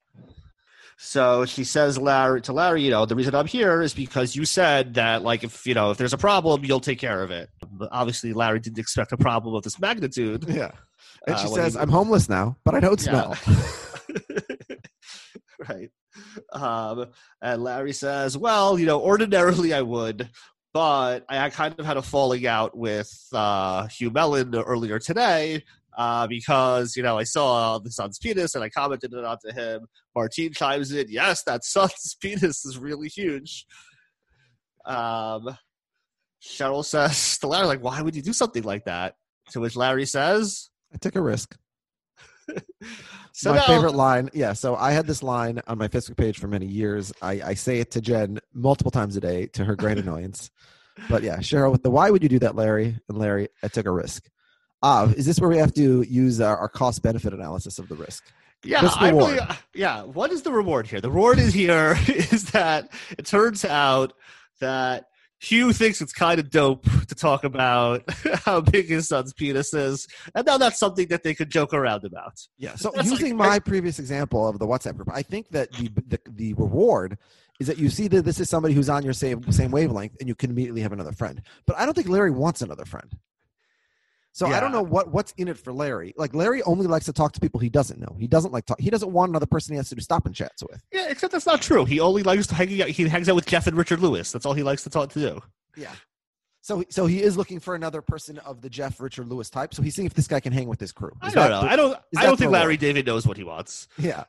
[1.02, 4.44] So she says Larry to Larry, you know, the reason I'm here is because you
[4.44, 7.50] said that like if you know if there's a problem, you'll take care of it.
[7.72, 10.44] But obviously, Larry didn't expect a problem of this magnitude.
[10.48, 10.72] Yeah.
[11.26, 13.34] And Uh, she says, he- I'm homeless now, but I don't Yeah.
[13.34, 13.58] smell.
[15.70, 15.90] right.
[16.52, 17.06] Um,
[17.42, 20.30] and Larry says, "Well, you know, ordinarily I would,
[20.74, 25.64] but I I kind of had a falling out with uh, Hugh Mellon earlier today."
[26.00, 29.86] Uh, because you know I saw the son's penis and I commented it onto him.
[30.16, 33.66] Martine chimes in, "Yes, that son's penis is really huge."
[34.86, 35.58] Um,
[36.42, 39.16] Cheryl says to Larry, "Like, why would you do something like that?"
[39.52, 41.58] To which Larry says, I took a risk.
[43.34, 44.30] "So my now- favorite line.
[44.34, 47.12] Yeah, so I had this line on my Facebook page for many years.
[47.22, 50.50] I, I say it to Jen multiple times a day to her great annoyance.
[51.10, 52.98] But yeah, Cheryl with the why would you do that, Larry?
[53.10, 54.30] And Larry, I took a risk.
[54.82, 57.96] Ah, is this where we have to use our, our cost benefit analysis of the
[57.96, 58.24] risk?
[58.64, 59.40] Yeah, I really,
[59.74, 60.04] yeah.
[60.04, 61.00] What is the reward here?
[61.00, 64.14] The reward is here is that it turns out
[64.60, 65.06] that
[65.42, 68.04] Hugh thinks it's kind of dope to talk about
[68.46, 72.04] how big his son's penis is, and now that's something that they could joke around
[72.04, 72.34] about.
[72.58, 72.76] Yeah.
[72.76, 75.90] So That's using like- my previous example of the WhatsApp group, I think that the,
[76.08, 77.18] the the reward
[77.62, 80.28] is that you see that this is somebody who's on your same same wavelength, and
[80.28, 81.42] you can immediately have another friend.
[81.66, 83.10] But I don't think Larry wants another friend.
[84.40, 86.14] So I don't know what what's in it for Larry.
[86.16, 88.16] Like Larry only likes to talk to people he doesn't know.
[88.18, 88.80] He doesn't like talk.
[88.80, 90.82] He doesn't want another person he has to do stop and chats with.
[90.94, 91.84] Yeah, except that's not true.
[91.84, 92.88] He only likes to hang out.
[92.88, 94.32] He hangs out with Jeff and Richard Lewis.
[94.32, 95.42] That's all he likes to talk to do.
[95.76, 95.92] Yeah.
[96.62, 99.74] So so he is looking for another person of the Jeff Richard Lewis type.
[99.74, 101.12] So he's seeing if this guy can hang with his crew.
[101.22, 101.70] I don't that know.
[101.70, 102.00] I don't.
[102.16, 102.78] I don't think Larry?
[102.78, 103.90] David knows what he wants.
[103.98, 104.24] Yeah.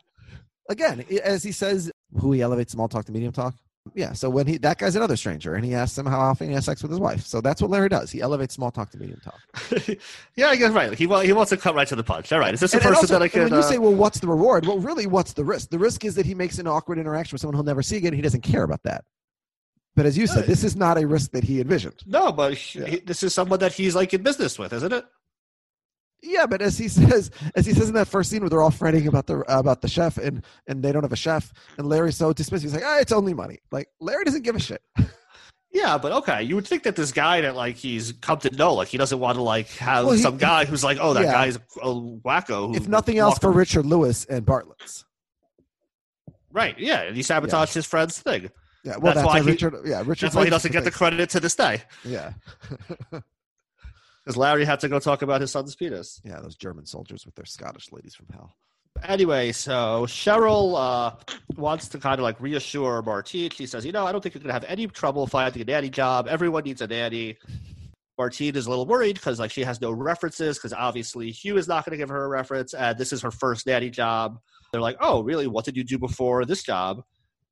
[0.69, 3.55] Again, as he says, who he elevates small talk to medium talk.
[3.95, 4.13] Yeah.
[4.13, 6.65] So when he that guy's another stranger, and he asks him how often he has
[6.67, 7.25] sex with his wife.
[7.27, 8.11] So that's what Larry does.
[8.11, 9.41] He elevates small talk to medium talk.
[10.37, 10.93] yeah, I guess right.
[10.93, 12.31] He he wants to cut right to the punch.
[12.33, 13.43] All right, is this a And- and person also, that I can?
[13.45, 14.67] when you uh, say, well, what's the reward?
[14.67, 15.71] Well, really, what's the risk?
[15.71, 18.13] The risk is that he makes an awkward interaction with someone he'll never see again.
[18.13, 19.05] He doesn't care about that.
[19.97, 22.03] But as you said, this is not a risk that he envisioned.
[22.07, 22.87] no, but he- Yeah.
[22.87, 25.05] he- this is someone that he's like in business with, isn't it?
[26.23, 28.71] Yeah, but as he says, as he says in that first scene where they're all
[28.71, 32.17] fretting about the about the chef and and they don't have a chef, and Larry's
[32.17, 33.59] so dismissive, he's like, ah, it's only money.
[33.73, 34.83] Like Larry doesn't give a shit.
[35.73, 38.75] Yeah, but okay, you would think that this guy that like he's come to know,
[38.75, 41.23] like he doesn't want to like have Well, he- some guy who's like, oh, that
[41.23, 41.31] Yeah.
[41.33, 41.61] guy's a
[41.95, 42.75] wacko.
[42.77, 45.05] If nothing else, for Richard Lewis and Bartlett's.
[46.51, 46.77] right?
[46.77, 48.51] Yeah, and he sabotaged his friend's thing.
[48.83, 49.75] Yeah, well, That's that's, why why he- Richard.
[49.85, 50.27] Yeah, Richard.
[50.27, 52.33] That's why he doesn't get the credit to this day, Yeah,
[54.31, 56.21] because Larry had to go talk about his son's penis.
[56.25, 58.55] yeah, those German soldiers with their Scottish ladies from hell.
[59.03, 61.17] Anyway, so Cheryl uh,
[61.57, 63.51] wants to kind of like reassure Martine.
[63.51, 65.65] She says, you know, I don't think you're going to have any trouble finding a
[65.65, 66.29] nanny job.
[66.29, 67.39] Everyone needs a nanny.
[68.17, 71.67] Martine is a little worried because like she has no references because obviously Hugh is
[71.67, 74.39] not going to give her a reference and this is her first nanny job.
[74.71, 75.49] They're like, oh, really?
[75.49, 77.03] What did you do before this job?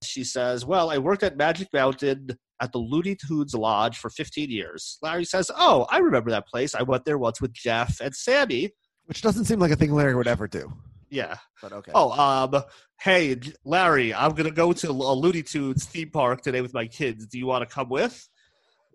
[0.02, 4.50] She says, well, I worked at Magic Mountain at the Looney Tunes Lodge for 15
[4.50, 4.98] years.
[5.02, 6.74] Larry says, oh, I remember that place.
[6.74, 8.70] I went there once with Jeff and Sammy.
[9.06, 10.72] Which doesn't seem like a thing Larry would ever do.
[11.10, 11.36] Yeah.
[11.62, 11.92] But okay.
[11.94, 12.62] Oh, um,
[13.00, 17.26] hey, Larry, I'm gonna go to a Looney Tunes theme park today with my kids.
[17.26, 18.28] Do you want to come with?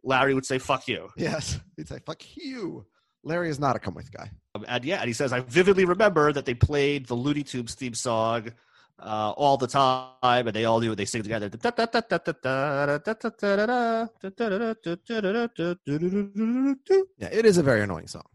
[0.04, 1.60] Larry would say, "Fuck you," yes.
[1.78, 2.86] He'd say, "Fuck you."
[3.24, 4.30] Larry is not a come with guy.
[4.54, 7.74] Um, and yeah, and he says, "I vividly remember that they played the Looney Tunes
[7.74, 8.52] theme song
[9.00, 10.96] uh, all the time, and they all do it.
[10.96, 11.50] They sing together."
[17.18, 18.26] Yeah, it is a very annoying song.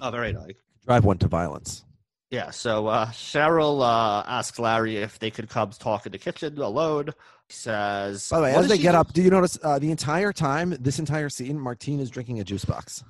[0.00, 0.54] Oh, very annoying.
[0.86, 1.84] Drive one to violence.
[2.30, 6.58] Yeah, so uh, Cheryl uh, asks Larry if they could come talk in the kitchen
[6.58, 7.06] alone.
[7.48, 9.90] He says, By the way, as they get do-" up, do you notice uh, the
[9.92, 13.04] entire time, this entire scene, Martine is drinking a juice box.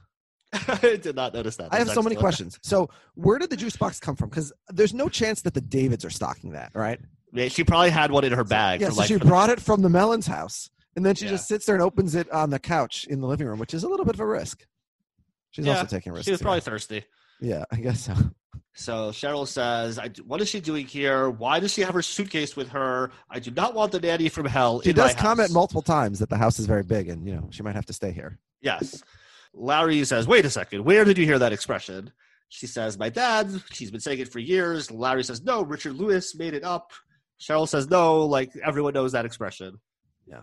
[0.82, 1.72] I did not notice that.
[1.72, 2.58] I have That's so many questions.
[2.62, 4.28] So, where did the juice box come from?
[4.28, 7.00] Because there's no chance that the Davids are stocking that, right?
[7.32, 8.80] Yeah, she probably had one in her bag.
[8.80, 11.32] Yeah, for so like, she brought it from the Mellon's house, and then she Yeah.
[11.32, 13.82] just sits there and opens it on the couch in the living room, which is
[13.82, 14.64] a little bit of a risk.
[15.50, 16.26] She's Yeah, also taking risks.
[16.26, 17.04] She was probably thirsty.
[17.40, 18.14] yeah, I guess so.
[18.76, 21.30] So Cheryl says, I, "What is she doing here?
[21.30, 23.12] Why does she have her suitcase with her?
[23.30, 26.28] I do not want the nanny from hell." She does comment house." multiple times that
[26.28, 28.38] the house is very big, and you know she might have to stay here.
[28.60, 29.02] Yes.
[29.54, 30.84] Larry says, "Wait a second.
[30.84, 32.12] Where did you hear that expression?"
[32.48, 33.62] She says, "My dad.
[33.72, 36.92] She's been saying it for years." Larry says, "No, Richard Lewis made it up."
[37.40, 39.80] Cheryl says, "No, like everyone knows that expression."
[40.26, 40.42] Yeah.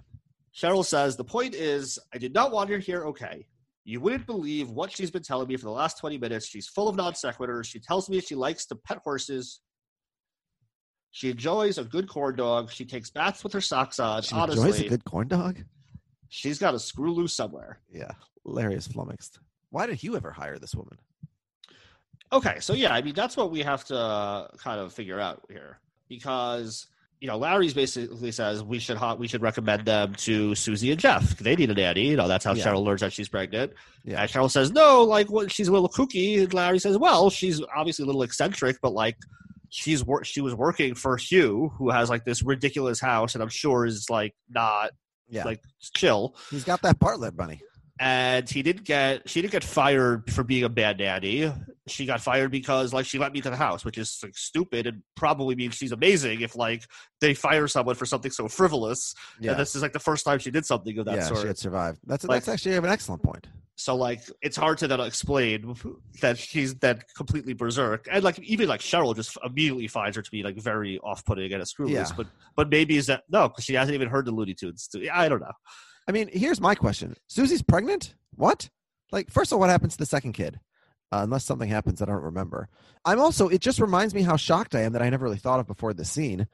[0.55, 3.05] Cheryl says the point is, I did not want her here.
[3.07, 3.47] Okay.
[3.84, 6.45] You wouldn't believe what she's been telling me for the last 20 minutes.
[6.45, 7.66] She's full of non sequiturs.
[7.66, 9.62] She tells me she likes to pet horses.
[11.12, 12.72] She enjoys a good corn dog.
[12.72, 14.22] She takes baths with her socks on.
[14.22, 15.64] She Honestly, enjoys a good corn dog.
[16.30, 17.80] she's got a screw loose somewhere.
[17.91, 18.12] Yeah,
[18.46, 19.39] Larry is flummoxed.
[19.70, 20.98] Why did you ever hire this woman?
[22.34, 25.44] Okay, so yeah, I mean that's what we have to uh, kind of figure out
[25.50, 26.88] here because
[27.20, 31.00] you know Larry's basically says we should ha- we should recommend them to Susie and
[31.00, 31.38] Jeff.
[31.38, 32.08] They need a nanny.
[32.10, 32.66] You know that's how Yeah.
[32.66, 33.74] Cheryl learns that she's pregnant.
[34.06, 34.22] Yeah.
[34.22, 36.42] And Cheryl says no, like what she's a little kooky.
[36.44, 39.18] And Larry says, well, she's obviously a little eccentric, but like
[39.70, 43.50] she's wor- she was working for Hugh, who has like this ridiculous house, and I'm
[43.50, 44.92] sure is like not
[45.30, 45.62] Yeah, like
[45.96, 46.36] chill.
[46.50, 47.62] he's got that Bartlett bunny.
[48.00, 51.52] And he didn't get she didn't get fired for being a bad daddy.
[51.88, 54.88] She got fired because like she let me to the house, which is like stupid
[54.88, 56.84] and probably means she's amazing if like
[57.20, 59.14] they fire someone for something so frivolous.
[59.39, 61.42] Yeah, And this is like the first time she did something of that yeah, sort.
[61.42, 62.00] she had survived.
[62.06, 63.48] That's Like- that's actually an excellent point.
[63.76, 65.76] so like it's hard to then explain
[66.22, 68.08] that she's that completely berserk.
[68.12, 71.52] And like even like Cheryl just immediately finds her to be like very off putting
[71.52, 72.10] and a screw loose.
[72.10, 72.16] Yeah.
[72.16, 74.88] But but maybe is that no, because she hasn't even heard the Looney Tunes.
[75.12, 75.52] I don't know.
[76.08, 78.16] I mean, here's my question: Susie's pregnant?
[78.36, 78.70] What?
[79.12, 80.60] Like, first of all, what happens to the second kid?
[81.12, 82.70] Uh, unless something happens I don't remember.
[83.04, 83.49] I'm also.
[83.49, 85.93] It just reminds me how shocked I am that I never really thought of before
[85.93, 86.47] this scene.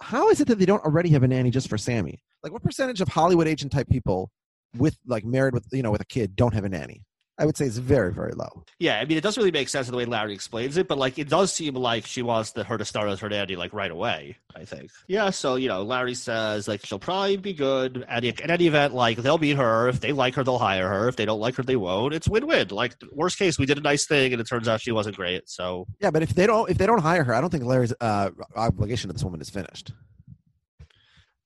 [0.00, 2.22] How is it that they don't already have a nanny just for Sammy?
[2.42, 4.30] Like, what percentage of Hollywood agent type people
[4.76, 7.04] with like married with you know with a kid don't have a nanny?
[7.38, 8.64] I would say it's very very low.
[8.78, 10.98] Yeah, I mean, it doesn't really make sense in the way Larry explains it, but
[10.98, 13.72] like, it does seem like she wants the, her to start as her nanny like
[13.72, 14.36] right away.
[14.56, 14.90] I think.
[15.06, 18.04] Yeah, so you know, Larry says like she'll probably be good.
[18.08, 19.88] At in any event, like they'll meet her.
[19.88, 21.08] If they like her, they'll hire her.
[21.08, 22.12] If they don't like her, they won't.
[22.12, 22.68] It's win-win.
[22.68, 25.48] Like worst case, we did a nice thing, and it turns out she wasn't great.
[25.48, 27.94] So Yeah, but if they don't if they don't hire her, I don't think Larry's
[28.00, 29.92] uh, obligation to this woman is finished.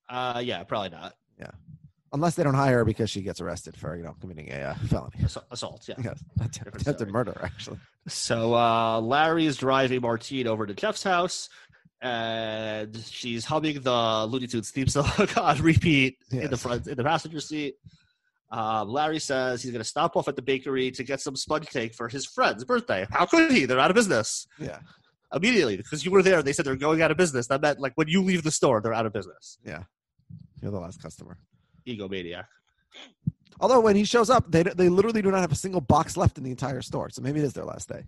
[0.09, 1.14] uh, yeah, probably not
[2.15, 4.75] Unless they don't hire her because she gets arrested for you know committing a uh,
[4.89, 5.17] felony.
[5.51, 5.89] Assault-.
[5.89, 5.95] Yeah.
[6.05, 7.79] Yes, attempted, Different attempted murder actually.
[8.09, 11.49] So uh, Larry is driving Martine over to Jeff's house,
[12.01, 17.05] and she's humming the Looney Tunes theme song on repeat in the front in the
[17.05, 17.77] passenger seat.
[18.51, 21.69] Um, Larry says he's going to stop off at the bakery to get some sponge
[21.69, 23.07] cake for his friend's birthday.
[23.11, 23.65] How could he?
[23.65, 24.81] They're out of business Yeah,
[25.33, 26.43] immediately because you were there.
[26.43, 27.47] They said they're going out of business.
[27.47, 29.57] That meant like when you leave the store, they're out of business.
[29.65, 29.85] Yeah.
[30.61, 31.39] You're the last customer.
[31.87, 32.45] Egomaniac.
[33.61, 36.39] Although when he shows up, they they literally do not have a single box left
[36.39, 37.11] in the entire store.
[37.11, 38.05] So maybe it is their last day.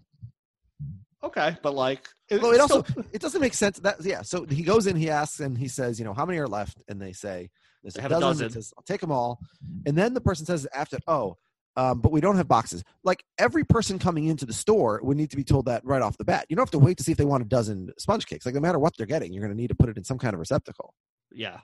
[1.22, 3.79] Okay, but like, it, Well, it also still- it doesn't make sense.
[3.79, 4.22] That yeah.
[4.22, 6.83] So he goes in, he asks, and he says, you know, how many are left?
[6.89, 7.49] And they say
[7.83, 8.45] there's They a have a dozen.
[8.45, 8.62] He dozen.
[8.62, 9.41] says, I'll take them all.
[9.87, 11.37] And then the person says after, oh,
[11.77, 12.85] um, but we don't have boxes.
[13.05, 16.18] Like every person coming into the store would need to be told that right off
[16.18, 16.45] the bat.
[16.51, 18.45] You don't have to wait to see if they want a dozen sponge cakes.
[18.45, 20.18] Like no matter what they're getting, you're going to need to put it in some
[20.18, 20.95] kind of receptacle.
[21.33, 21.61] yeah.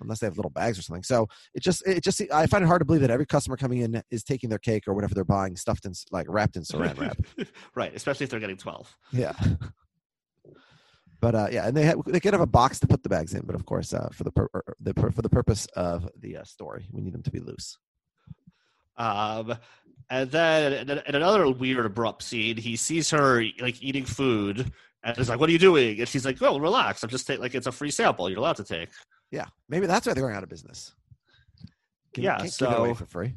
[0.00, 1.02] Unless they have little bags or something.
[1.02, 3.78] So it just it just I find it hard to believe that every customer coming
[3.78, 6.98] in is taking their cake or whatever they're buying stuffed in like wrapped in saran
[6.98, 7.18] wrap.
[7.74, 8.94] right, especially if they're getting twelve.
[9.12, 9.34] Yeah.
[11.20, 13.32] But uh, yeah, and they have, they could have a box to put the bags
[13.32, 16.06] in, but of course, uh, for the pur- er, the pur- for the purpose of
[16.20, 17.78] the uh, story, we need them to be loose.
[18.98, 19.56] Um,
[20.10, 24.70] and then in, another weird abrupt scene, he sees her like eating food,
[25.02, 27.02] and he's like, "What are you doing?" And she's like, "Oh, relax.
[27.02, 28.28] I'm just taking like it's a free sample.
[28.28, 28.90] You're allowed to take."
[29.34, 30.94] Yeah, maybe that's why they're going out of business.
[32.12, 33.34] Give- Yeah, can't give it away so- for free.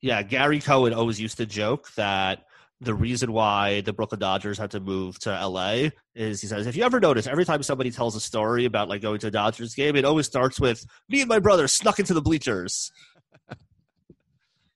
[0.00, 2.44] Yeah, Gary Cohen always used to joke that
[2.80, 6.76] the reason why the Brooklyn Dodgers had to move to LA is he says, if
[6.76, 9.74] you ever notice, every time somebody tells a story about like going to a Dodgers
[9.74, 12.92] game, it always starts with me and my brother snuck into the bleachers.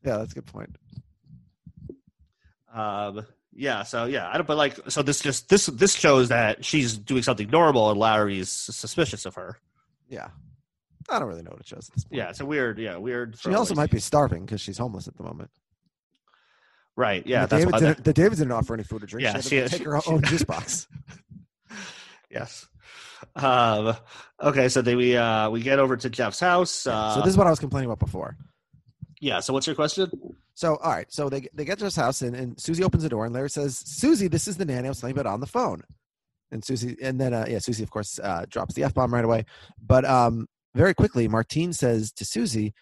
[0.05, 0.77] Yeah, that's a good point.
[2.73, 4.47] Um, yeah, so yeah, I don't.
[4.47, 8.51] But like, so this just this this shows that she's doing something normal, and Larry's
[8.51, 9.59] suspicious of her.
[10.09, 10.29] Yeah,
[11.09, 11.89] I don't really know what it shows.
[11.89, 12.19] At this point.
[12.19, 12.79] Yeah, it's a weird.
[12.79, 13.39] Yeah, weird.
[13.39, 15.51] she also might be starving because she's homeless at the moment.
[16.97, 17.27] right.
[17.27, 17.79] Yeah, the why.
[17.79, 19.25] didn't, the Davids didn't offer any food or drink.
[19.25, 20.89] Yeah, she she- had to she- take her she- own juice box.
[22.31, 22.67] yes.
[23.35, 23.97] Um.
[24.43, 26.87] Okay, so then we uh we get over to Jeff's house.
[26.87, 28.37] Uh, so this is what I was complaining about before.
[29.21, 29.41] yeah.
[29.41, 30.11] So what's your question?
[30.55, 31.11] So, all right.
[31.13, 33.51] So they they get to his house, and, and Susie opens the door, and Larry
[33.51, 35.83] says, "Susie, this is the nanny I was telling you about on the phone."
[36.51, 39.25] And Susie, and then uh, yeah, Susie, of course, uh, drops the f bomb right
[39.25, 39.45] away.
[39.85, 40.47] But um,
[40.77, 42.75] very quickly, Martine says to Susie,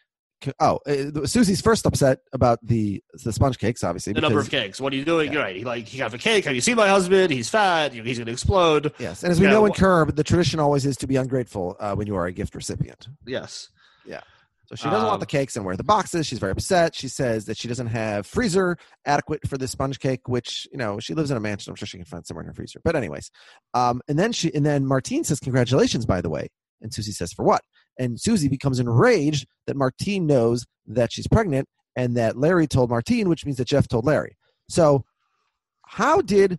[0.61, 4.12] "Oh, uh, Susie's first upset about the the sponge cakes, obviously.
[4.12, 4.80] The number of cakes.
[4.80, 5.28] What are you doing?
[5.28, 5.32] Yeah.
[5.32, 5.57] You're right.
[5.57, 6.45] He, like he got a cake.
[6.45, 7.30] Have you seen my husband?
[7.30, 7.92] He's fat.
[7.92, 8.92] He's going to explode.
[8.99, 11.76] Yes, and as we Yeah, know in Curb, the tradition always is to be ungrateful
[11.80, 13.09] uh, when you are a gift recipient.
[13.26, 13.70] Yes.
[14.05, 14.20] Yeah.
[14.66, 16.26] So she doesn't want Um, the cakes and where the boxes.
[16.26, 16.95] She's very upset.
[16.95, 20.99] She says that she doesn't have freezer adequate for the sponge cake, which you know
[21.01, 21.70] she lives in a mansion.
[21.70, 22.80] I'm sure she can find somewhere in her freezer.
[22.82, 23.30] But anyways,
[23.74, 26.49] um, and then she and then Martine says, "Congratulations, by the way."
[26.80, 27.61] And Susie says, "For what?"
[27.99, 33.28] And Susie becomes enraged that Martine knows that she's pregnant and that Larry told Martine,
[33.28, 34.36] which means that Jeff told Larry.
[34.68, 35.05] So,
[35.86, 36.59] how did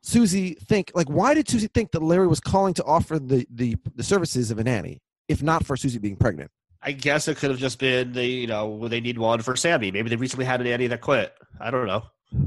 [0.00, 0.90] Susie think?
[0.94, 4.50] Like, why did Susie think that Larry was calling to offer the the, the services
[4.50, 6.50] of a nanny, if not for Susie being pregnant?
[6.82, 9.90] I guess it could have just been the you know they need one for Sammy.
[9.90, 11.34] Maybe they recently had a nanny that quit.
[11.60, 12.04] I don't know.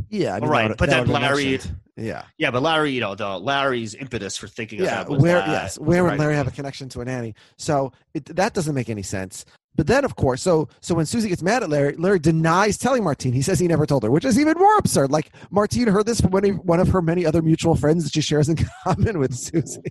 [0.09, 1.75] Yeah, I mean, right, that would- but that then would have been Larry- mentioned.
[1.99, 4.95] Yeah, Yeah, but Larry, you know, the Larry's impetus for thinking of yeah.
[4.97, 6.19] that was Where that- yes, where would right.
[6.19, 7.33] Larry have a connection to a nanny?
[7.57, 9.45] So it, that doesn't make any sense.
[9.75, 13.03] But then, of course, so so when Susie gets mad at Larry, Larry denies telling
[13.03, 13.33] Martine.
[13.33, 15.11] He says he never told her, which is even more absurd.
[15.11, 18.13] Like Martine heard this from one of, one of her many other mutual friends that
[18.13, 19.81] she shares in common with Susie.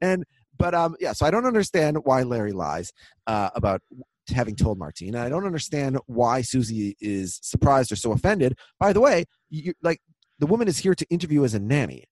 [0.00, 0.24] And
[0.58, 2.92] but um yeah, so I don't understand why Larry lies
[3.26, 3.80] uh, about
[4.30, 5.14] having told Martine.
[5.14, 8.58] And I don't understand why Susie is surprised or so offended.
[8.80, 10.00] By the way, you, like
[10.38, 12.04] the woman is here to interview as a nanny,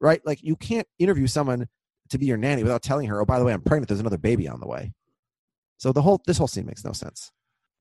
[0.00, 0.20] right?
[0.24, 1.68] Like you can't interview someone
[2.10, 3.88] to be your nanny without telling her, "Oh, by the way, I'm pregnant.
[3.88, 4.92] There's another baby on the way."
[5.78, 7.30] So the whole this whole scene makes no sense.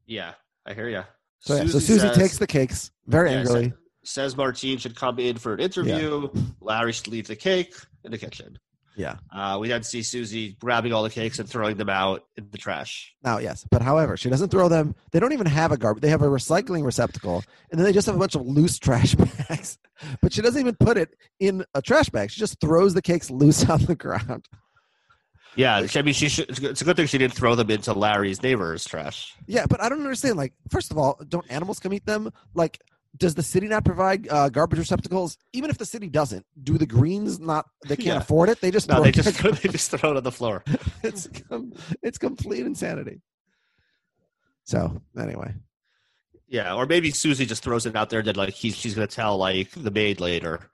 [0.05, 0.33] Yeah,
[0.65, 1.03] I hear you.
[1.39, 3.73] So yeah, so Susie says- takes the cakes very Yeah, angrily.
[4.03, 6.29] says Martine should come in for an interview.
[6.61, 7.73] Larry should leave the cake
[8.03, 8.57] in the kitchen.
[8.95, 9.15] Yeah.
[9.33, 12.57] Uh, we then see Susie grabbing all the cakes and throwing them out in the
[12.57, 13.13] trash.
[13.23, 14.93] Now, yes, but however, she doesn't throw them.
[15.11, 16.01] They don't even have a garbage.
[16.01, 19.15] They have a recycling receptacle, and then they just have a bunch of loose trash
[19.47, 19.77] bags.
[20.21, 22.31] But she doesn't even put it in a trash bag.
[22.31, 24.47] She just throws the cakes loose on the ground.
[25.55, 27.55] Yeah, I mean, she should, it's a good- it's a good thing she didn't throw
[27.55, 29.33] them into Larry's neighbor's trash.
[29.47, 30.37] Yeah, but I don't understand.
[30.37, 32.31] Like, first of all, don't animals come eat them?
[32.53, 32.79] Like,
[33.17, 35.37] does the city not provide uh, garbage receptacles?
[35.53, 37.65] Even if the city doesn't, do the Greens not?
[37.87, 38.17] They can't Yeah.
[38.17, 38.61] afford it.
[38.61, 39.59] They just No, throw they it just back.
[39.61, 40.63] they just throw it on the floor.
[41.03, 43.21] it's com- it's complete insanity.
[44.63, 45.53] So anyway,
[46.47, 49.37] Yeah, or maybe Susie just throws it out there that like he's she's gonna tell
[49.37, 50.69] like the maid later.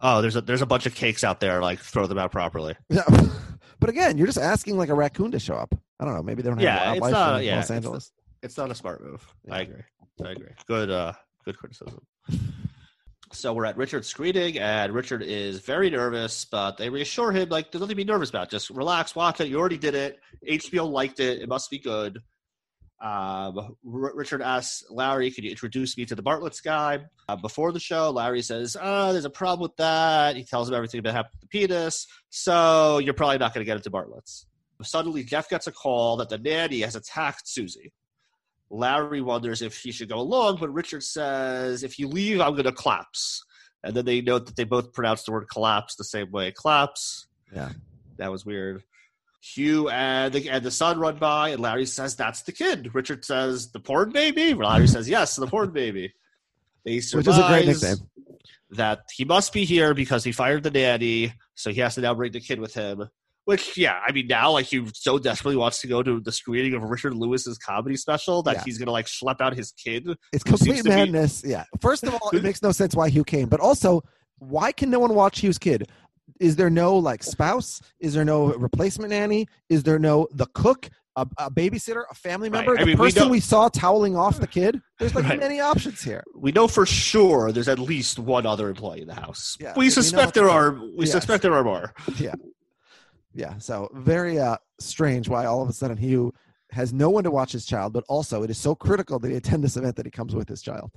[0.00, 1.60] Oh, there's a there's a bunch of cakes out there.
[1.62, 2.74] Like throw them out properly.
[2.88, 3.04] yeah.
[3.80, 5.74] but again, you're just asking like a raccoon to show up.
[6.00, 6.22] I don't know.
[6.22, 8.12] Maybe they don't have Yeah, it's wildlife not- in yeah, Los it's- Angeles.
[8.42, 9.24] It's not a smart move.
[9.46, 9.54] Yeah.
[9.54, 9.82] I agree.
[10.24, 10.50] I agree.
[10.66, 11.12] Good uh
[11.44, 12.00] good criticism.
[13.32, 17.72] So we're at Richard's screening, and Richard is very nervous, but they reassure him like
[17.72, 18.50] there's nothing to be nervous about.
[18.50, 19.48] Just relax, watch it.
[19.48, 20.20] You already did it.
[20.48, 21.42] HBO liked it.
[21.42, 22.18] It must be good.
[23.02, 27.72] Um, R- Richard asks Larry, "Can you introduce me to the Bartlett's guy?" Uh, before
[27.72, 31.12] the show, Larry says, "Oh, there's a problem with that." He tells him everything that
[31.12, 32.06] happened to the penis.
[32.30, 34.46] So you're probably not going to get into Bartlett's.
[34.82, 37.92] Suddenly, Jeff gets a call that the nanny has attacked Susie.
[38.74, 42.64] Larry wonders if he should go along, but Richard says, "If you leave, I'm going
[42.64, 43.44] to collapse."
[43.84, 46.52] And then they note that they both pronounce the word "collapse" the same way.
[46.52, 47.26] Collapse.
[47.54, 47.70] Yeah.
[48.16, 48.82] that was weird.
[49.40, 53.24] Hugh and the, and the son run by, and Larry says, "That's the kid." Richard
[53.24, 56.14] says, "The porn baby." Larry says, "Yes, the porn baby."
[56.84, 58.08] They Which is a great nickname.
[58.70, 62.14] That he must be here because he fired the nanny, so he has to now
[62.14, 63.08] bring the kid with him.
[63.46, 66.74] Which, yeah, I mean, now like he so desperately wants to go to the screening
[66.74, 68.62] of Richard Lewis's comedy special that Yeah.
[68.64, 70.08] he's gonna like schlep out his kid.
[70.32, 71.42] It's complete to be- madness.
[71.44, 71.64] Yeah.
[71.80, 74.02] First of all, it makes no sense why Hugh came, but also,
[74.38, 75.88] why can no one watch Hugh's kid?
[76.40, 77.80] Is there no like spouse?
[78.00, 79.46] Is there no replacement nanny?
[79.68, 82.60] Is there no the cook, a, a babysitter, a family Right.
[82.66, 82.78] member?
[82.78, 84.80] I the mean, person know- we saw toweling off the kid.
[84.98, 85.38] There's like Right.
[85.38, 86.24] many options here.
[86.34, 89.54] We know for sure there's at least one other employee in the house.
[89.60, 90.72] Yeah, we we suspect there are.
[90.72, 91.12] We Yes.
[91.12, 91.92] suspect there are more.
[92.18, 92.34] Yeah.
[93.34, 96.30] Yeah so very uh strange why all of a sudden he
[96.74, 99.36] has no one to watch his child, but also it is so critical that he
[99.36, 100.90] attend this event that he comes with his child.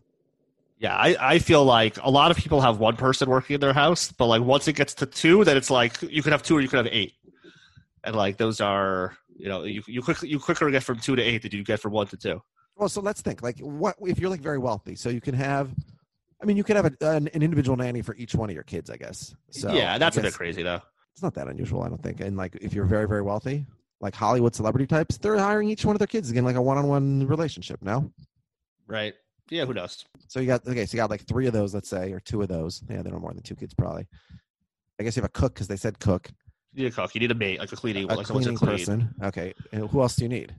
[0.80, 3.74] Yeah, I, I feel like a lot of people have one person working in their
[3.74, 6.58] house, but like once it gets to two, then it's like you could have two
[6.58, 7.14] or you could have eight,
[8.04, 11.22] and like those are you know you you quick you quicker get from two to
[11.22, 12.42] eight than you get from one to two.
[12.76, 15.72] Well, so let's think like what if you're like very wealthy, so you can have.
[16.40, 18.64] I mean, you could have a, an, an individual nanny for each one of your
[18.64, 19.36] kids, I guess.
[19.50, 20.82] So yeah, that's a bit crazy though.
[21.18, 22.20] It's not that unusual, I don't think.
[22.20, 23.66] And like, if you're very, very wealthy,
[24.02, 27.26] like Hollywood celebrity types, they're hiring each one of their kids again, like a one-on-one
[27.26, 27.82] relationship.
[27.82, 28.12] No,
[28.86, 29.16] Right?
[29.50, 30.06] Yeah, who knows?
[30.28, 32.44] so you got okay, so you got like three of those, let's say, or two
[32.44, 32.84] of those.
[32.88, 34.06] Yeah, they don't more than two kids probably.
[35.00, 36.30] I guess you have a cook because they said cook,
[36.74, 37.16] You need a cook.
[37.16, 38.78] You need a mate, like a cleaning, a like someone to cleaning clean.
[38.78, 39.16] person.
[39.24, 40.54] Okay, and who else do you need?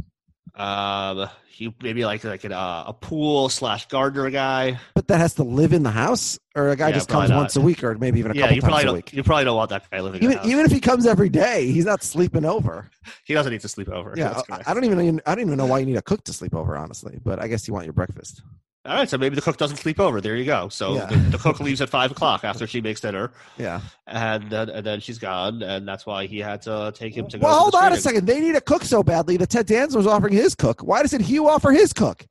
[0.55, 4.79] Um, he maybe like like an, uh, a pool slash gardener guy.
[4.95, 7.37] But that has to live in the house, or a guy Yeah, just comes not.
[7.37, 9.13] once a week, or maybe even a yeah, couple you probably times a week.
[9.13, 10.49] You probably don't want that guy living in Even the house.
[10.53, 12.91] even if he comes every day, he's not sleeping over.
[13.25, 14.15] he doesn't need to sleep over.
[14.17, 14.63] Yeah, I.
[14.67, 16.77] I don't even I don't even know why you need a cook to sleep over,
[16.77, 17.19] honestly.
[17.25, 18.43] But I guess you want your breakfast.
[18.89, 20.21] All right, so maybe the cook doesn't sleep over.
[20.21, 20.69] There you go.
[20.71, 21.07] So Yeah.
[21.07, 23.83] the, the cook leaves at five o'clock after she makes dinner, Yeah.
[24.07, 27.39] and then and then she's gone, and that's why he had to take him to
[27.39, 27.45] go.
[27.47, 28.27] Well, to hold the on a second.
[28.27, 30.81] They need a cook so badly that Ted Danson was offering his cook.
[30.81, 32.27] Why doesn't Hugh offer his cook?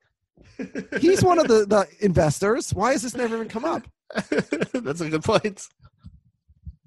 [1.00, 2.74] He's one of the, the investors.
[2.74, 3.82] Why has this never even come up?
[4.72, 5.68] That's a good point.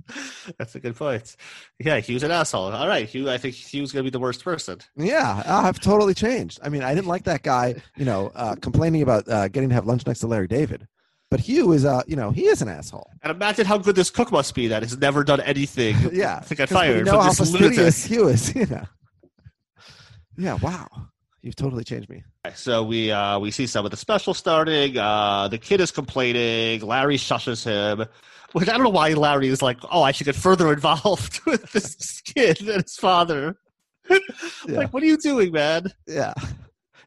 [0.58, 1.36] That's a good point.
[1.80, 2.72] Yeah, Hugh's an asshole.
[2.72, 3.30] All right, Hugh.
[3.30, 4.80] I think Hugh's gonna be the worst person.
[4.95, 6.60] Yeah, I've totally changed.
[6.64, 9.76] I mean, I didn't like that guy, you know, uh, complaining about uh, getting to
[9.76, 10.88] have lunch next to Larry David.
[11.30, 13.10] But Hugh is, uh, you know, he is an asshole.
[13.24, 15.95] And imagine how good this cook must be that has never done anything.
[16.12, 18.04] Yeah, I think I fired know from how fastidious.
[18.06, 18.54] Hugh is.
[18.56, 18.86] Yeah.
[20.38, 20.56] Yeah.
[20.56, 20.88] Wow.
[21.41, 22.24] You've totally changed me.
[22.54, 24.97] So we uh, we see some of the special starting.
[24.97, 26.82] Uh, the kid is complaining.
[26.82, 28.06] Larry shushes him,
[28.54, 31.72] which I don't know why Larry is like, oh, I should get further involved with
[31.72, 33.56] this kid and his father.
[34.68, 34.80] Yeah.
[34.80, 35.88] Like, what are you doing, man?
[36.06, 36.34] Yeah.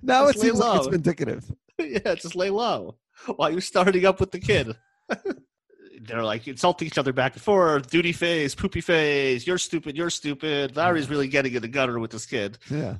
[0.02, 0.90] Now Just it seems like it's low.
[0.90, 1.44] vindictive.
[1.78, 2.96] yeah, just lay low
[3.36, 4.74] while you're starting up with the kid.
[6.00, 7.90] They're like insulting each other back and forth.
[7.90, 9.46] Duty face, poopy face.
[9.46, 9.96] You're stupid.
[9.96, 10.76] You're stupid.
[10.76, 12.58] Larry's really getting in the gutter with this kid.
[12.70, 12.96] Yeah.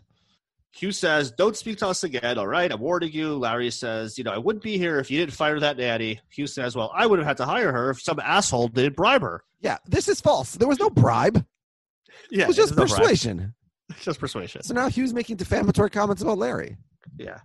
[0.75, 3.35] Hugh says, "Don't speak to us again." All right, I'm warning you.
[3.37, 6.47] Larry says, "You know, I wouldn't be here if you didn't fire that nanny." Hugh
[6.47, 9.45] says, "Well, I would have had to hire her if some asshole didn't bribe her."
[9.61, 9.79] Yeah.
[9.87, 10.53] This is false.
[10.55, 11.45] There was no bribe.
[12.31, 13.55] Yeah, it was just there's no persuasion.
[14.01, 14.63] Just persuasion.
[14.63, 16.79] So now Hugh's making defamatory comments about Larry.
[17.19, 17.39] Yeah.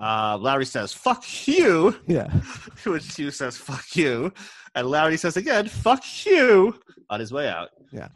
[0.00, 2.28] Uh, Larry says, "Fuck you," Yeah.
[2.84, 4.30] which Hugh says, "Fuck you,"
[4.74, 6.78] and Larry says again, "Fuck you,"
[7.10, 7.70] on his way out.
[7.92, 8.08] Yeah.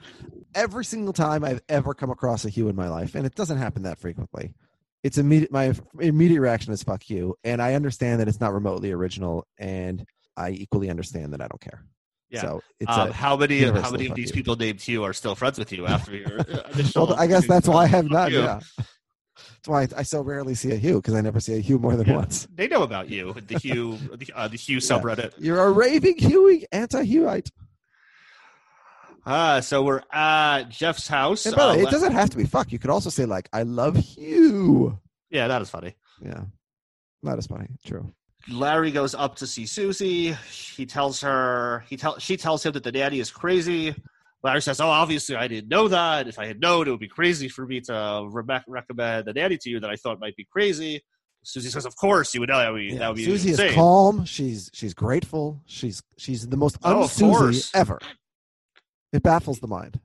[0.55, 3.59] Every single time I've ever come across a Hugh in my life, and it doesn't
[3.59, 4.53] happen that frequently,
[5.03, 5.53] it's immediate.
[5.53, 10.05] My immediate reaction is "fuck you," and I understand that it's not remotely original, and
[10.37, 11.85] I equally understand that I don't care.
[12.31, 12.43] Yeah.
[12.43, 13.63] So it's Um, how many?
[13.63, 14.35] How many of these you.
[14.35, 16.39] people named Hugh are still friends with you after your
[16.75, 17.07] initial?
[17.07, 18.31] well, I guess that's why I have Fuck not.
[18.33, 18.41] you.
[18.41, 18.61] Yeah.
[19.63, 21.79] That's why I, I so rarely see a Hugh because I never see a Hugh
[21.79, 22.17] more than Yeah.
[22.17, 22.47] once.
[22.55, 25.33] They know about you, the Hugh, the, uh, the Hugh subreddit.
[25.39, 27.51] You're a raving Huey, anti-Hughite.
[29.27, 31.47] Ah, so we're at Jeff's house.
[31.47, 32.73] And the Uh, it doesn't have to be fuck.
[32.73, 34.99] You could also say like, "I love you."
[35.31, 35.95] yeah, that is funny.
[36.23, 36.45] Yeah,
[37.23, 37.69] not as funny.
[37.85, 38.13] True.
[38.49, 40.33] Larry goes up to see Susie.
[40.75, 43.95] He tells her he tell she tells him that the nanny is crazy.
[44.43, 46.27] Larry says, "Oh, obviously I didn't know that.
[46.27, 49.59] If I had known, it would be crazy for me to re- recommend the nanny
[49.59, 51.03] to you that I thought might be crazy."
[51.43, 52.99] Susie says, "Of course you would know that would be, Yeah.
[53.01, 54.25] that would be Susie insane." is calm.
[54.25, 55.61] She's she's grateful.
[55.67, 57.99] She's she's the most Oh, un-Susie ever.
[59.13, 60.01] It baffles the mind.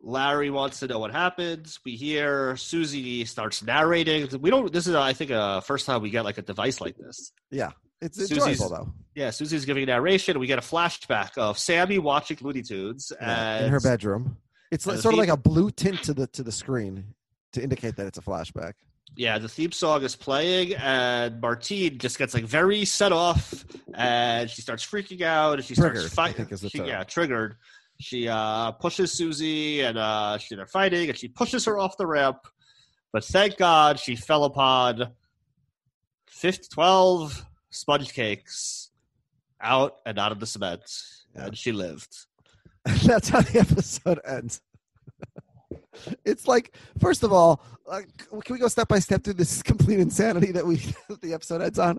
[0.00, 1.80] Larry wants to know what happens.
[1.84, 4.28] We hear Susie starts narrating.
[4.40, 4.72] We don't.
[4.72, 7.32] This is, I think, a first time we get like a device like this.
[7.50, 8.92] Yeah, it's Susie's- enjoyable though.
[9.14, 13.54] Yeah, Susie's giving a narration, we get a flashback of Sammy watching Looney Tunes Yeah,
[13.56, 14.36] and in her bedroom.
[14.70, 17.14] It's and like, the sort of like a blue tint to the to the screen
[17.54, 18.74] to indicate that it's a flashback.
[19.16, 24.48] Yeah, the theme song is playing, and Martine just gets like very set off, and
[24.48, 26.36] she starts freaking out, and she starts fighting.
[26.36, 27.56] think is the She, yeah, triggered.
[28.00, 32.06] She uh, pushes Susie, and uh, she, they're fighting, and she pushes her off the
[32.06, 32.38] ramp.
[33.12, 35.08] But thank God she fell upon
[36.28, 38.90] 50, 12 sponge cakes
[39.60, 40.82] out and out of the cement,
[41.34, 41.46] Yeah.
[41.46, 42.16] and she lived.
[43.04, 44.60] That's how the episode ends.
[46.24, 48.02] it's like, first of all, uh,
[48.44, 50.76] can we go step by step through this complete insanity that we
[51.08, 51.98] that the episode ends on?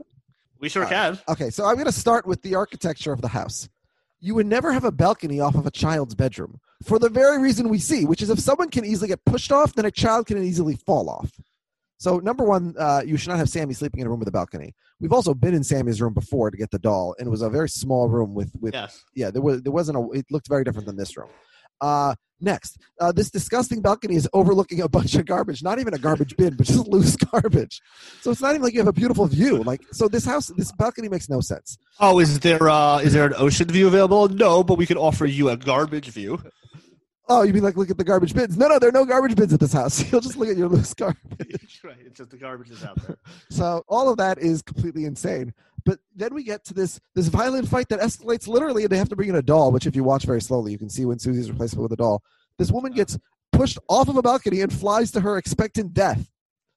[0.59, 1.19] We sure Uh, can.
[1.27, 3.67] Okay, so I'm going to start with the architecture of the house.
[4.21, 7.69] You would never have a balcony off of a child's bedroom for the very reason
[7.69, 10.41] we see, which is if someone can easily get pushed off, then a child can
[10.43, 11.31] easily fall off.
[11.97, 14.31] So, number one, uh, you should not have Sammy sleeping in a room with a
[14.31, 14.73] balcony.
[15.01, 17.49] We've also been in Sammy's room before to get the doll, and it was a
[17.49, 19.03] very small room with with Yes.
[19.13, 20.17] yeah, there was there wasn't a.
[20.17, 21.29] It looked very different than this room.
[21.81, 25.63] Uh, next, uh, this disgusting balcony is overlooking a bunch of garbage.
[25.63, 27.81] Not even a garbage bin, but just loose garbage.
[28.21, 29.63] So it's not even like you have a beautiful view.
[29.63, 31.77] Like so, this house, this balcony makes no sense.
[31.99, 34.27] Oh, is there uh, is there an ocean view available?
[34.29, 36.41] No, but we can offer you a garbage view.
[37.31, 38.57] Oh, you mean like look at the garbage bins?
[38.57, 40.03] No, no, there are no garbage bins at this house.
[40.11, 41.79] You'll just look at your loose garbage.
[41.83, 43.17] right, it's just the garbage is out there.
[43.51, 45.53] So all of that is completely insane.
[45.85, 49.09] But then we get to this this violent fight that escalates literally, and they have
[49.09, 49.71] to bring in a doll.
[49.71, 52.21] Which, if you watch very slowly, you can see when Susie's replacement with a doll.
[52.57, 53.17] This woman gets
[53.51, 56.29] pushed off of a balcony and flies to her expectant death.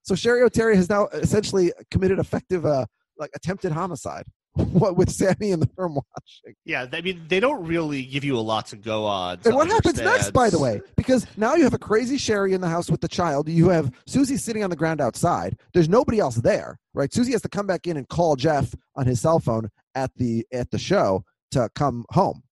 [0.03, 2.87] So Cheri Oteri has now essentially committed effective, uh,
[3.19, 4.25] like attempted homicide.
[4.73, 6.55] What with Sammy and the room watching.
[6.65, 9.39] Yeah, I mean they don't really give you a lot to go on.
[9.39, 10.83] to And what happens next, by the way?
[10.97, 13.49] Because now you have a crazy Cheri in the house with the child.
[13.49, 15.57] You have Susie sitting on the ground outside.
[15.73, 17.13] There's nobody else there, right?
[17.13, 20.47] Susie has to come back in and call Jeff on his cell phone at the
[20.53, 22.43] at the show to come home.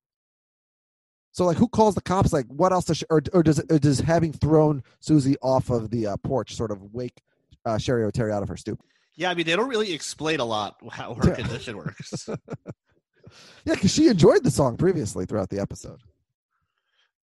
[1.32, 2.32] So, like, who calls the cops?
[2.32, 2.86] Like, what else?
[2.86, 6.56] Does she, or, or does or does having thrown Susie off of the uh, porch
[6.56, 7.20] sort of wake
[7.64, 8.84] uh, Cheri Oteri out of her stupor?
[9.20, 11.34] Yeah, I mean they don't really explain a lot how her Yeah.
[11.34, 12.28] condition works.
[13.64, 16.00] Yeah, because she enjoyed the song previously throughout the episode.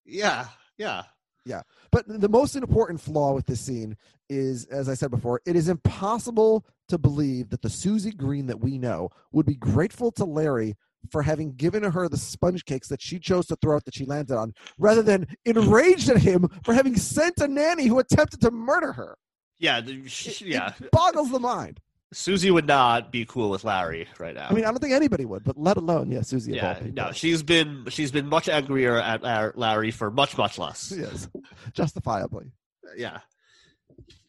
[0.06, 0.45] yeah,
[0.78, 1.04] yeah.
[1.45, 1.62] Yeah.
[1.91, 3.98] But the most important flaw with this scene
[4.30, 8.60] is, as I said before, it is impossible to believe that the Susie Green that
[8.62, 10.76] we know would be grateful to Larry
[11.10, 14.06] for having given her the sponge cakes that she chose to throw out that she
[14.06, 18.52] landed on, rather than enraged at him for having sent a nanny who attempted to
[18.52, 19.18] murder her.
[19.60, 20.74] Yeah, the- sh- yeah.
[20.80, 21.80] It boggles the mind.
[22.14, 24.47] Susie would not be cool with Larry right now.
[24.49, 26.53] I mean, I don't think anybody would, but let alone, yeah, Susie.
[26.53, 30.91] yeah, no, she's been she's been much angrier at Larry for much much less.
[30.97, 31.28] yes,
[31.74, 32.51] justifiably.
[32.95, 33.20] Yeah,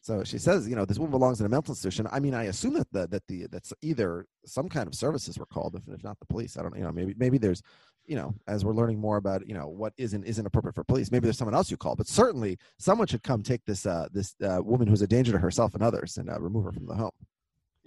[0.01, 2.07] So she says, you know, this woman belongs in a mental institution.
[2.11, 5.45] I mean, I assume that the, that the that's either some kind of services were
[5.45, 6.57] called, if, if not the police.
[6.57, 7.61] I don't, you know, maybe maybe there's,
[8.05, 11.11] you know, as we're learning more about, you know, what isn't isn't appropriate for police.
[11.11, 14.35] Maybe there's someone else you call, but certainly someone should come take this uh, this
[14.43, 16.95] uh, woman who's a danger to herself and others and uh, remove her from the
[16.95, 17.11] home.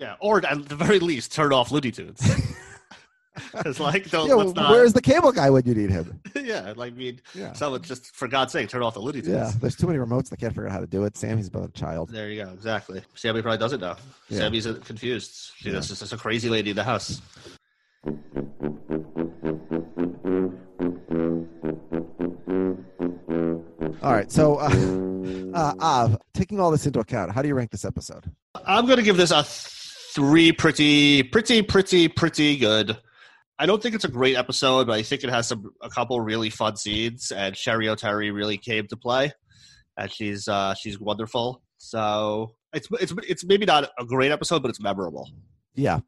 [0.03, 2.20] Yeah, or at the very least, turn off Looney Tunes.
[3.64, 4.70] It's like don't let's not.
[4.70, 6.20] where's the cable guy when you need him?
[6.36, 7.55] yeah, like I mean, Yeah.
[7.55, 9.32] someone just for God's sake, turn off the Looney Tunes.
[9.34, 10.28] Yeah, there's too many remotes.
[10.28, 11.16] They can't figure out how to do it.
[11.16, 12.11] Sammy's but a child.
[12.11, 12.50] There you go.
[12.53, 13.00] Exactly.
[13.14, 13.96] Sammy probably doesn't know.
[14.28, 14.38] Yeah.
[14.38, 15.53] Sammy's confused.
[15.57, 15.76] She, Yeah.
[15.76, 17.22] This is just a crazy lady in the house.
[24.03, 24.68] All right, so uh,
[25.55, 28.24] uh, Av, taking all this into account, how do you rank this episode?
[28.66, 29.44] I'm going to give this a
[30.15, 30.53] three.
[30.53, 32.97] Pretty, pretty, pretty, pretty good.
[33.59, 36.21] I don't think it's a great episode, but I think it has some a couple
[36.21, 39.33] really fun scenes, and Cheri Oteri really came to play,
[39.97, 41.63] and she's uh, she's wonderful.
[41.79, 45.31] So it's it's it's maybe not a great episode, but it's memorable.
[45.75, 46.01] Yeah.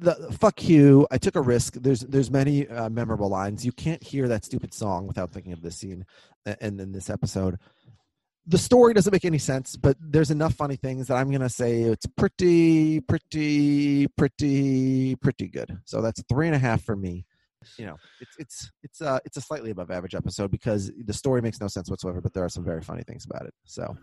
[0.00, 1.06] The, fuck you.
[1.10, 1.74] I took a risk.
[1.74, 3.64] There's there's many uh, memorable lines.
[3.64, 6.04] You can't hear that stupid song without thinking of this scene
[6.60, 7.58] and in this episode.
[8.50, 11.82] The story doesn't make any sense, but there's enough funny things that I'm gonna say
[11.82, 15.78] it's pretty, pretty, pretty, pretty good.
[15.84, 17.26] So that's three and a half for me.
[17.76, 21.42] You know, it's it's it's uh it's a slightly above average episode because the story
[21.42, 23.52] makes no sense whatsoever, but there are some very funny things about it.
[23.66, 23.94] So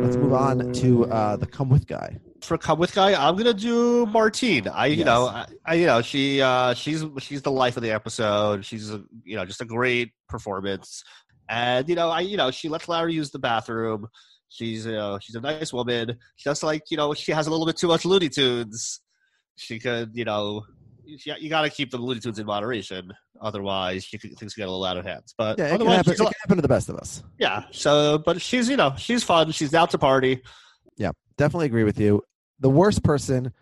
[0.00, 2.20] let's move on to uh the come with guy.
[2.44, 4.68] For come with guy i'm gonna do martine.
[4.68, 7.92] I you know I, I you know she uh she's she's the life of the
[7.92, 8.64] episode.
[8.64, 11.04] She's a, you know just a great performance.
[11.48, 14.08] And you know i you know she lets larry use the bathroom.
[14.48, 16.18] She's you know she's a nice woman.
[16.38, 19.00] Just like you know she has a little bit too much looney tunes.
[19.56, 20.64] She could you know
[21.16, 23.12] she, you got to keep the looney tunes in moderation.
[23.40, 25.96] Otherwise she could, things get a little out of hands but Yeah, it can, otherwise
[25.96, 27.22] happen, it can happen to the best of us.
[27.38, 29.50] yeah so but she's you know she's fun.
[29.52, 30.42] She's out to party.
[30.98, 32.22] Yeah, Definitely agree with you.
[32.62, 33.52] The worst person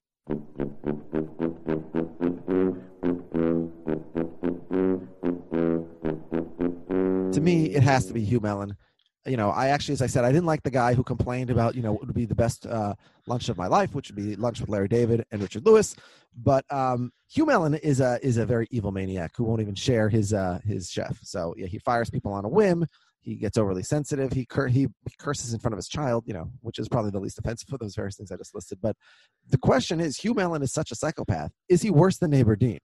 [7.33, 8.77] to me, it has to be Hugh Mellon.
[9.25, 11.75] You know, I actually, as I said, I didn't like the guy who complained about,
[11.75, 12.95] you know, what would be the best uh,
[13.27, 15.97] lunch of my life, which would be lunch with Larry David and Richard Lewis.
[16.37, 20.11] But um, Hugh Mellon is a is a very evil maniac who won't even share
[20.11, 21.19] his uh, his chef.
[21.23, 22.87] So yeah, he fires people on a whim.
[23.23, 24.33] He gets overly sensitive.
[24.33, 26.25] He cur- he curses in front of his child.
[26.27, 28.79] You know, which is probably the least offensive of those various things I just listed.
[28.81, 28.97] But
[29.49, 31.53] the question is, Hugh Mellon is such a psychopath.
[31.69, 32.79] Is he worse than Neighbor Dean?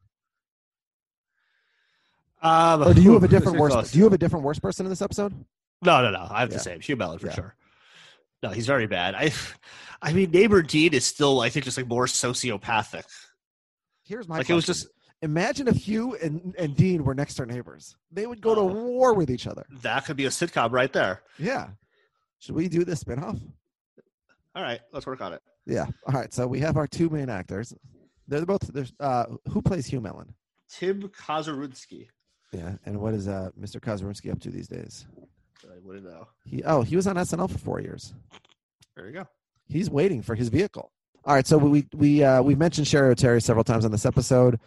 [2.43, 3.73] um, Or do you have a different worse?
[3.73, 3.93] close.
[3.93, 5.33] Do you have a different worse person in this episode?
[5.83, 6.27] No, no, no.
[6.31, 6.57] I have Yeah.
[6.59, 6.81] the same.
[6.81, 7.35] Hugh Mellon for Yeah.
[7.35, 7.57] sure.
[8.43, 9.15] No, he's very bad.
[9.15, 9.33] I,
[10.03, 13.05] I mean, neighbor Dean is still, I think, just like more sociopathic.
[14.05, 14.87] Here's my Like it was just
[15.23, 17.97] Imagine if Hugh and, and Dean were next door neighbors.
[18.13, 18.67] They would go to Oh.
[18.67, 19.65] war with each other.
[19.83, 21.23] that could be a sitcom right there.
[21.39, 21.69] Yeah.
[22.39, 23.41] Should we do this spinoff?
[24.55, 25.43] All right, let's work on it.
[25.67, 25.87] Yeah.
[26.07, 26.33] All right.
[26.33, 27.75] So we have our two main actors.
[28.29, 28.63] They're both.
[28.73, 30.35] There's uh, who plays Hugh Mellon?
[30.69, 32.09] Tim Kazurinsky.
[32.53, 32.75] Yeah.
[32.85, 33.81] And what is uh, Mr.
[33.81, 35.07] Kazurinsky up to these days?
[35.65, 36.29] I wouldn't know.
[36.45, 38.15] He oh he was on SNL for four years.
[38.97, 39.27] There you go.
[39.69, 40.93] He's waiting for his vehicle.
[41.25, 41.47] All right.
[41.47, 44.61] So we we uh, we mentioned Cheri Oteri several times on this episode.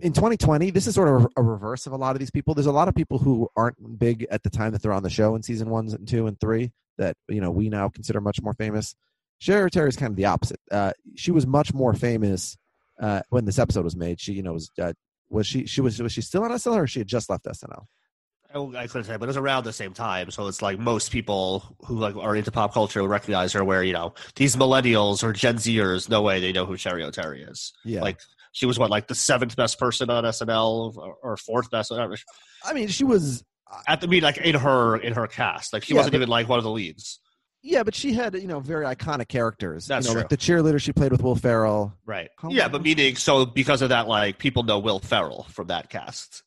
[0.00, 2.54] In 2020, this is sort of a reverse of a lot of these people.
[2.54, 5.10] There's a lot of people who aren't big at the time that they're on the
[5.10, 8.42] show in season ones and two and three that you know we now consider much
[8.42, 8.94] more famous.
[9.40, 10.60] Cheri Terry is kind of the opposite.
[10.70, 12.56] Uh, she was much more famous
[13.00, 14.20] uh, when this episode was made.
[14.20, 14.92] She you know was uh,
[15.28, 17.84] was she she was was she still on SNL or she had just left SNL?
[18.54, 20.30] I, I couldn't say, but it was around the same time.
[20.30, 23.64] So it's like most people who like are into pop culture recognize her.
[23.64, 27.50] Where you know these millennials or Gen Zers, no way they know who Cheri Oteri
[27.50, 27.72] is.
[27.84, 28.02] Yeah.
[28.02, 28.20] Like
[28.54, 31.90] she was what like the seventh best person on SNL or, or fourth best.
[31.90, 32.16] Whatever.
[32.64, 35.72] I mean, she was uh, At the I mean, like in her in her cast,
[35.74, 37.20] like she Yeah, wasn't but- even like one of the leads.
[37.66, 39.86] Yeah, but she had you know very iconic characters.
[39.86, 40.20] That's you know, true.
[40.22, 41.94] like the cheerleader she played with Will Ferrell.
[42.06, 42.28] Right.
[42.38, 45.88] How- yeah, but meaning so because of that, like people know Will Ferrell from that
[45.90, 46.42] cast.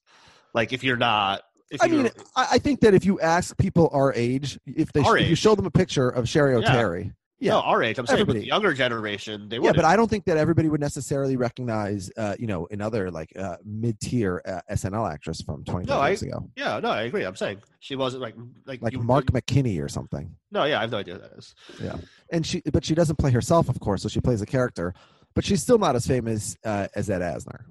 [0.54, 3.90] Like if you're not, if I mean, I, I think that if you ask people
[3.92, 6.56] our age, if they if you show them a picture of Cheri.
[6.64, 7.52] Oteri, Yeah.
[7.52, 8.00] No, our age.
[8.00, 10.82] I'm saying with the younger generation, they Yeah, but I don't think that everybody would
[10.82, 16.00] necessarily recognize, uh, you know, another like uh, mid-tier uh, SNL actress from 20 No,
[16.00, 17.24] I- years ago, Yeah, no, I agree.
[17.24, 18.34] I'm saying she wasn't like
[18.66, 20.36] like like you- Mark McKinney or something.
[20.52, 21.54] No, yeah, I have no idea who that is.
[21.80, 21.98] Yeah,
[22.32, 24.94] and she, but she doesn't play herself, of course, so she plays a character.
[25.36, 27.66] But she's still not as famous uh, as Ed Asner.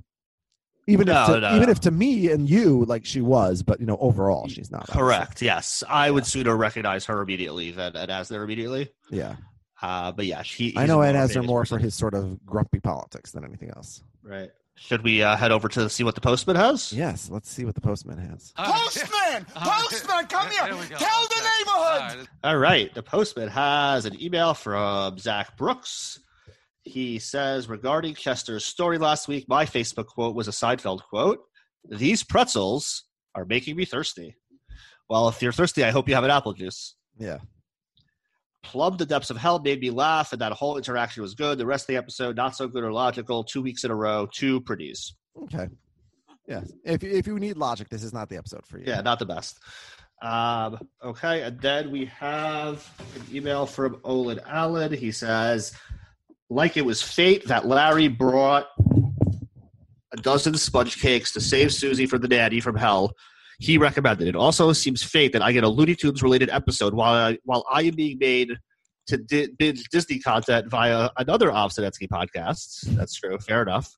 [0.86, 3.80] Even No, if, to, no, even if to me and you, like she was, but
[3.80, 4.82] you know, overall, she's not.
[4.82, 5.00] obviously.
[5.02, 5.42] Correct.
[5.42, 8.90] Yes, I would sooner recognize her immediately than Ed Asner immediately.
[9.10, 9.34] Yeah,
[9.82, 10.72] Uh, but yeah, she.
[10.76, 11.78] I know a Ed more Asner more person.
[11.78, 14.02] for his sort of grumpy politics than anything else.
[14.22, 14.50] Right.
[14.78, 16.92] Should we uh, head over to see what the postman has?
[16.92, 18.52] Yes, let's see what the postman has.
[18.58, 19.46] Postman!
[19.54, 20.64] Postman, come here!
[20.64, 20.98] There.
[20.98, 21.46] Tell the Okay.
[21.58, 21.66] neighborhood!
[21.74, 22.26] All right.
[22.44, 22.94] All right.
[22.94, 26.20] The postman has an email from Zach Brooks.
[26.82, 31.40] He says regarding Chester's story last week, my Facebook quote was a Seinfeld quote.
[31.88, 33.04] These pretzels
[33.34, 34.36] are making me thirsty.
[35.08, 36.96] Well, if you're thirsty, I hope you have an apple juice.
[37.18, 37.38] Yeah,
[38.76, 41.56] Plumb the depths of hell made me laugh, and that whole interaction was good.
[41.56, 43.42] The rest of the episode, not so good or logical.
[43.42, 45.14] Two weeks in a row, two pretties.
[45.44, 45.68] okay.
[46.46, 48.84] Yeah, if if you need logic, this is not the episode for you.
[48.86, 49.58] Yeah, not the best.
[50.20, 54.92] Um, okay, and then we have an email from Olin Allen.
[54.92, 55.72] He says,
[56.50, 58.66] like it was fate that Larry brought
[60.12, 63.12] a dozen sponge cakes to save Susie from the nanny from hell.
[63.58, 64.36] He recommended it.
[64.36, 67.84] Also, seems fate that I get a Looney Tunes related episode while I, while I
[67.84, 68.50] am being made
[69.06, 72.82] to di- binge Disney content via another Obstinetsky podcast.
[72.96, 73.38] That's true.
[73.38, 73.96] Fair enough.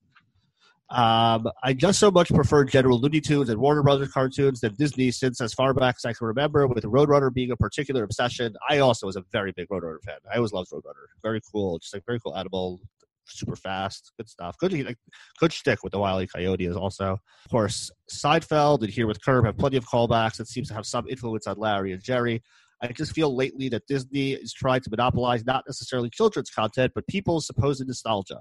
[0.90, 5.10] Um, I just so much prefer general Looney Tunes and Warner Brothers cartoons than Disney
[5.10, 8.54] since as far back as I can remember, with Roadrunner being a particular obsession.
[8.70, 10.16] I also was a very big Roadrunner fan.
[10.32, 11.06] I always loved Roadrunner.
[11.22, 12.80] Very cool, just like very cool animal,
[13.26, 14.56] super fast, good stuff.
[14.56, 14.96] Good, like
[15.38, 16.26] good stick with the Wile E.
[16.26, 17.20] Coyote is also.
[17.44, 20.86] Of course, Seinfeld and Here with Curb have plenty of callbacks that seems to have
[20.86, 22.42] some influence on Larry and Jerry.
[22.80, 27.06] I just feel lately that Disney is trying to monopolize not necessarily children's content, but
[27.06, 28.40] people's supposed nostalgia.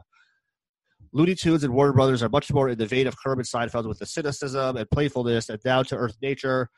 [1.12, 4.00] Looney Tunes and Warner Brothers are much more in the vein of Kermit Seinfeld with
[4.00, 6.70] the cynicism and playfulness and down to earth nature,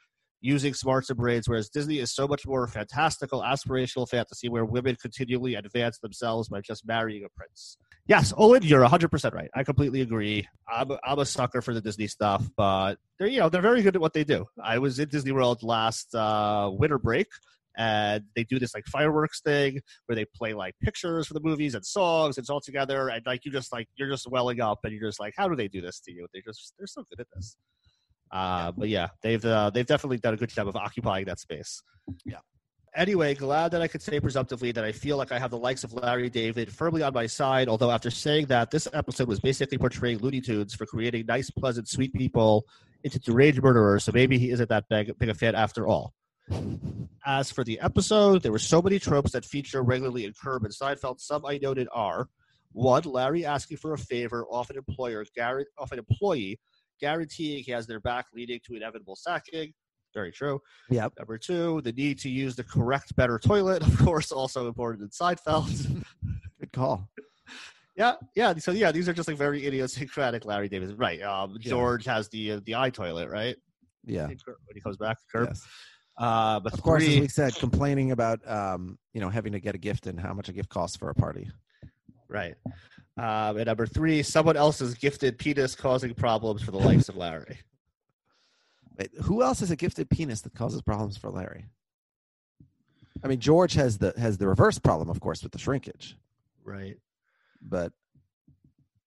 [0.41, 4.95] using smarts and brains, whereas Disney is so much more fantastical, aspirational fantasy where women
[4.95, 7.77] continually advance themselves by just marrying a prince.
[8.07, 9.49] Yes, Owen, you're 100% right.
[9.53, 10.47] I completely agree.
[10.71, 13.81] I'm a, I'm a sucker for the Disney stuff, but they're, you know, they're very
[13.81, 14.45] good at what they do.
[14.63, 17.27] I was in Disney World last uh, winter break,
[17.77, 21.75] and they do this like fireworks thing where they play like pictures for the movies
[21.75, 22.37] and songs.
[22.37, 25.19] It's all together, and like you just like you're just welling up, and you're just
[25.19, 26.27] like, how do they do this to you?
[26.33, 27.55] They just they're so good at this.
[28.31, 31.81] Uh, but yeah, they've uh, they've definitely done a good job of occupying that space.
[32.25, 32.37] Yeah.
[32.95, 35.83] Anyway, glad that I could say presumptively that I feel like I have the likes
[35.83, 37.69] of Larry David firmly on my side.
[37.69, 41.87] Although after saying that, this episode was basically portraying Looney Tunes for creating nice, pleasant,
[41.87, 42.65] sweet people
[43.03, 44.03] into deranged murderers.
[44.03, 46.13] So maybe he isn't that big, big a fan after all.
[47.25, 50.73] As for the episode, there were so many tropes that feature regularly in Curb and
[50.73, 51.19] Seinfeld.
[51.19, 52.27] Some I noted are
[52.71, 55.25] one, Larry asking for a favor off an employer,
[55.77, 56.59] off an employee,
[56.99, 59.73] guaranteeing he has their back, leading to inevitable sacking.
[60.13, 60.59] Very true.
[60.89, 61.13] Yep.
[61.19, 65.09] Number two, the need to use the correct, better toilet, of course, also important in
[65.09, 66.03] Seinfeld.
[66.59, 67.07] Good call.
[67.95, 68.53] yeah, yeah.
[68.55, 70.93] So yeah, these are just like very idiosyncratic Larry Davis.
[70.93, 71.21] Right.
[71.21, 71.69] Um, Yeah.
[71.69, 73.55] George has the uh, the eye toilet, right?
[74.05, 74.27] Yeah.
[74.27, 74.37] When
[74.73, 75.49] he comes back Curb.
[75.49, 75.65] Yes.
[76.17, 79.59] Uh, but Of course, three, as we said, complaining about um, you know having to
[79.59, 81.49] get a gift and how much a gift costs for a party.
[82.27, 82.55] Right.
[83.19, 87.59] Um, and number three, someone else's gifted penis causing problems for the likes of Larry.
[88.97, 91.65] Wait, who else has a gifted penis that causes problems for Larry?
[93.21, 96.15] I mean, George has the has the reverse problem, of course, with the shrinkage.
[96.63, 96.95] Right.
[97.61, 97.91] But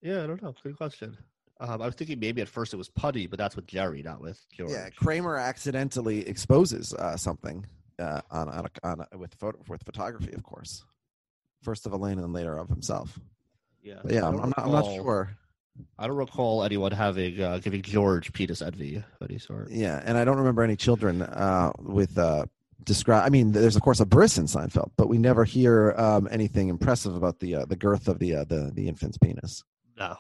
[0.03, 0.55] Yeah, I don't know.
[0.63, 1.17] Good question.
[1.61, 4.21] Um, I was thinking maybe at first it was Puddy, but that's with Jerry, not
[4.21, 4.73] with George.
[4.73, 7.65] yeah, Kramer accidentally exposes uh, something
[7.99, 10.85] uh, on on, a, on a, with photo with photography, of course.
[11.63, 13.19] First of Elaine and later of himself.
[13.83, 14.01] Yeah.
[14.03, 15.37] But yeah, I'm, I'm not, I'm not recall- sure.
[15.99, 19.71] I don't recall anyone having uh, giving George penis envy of any sort.
[19.71, 22.45] Yeah, and I don't remember any children uh, with uh,
[22.85, 23.25] describe.
[23.25, 26.69] I mean, there's of course a bris in Seinfeld, but we never hear um, anything
[26.69, 29.65] impressive about the uh, the girth of the uh, the the infant's penis.
[29.99, 30.15] No.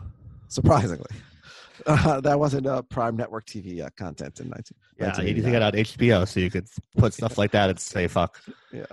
[0.48, 1.10] Surprisingly,
[1.86, 4.64] uh, that wasn't uh, Prime Network TV uh, content in 19.
[4.98, 6.66] Yeah, you need to get on HBO so you could
[6.96, 8.40] put stuff like that and say fuck.
[8.72, 8.84] Yeah,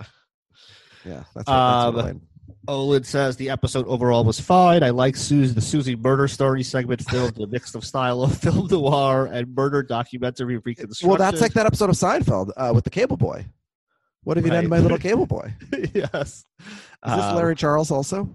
[1.06, 1.24] yeah.
[1.34, 2.20] That's, what, that's Um,
[2.68, 4.82] Olin says the episode overall was fine.
[4.82, 8.66] I like Susie, the Susie murder story segment filled the mix of style of film
[8.68, 11.08] noir and murder documentary reconstruction.
[11.08, 13.46] Well, that's like that episode of Seinfeld uh, with the Cable Boy.
[14.24, 15.54] What have you done to my little Cable Boy?
[15.94, 16.44] Yes.
[16.60, 18.28] Is this Um, Larry Charles also?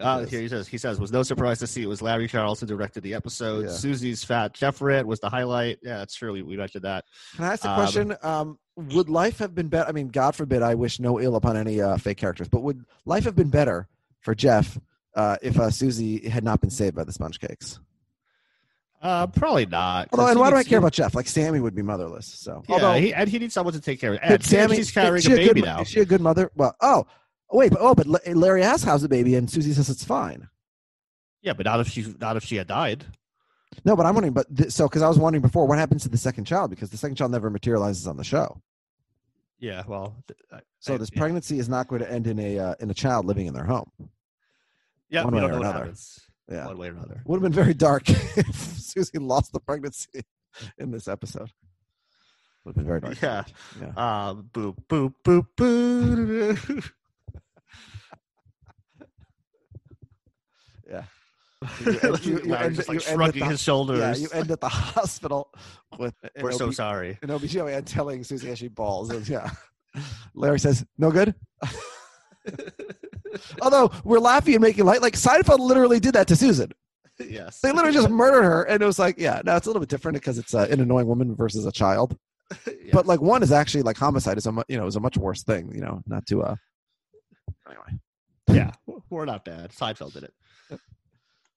[0.00, 2.60] Uh, here he says he says was no surprise to see it was Larry Charles
[2.60, 3.66] who directed the episode.
[3.66, 3.72] Yeah.
[3.72, 5.78] Susie's fat Jeffrey was the highlight.
[5.82, 6.32] Yeah, that's true.
[6.32, 7.04] We, we mentioned that.
[7.36, 8.16] Can I ask a Um, question?
[8.22, 9.86] Um, would life have been better?
[9.88, 12.84] I mean, God forbid, I wish no ill upon any uh, fake characters, but would
[13.04, 13.86] life have been better
[14.20, 14.78] for Jeff
[15.14, 17.78] uh, if uh, Susie had not been saved by the sponge cakes?
[19.02, 20.08] Uh, probably not.
[20.12, 21.14] Although, and why do I care about Jeff?
[21.14, 22.26] Like Sammy would be motherless.
[22.26, 24.20] So, Yeah, although he, and he needs someone to take care of.
[24.22, 25.80] And Sammy, she's carrying a baby good, now.
[25.80, 26.50] Is she a good mother?
[26.54, 27.06] Well, oh,
[27.52, 30.48] wait, but oh, but Larry Ass has a baby, and Susie says it's fine.
[31.42, 33.04] Yeah, but not if she not if she had died.
[33.84, 36.08] No, but I'm wondering, but th- so because I was wondering before, what happens to
[36.08, 36.70] the second child?
[36.70, 38.60] Because the second child never materializes on the show.
[39.58, 40.16] Yeah, well,
[40.52, 41.18] I- So I- this yeah.
[41.20, 43.64] pregnancy is not going to end in a uh, in a child living in their
[43.64, 43.90] home.
[45.08, 45.92] Yeah, one we way don't or another.
[46.50, 46.66] Yeah.
[46.66, 47.22] one way or another.
[47.24, 50.22] Would have been very dark if Susie lost the pregnancy
[50.78, 51.50] in this episode.
[52.64, 53.20] Would have been very dark.
[53.22, 53.44] Yeah.
[53.80, 54.28] Yeah.
[54.28, 56.90] Um, boop boop boop boop.
[60.92, 61.04] Yeah.
[61.86, 63.98] You end- you- you end- just like shrugging the- his shoulders.
[64.00, 65.50] Yeah, you end at the hospital
[65.98, 67.18] with We're so OB sorry.
[67.22, 69.10] an OBGYN telling Susie she balls.
[69.10, 69.50] And, yeah.
[70.34, 71.34] Larry says, no good?
[73.62, 76.72] Although we're laughing and making light, like Seinfeld literally did that to Susan.
[77.18, 77.60] yes.
[77.60, 79.88] They literally just murdered her, and it was like, yeah, no, it's a little bit
[79.88, 82.16] different because it's uh, an annoying woman versus a child.
[82.92, 85.16] But like one is actually like homicide is a mu- you know is a much
[85.16, 85.72] worse thing.
[85.74, 86.56] You know, not to uh.
[87.66, 88.00] Anyway,
[88.50, 88.72] yeah,
[89.08, 89.70] we're not bad.
[89.70, 90.34] Seinfeld did it.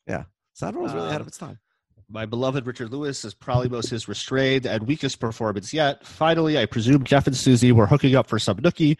[0.07, 1.59] Seinfeld was really ahead Um, of its time.
[2.07, 6.05] My beloved Richard Lewis is probably most his restrained and weakest performance yet.
[6.05, 8.97] Finally, I presume Jeff and Susie were hooking up for some nookie,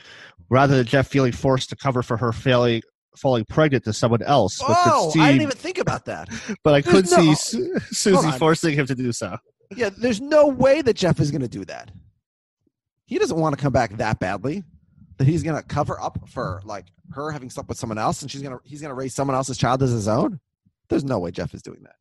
[0.50, 2.82] rather than Jeff feeling forced to cover for her failing
[3.16, 4.60] falling pregnant to someone else.
[4.62, 6.28] Oh, I didn't even think about that.
[6.64, 9.38] but I could no- see Su- Susie forcing him to do so.
[9.76, 11.92] Yeah, there's no way that Jeff is going to do that.
[13.06, 14.64] He doesn't want to come back that badly.
[15.18, 18.30] That he's going to cover up for like her having slept with someone else, and
[18.30, 20.42] she's gonna he's gonna raise someone else's child as his own.
[20.90, 21.96] There's no way Jeff is doing that.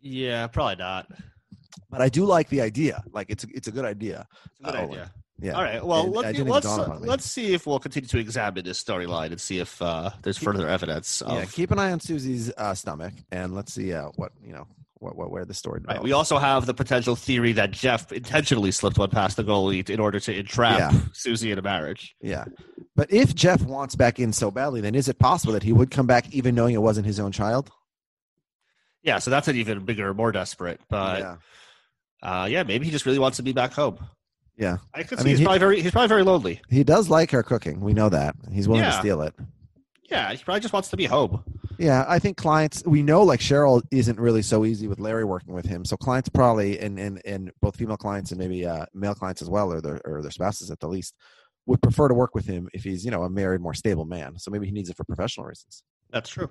[0.00, 1.06] Yeah, probably not.
[1.90, 3.02] But I do like the idea.
[3.12, 4.26] Like it's a, it's a good idea.
[4.46, 5.12] It's a good Uh, idea.
[5.40, 5.52] Yeah.
[5.52, 5.84] All right.
[5.84, 9.40] Well, And let's let's, uh, let's see if we'll continue to examine this storyline and
[9.40, 11.20] see if uh, there's further evidence.
[11.20, 11.44] Of, Yeah.
[11.44, 14.66] Keep an eye on Susie's uh, stomach, and let's see uh, what you know
[15.00, 15.80] what, what where the story.
[15.86, 16.02] Right.
[16.02, 20.00] We also have the potential theory that Jeff intentionally slipped one past the goalie in
[20.00, 20.92] order to entrap Yeah.
[21.12, 22.14] Susie in a marriage.
[22.20, 22.44] Yeah.
[22.96, 25.90] But if Jeff wants back in so badly, then is it possible that he would
[25.90, 27.70] come back even knowing it wasn't his own child?
[29.02, 30.80] Yeah, so that's an even bigger, more desperate.
[30.88, 31.36] But yeah.
[32.22, 33.98] uh, yeah, maybe he just really wants to be back home.
[34.56, 34.78] Yeah.
[34.92, 36.60] I could I mean, he's he- probably very he's probably very lonely.
[36.68, 37.80] He does like her cooking.
[37.80, 38.34] We know that.
[38.52, 39.34] He's willing to steal it.
[40.08, 41.44] Yeah, he probably just wants to be home.
[41.78, 45.54] Yeah, I think clients we know like Cheryl isn't really so easy with Larry working
[45.54, 45.84] with him.
[45.84, 49.50] So clients probably and and, and both female clients and maybe uh, male clients as
[49.50, 51.14] well or their or their spouses at the least
[51.66, 54.38] would prefer to work with him if he's, you know, a married, more stable man.
[54.38, 55.84] So maybe he needs it for professional reasons.
[56.10, 56.48] That's true.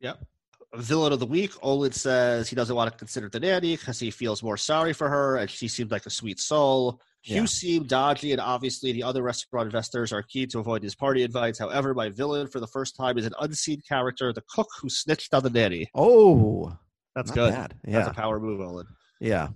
[0.00, 0.22] Yep.
[0.74, 4.10] Villain of the week, Olin says he doesn't want to consider the nanny because he
[4.10, 7.00] feels more sorry for her and she seemed like a sweet soul.
[7.26, 7.44] Hugh Yeah.
[7.46, 11.58] seemed dodgy, and obviously the other restaurant investors are keen to avoid his party invites.
[11.58, 15.34] However, my villain for the first time is an unseen character, the cook who snitched
[15.34, 15.90] on the nanny.
[15.94, 16.76] Oh,
[17.16, 17.52] That's good.
[17.52, 17.74] bad.
[17.84, 18.10] That's Yeah.
[18.10, 18.86] a power move, Olin.
[19.20, 19.48] Yeah.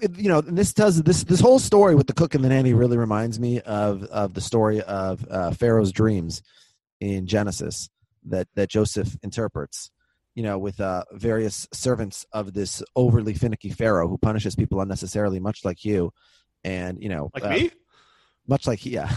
[0.00, 2.72] It- you know, this does this this whole story with the cook and the nanny
[2.74, 6.42] really reminds me of of the story of uh, Pharaoh's dreams
[7.00, 7.88] in Genesis
[8.26, 9.90] that that Joseph interprets.
[10.36, 15.40] You know, with uh, various servants of this overly finicky Pharaoh who punishes people unnecessarily,
[15.40, 16.12] much like you,
[16.64, 17.70] and you know, Like uh, me?
[18.46, 19.10] much like yeah,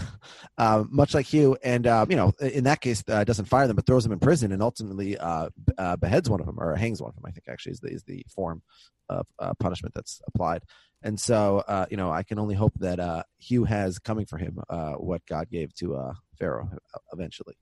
[0.58, 3.76] um, much like Hugh, and uh, you know, in that case, uh, doesn't fire them,
[3.76, 5.48] but throws them in prison, and ultimately uh,
[5.78, 7.24] uh, beheads one of them or hangs one of them.
[7.26, 8.62] I think actually is the is the form
[9.08, 10.62] of uh, punishment that's applied.
[11.02, 14.38] And so, uh, you know, I can only hope that uh, Hugh has coming for
[14.38, 17.56] him uh, what God gave to uh, Pharaoh uh, eventually.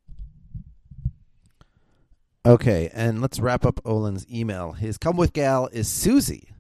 [2.47, 4.73] Okay, and let's wrap up Olin's email.
[4.73, 6.52] His come with gal is Susie.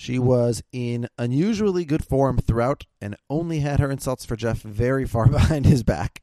[0.00, 5.04] She was in unusually good form throughout and only had her insults for Jeff very
[5.06, 6.22] far behind his back.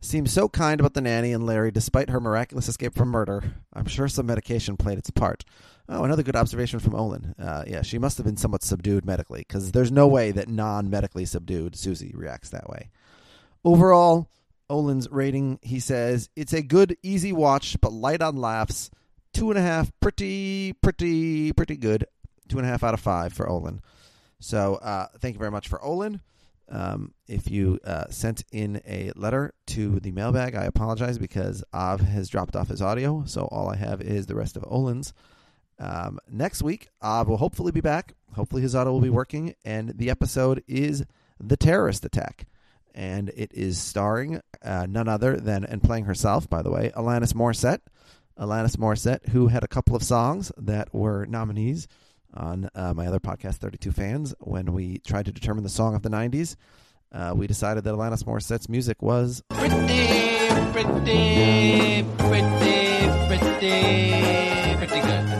[0.00, 3.56] Seems so kind about the nanny and Larry despite her miraculous escape from murder.
[3.74, 5.44] I'm sure some medication played its part.
[5.90, 7.34] Oh, another good observation from Olin.
[7.38, 10.88] Uh, yeah, she must have been somewhat subdued medically because there's no way that non
[10.88, 12.88] medically subdued Susie reacts that way.
[13.62, 14.30] Overall,
[14.70, 18.90] Olin's rating, he says, it's a good, easy watch, but light on laughs.
[19.34, 22.06] Two and a half, pretty, pretty, pretty good.
[22.50, 23.80] Two and a half out of five for Olin.
[24.40, 26.20] So uh, thank you very much for Olin.
[26.68, 32.00] Um, if you uh, sent in a letter to the mailbag, I apologize because Av
[32.00, 33.24] has dropped off his audio.
[33.26, 35.12] So all I have is the rest of Olin's.
[35.78, 38.14] Um, next week, Av will hopefully be back.
[38.34, 39.54] Hopefully his audio will be working.
[39.64, 41.04] And the episode is
[41.38, 42.46] The Terrorist Attack.
[42.94, 47.32] and it is starring uh, none other than, and playing herself, by the way, Alanis
[47.32, 47.80] Morissette.
[48.38, 51.86] Alanis Morissette, who had a couple of songs that were nominees
[52.34, 56.02] on uh, my other podcast, 32 Fans, when we tried to determine the song of
[56.02, 56.56] the 90s.
[57.12, 59.74] Uh, we decided that Alanis Morissette's music was pretty,
[60.72, 65.39] pretty, pretty, pretty, pretty good.